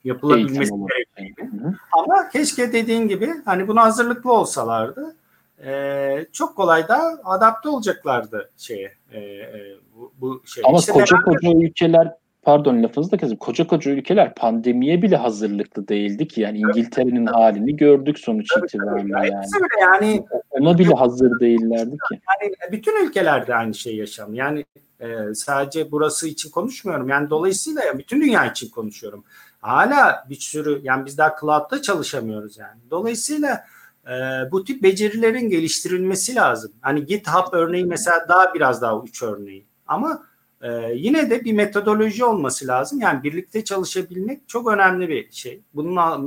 [0.07, 1.74] Yapılabilmesi Eğitim gerektiğini.
[1.93, 5.16] Ama keşke dediğin gibi hani buna hazırlıklı olsalardı
[5.65, 10.65] e, çok kolay da adapte olacaklardı şeye e, e, bu, bu şey.
[10.66, 13.37] Ama İşte koca merak- koca ülkeler pardon lafınızı da kesin.
[13.37, 16.41] Koca koca ülkeler pandemiye bile hazırlıklı değildi ki.
[16.41, 19.37] Yani İngiltere'nin halini gördük sonuç itibariyle yani.
[19.37, 22.20] Hepsi öyle yani Ona bile hazır değillerdi ki.
[22.43, 24.37] yani bütün ülkelerde aynı şey yaşandı.
[24.37, 24.65] Yani
[25.01, 27.09] e, sadece burası için konuşmuyorum.
[27.09, 29.24] Yani dolayısıyla bütün dünya için konuşuyorum.
[29.61, 32.81] Hala bir sürü yani biz daha cloud'da çalışamıyoruz yani.
[32.91, 33.66] Dolayısıyla
[34.07, 34.12] e,
[34.53, 36.73] bu tip becerilerin geliştirilmesi lazım.
[36.81, 39.66] Hani GitHub örneği mesela daha biraz daha uç örneği.
[39.87, 40.23] Ama
[40.62, 43.01] e, yine de bir metodoloji olması lazım.
[43.01, 45.61] Yani birlikte çalışabilmek çok önemli bir şey.
[45.74, 46.20] Bununla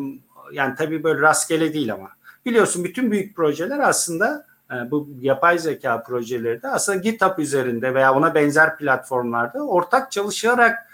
[0.54, 2.10] yani tabii böyle rastgele değil ama.
[2.46, 8.14] Biliyorsun bütün büyük projeler aslında e, bu yapay zeka projeleri de aslında GitHub üzerinde veya
[8.14, 10.89] ona benzer platformlarda ortak çalışarak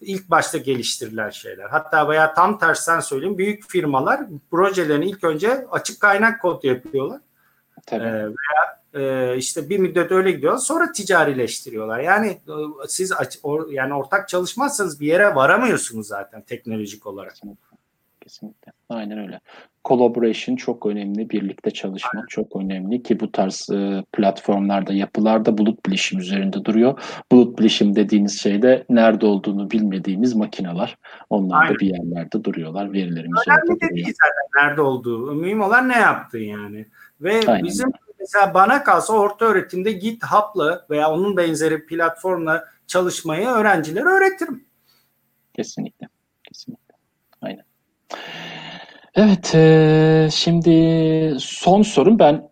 [0.00, 1.68] ilk başta geliştirilen şeyler.
[1.68, 4.20] Hatta veya tam tersten söyleyeyim büyük firmalar
[4.50, 7.20] projelerini ilk önce açık kaynak kod yapıyorlar.
[7.86, 8.04] Tabii.
[8.04, 10.60] Ee, veya e, işte bir müddet öyle gidiyorlar.
[10.60, 11.98] Sonra ticarileştiriyorlar.
[12.00, 12.54] Yani e,
[12.88, 17.34] siz aç- or- yani ortak çalışmazsanız bir yere varamıyorsunuz zaten teknolojik olarak.
[18.20, 18.72] Kesinlikle.
[18.88, 19.40] Aynen öyle.
[19.84, 21.30] Collaboration çok önemli.
[21.30, 27.00] Birlikte çalışmak çok önemli ki bu tarz e, platformlarda, yapılarda bulut bilişim üzerinde duruyor.
[27.32, 30.98] Bulut bilişim dediğiniz şeyde nerede olduğunu bilmediğimiz makineler.
[31.30, 31.74] Onlar Aynen.
[31.74, 32.92] da bir yerlerde duruyorlar.
[32.92, 33.96] Verilerimiz Önemli orada de duruyor.
[33.96, 35.34] değil zaten nerede olduğu.
[35.34, 36.86] Mühim olan ne yaptığın yani.
[37.20, 37.64] Ve Aynen.
[37.64, 37.90] bizim
[38.20, 44.64] mesela bana kalsa orta öğretimde GitHub'la veya onun benzeri platformla çalışmayı öğrencilere öğretirim.
[45.54, 46.08] Kesinlikle.
[46.44, 46.94] Kesinlikle.
[47.42, 47.64] Aynen.
[49.20, 52.50] Evet, e, şimdi son sorum ben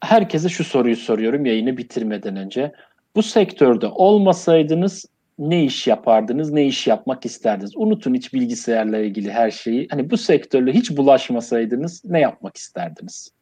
[0.00, 2.72] herkese şu soruyu soruyorum yayını bitirmeden önce.
[3.16, 5.04] Bu sektörde olmasaydınız
[5.38, 7.72] ne iş yapardınız, ne iş yapmak isterdiniz?
[7.76, 9.88] Unutun hiç bilgisayarla ilgili her şeyi.
[9.90, 13.32] Hani bu sektörle hiç bulaşmasaydınız ne yapmak isterdiniz?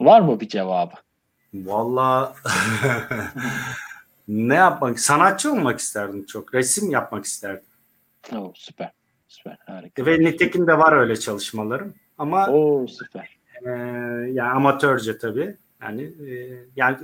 [0.00, 0.94] Var mı bir cevabı?
[1.54, 2.34] Vallahi
[4.28, 5.00] ne yapmak?
[5.00, 6.54] Sanatçı olmak isterdim çok.
[6.54, 7.64] Resim yapmak isterdim.
[8.36, 9.01] Oo, süper.
[9.32, 9.58] Süper.
[9.66, 10.06] Harika.
[10.06, 11.94] Ve nitekim de var öyle çalışmalarım.
[12.18, 13.36] Ama Oo, süper.
[13.66, 13.70] Ee,
[14.32, 15.56] yani amatörce tabii.
[15.82, 16.32] Yani e,
[16.76, 16.96] yani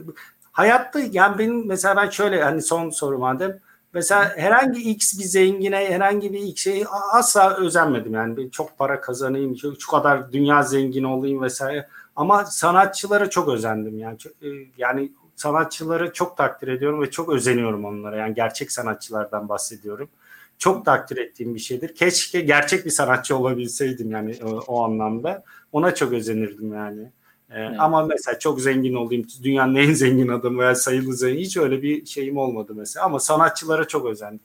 [0.52, 3.58] hayatta yani benim mesela ben şöyle hani son soru madem
[3.92, 9.00] mesela herhangi x bir zengine herhangi bir x şey asla özenmedim yani bir çok para
[9.00, 14.48] kazanayım şu, şu kadar dünya zengin olayım vesaire ama sanatçılara çok özendim yani Çok- e,
[14.78, 20.08] yani sanatçıları çok takdir ediyorum ve çok özeniyorum onlara yani gerçek sanatçılardan bahsediyorum
[20.58, 25.94] çok takdir ettiğim bir şeydir keşke gerçek bir sanatçı olabilseydim yani o, o anlamda ona
[25.94, 27.02] çok özenirdim yani.
[27.50, 27.76] Ee, Evet.
[27.78, 32.06] Ama mesela çok zengin olayım, dünyanın en zengin adamı veya sayılı zengin hiç öyle bir
[32.06, 33.06] şeyim olmadı mesela.
[33.06, 34.40] Ama sanatçılara çok özendim.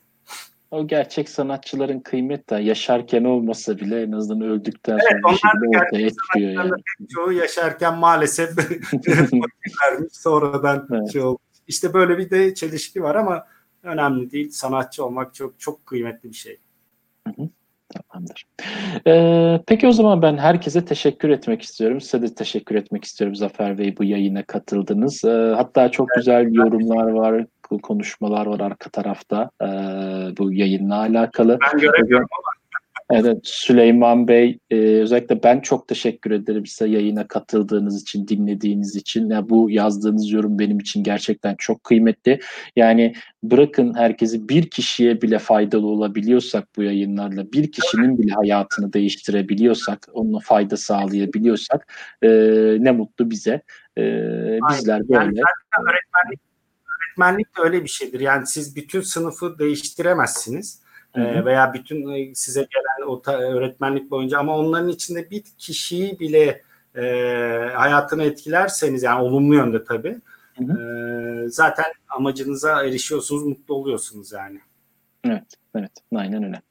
[0.72, 5.86] O gerçek sanatçıların kıymeti de yaşarken olmasa bile en azından öldükten Evet, sonra bir onlar
[5.86, 6.72] şekilde ortaya çıkıyor yani.
[7.10, 8.50] Çoğu yaşarken maalesef
[9.84, 11.14] vermiş sonradan Evet.
[11.14, 11.42] şey olmuş.
[11.68, 13.46] İşte böyle bir de çelişki var ama
[13.84, 14.50] önemli değil.
[14.50, 16.60] Sanatçı olmak çok çok kıymetli bir şey.
[17.94, 18.46] Tamamdır.
[19.08, 22.02] Ee, peki o zaman ben herkese teşekkür etmek istiyorum.
[22.02, 25.24] Size de teşekkür etmek istiyorum Zafer Bey bu yayına katıldınız.
[25.24, 27.46] Ee, hatta çok güzel yorumlar var,
[27.84, 29.68] konuşmalar var arka tarafta ee,
[30.38, 31.58] bu yayınla alakalı.
[31.74, 32.28] Ben göremiyorum
[33.16, 39.30] Evet, Süleyman Bey, e, özellikle ben çok teşekkür ederim size yayına katıldığınız için, dinlediğiniz için.
[39.30, 42.40] Ya bu yazdığınız yorum benim için gerçekten çok kıymetli.
[42.76, 43.14] Yani
[43.44, 50.40] bırakın herkesi bir kişiye bile faydalı olabiliyorsak bu yayınlarla, bir kişinin bile hayatını değiştirebiliyorsak, onunla
[50.40, 52.30] fayda sağlayabiliyorsak e,
[52.80, 53.62] ne mutlu bize.
[53.98, 54.02] E,
[54.70, 55.42] bizler Yani böyle.
[55.42, 56.40] zaten öğretmenlik,
[56.86, 58.20] öğretmenlik de öyle bir şeydir.
[58.20, 60.83] Yani siz bütün sınıfı değiştiremezsiniz.
[61.16, 61.26] Hı hı.
[61.26, 66.20] Ee, veya bütün e, size gelen o ta- öğretmenlik boyunca ama onların içinde bir kişiyi
[66.20, 66.62] bile
[66.96, 67.04] e,
[67.74, 70.18] hayatını etkilerseniz yani olumlu yönde tabii
[70.58, 74.60] Hı e, zaten amacınıza erişiyorsunuz mutlu oluyorsunuz yani.
[75.24, 75.44] Evet,
[75.76, 75.92] evet.
[76.16, 76.62] Aynen öyle.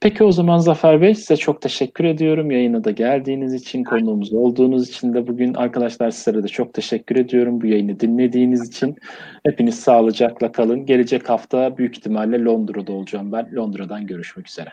[0.00, 2.50] Peki o zaman Zafer Bey size çok teşekkür ediyorum.
[2.50, 7.60] Yayına da geldiğiniz için, konuğumuz olduğunuz için de bugün arkadaşlar sizlere de çok teşekkür ediyorum
[7.60, 8.96] bu yayını dinlediğiniz için.
[9.44, 10.86] Hepiniz sağlıcakla kalın.
[10.86, 13.56] Gelecek hafta büyük ihtimalle Londra'da olacağım ben.
[13.56, 14.70] Londra'dan görüşmek üzere.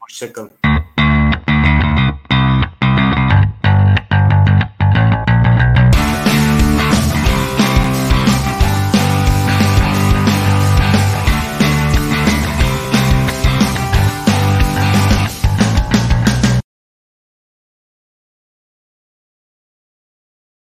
[0.00, 0.50] Hoşçakalın.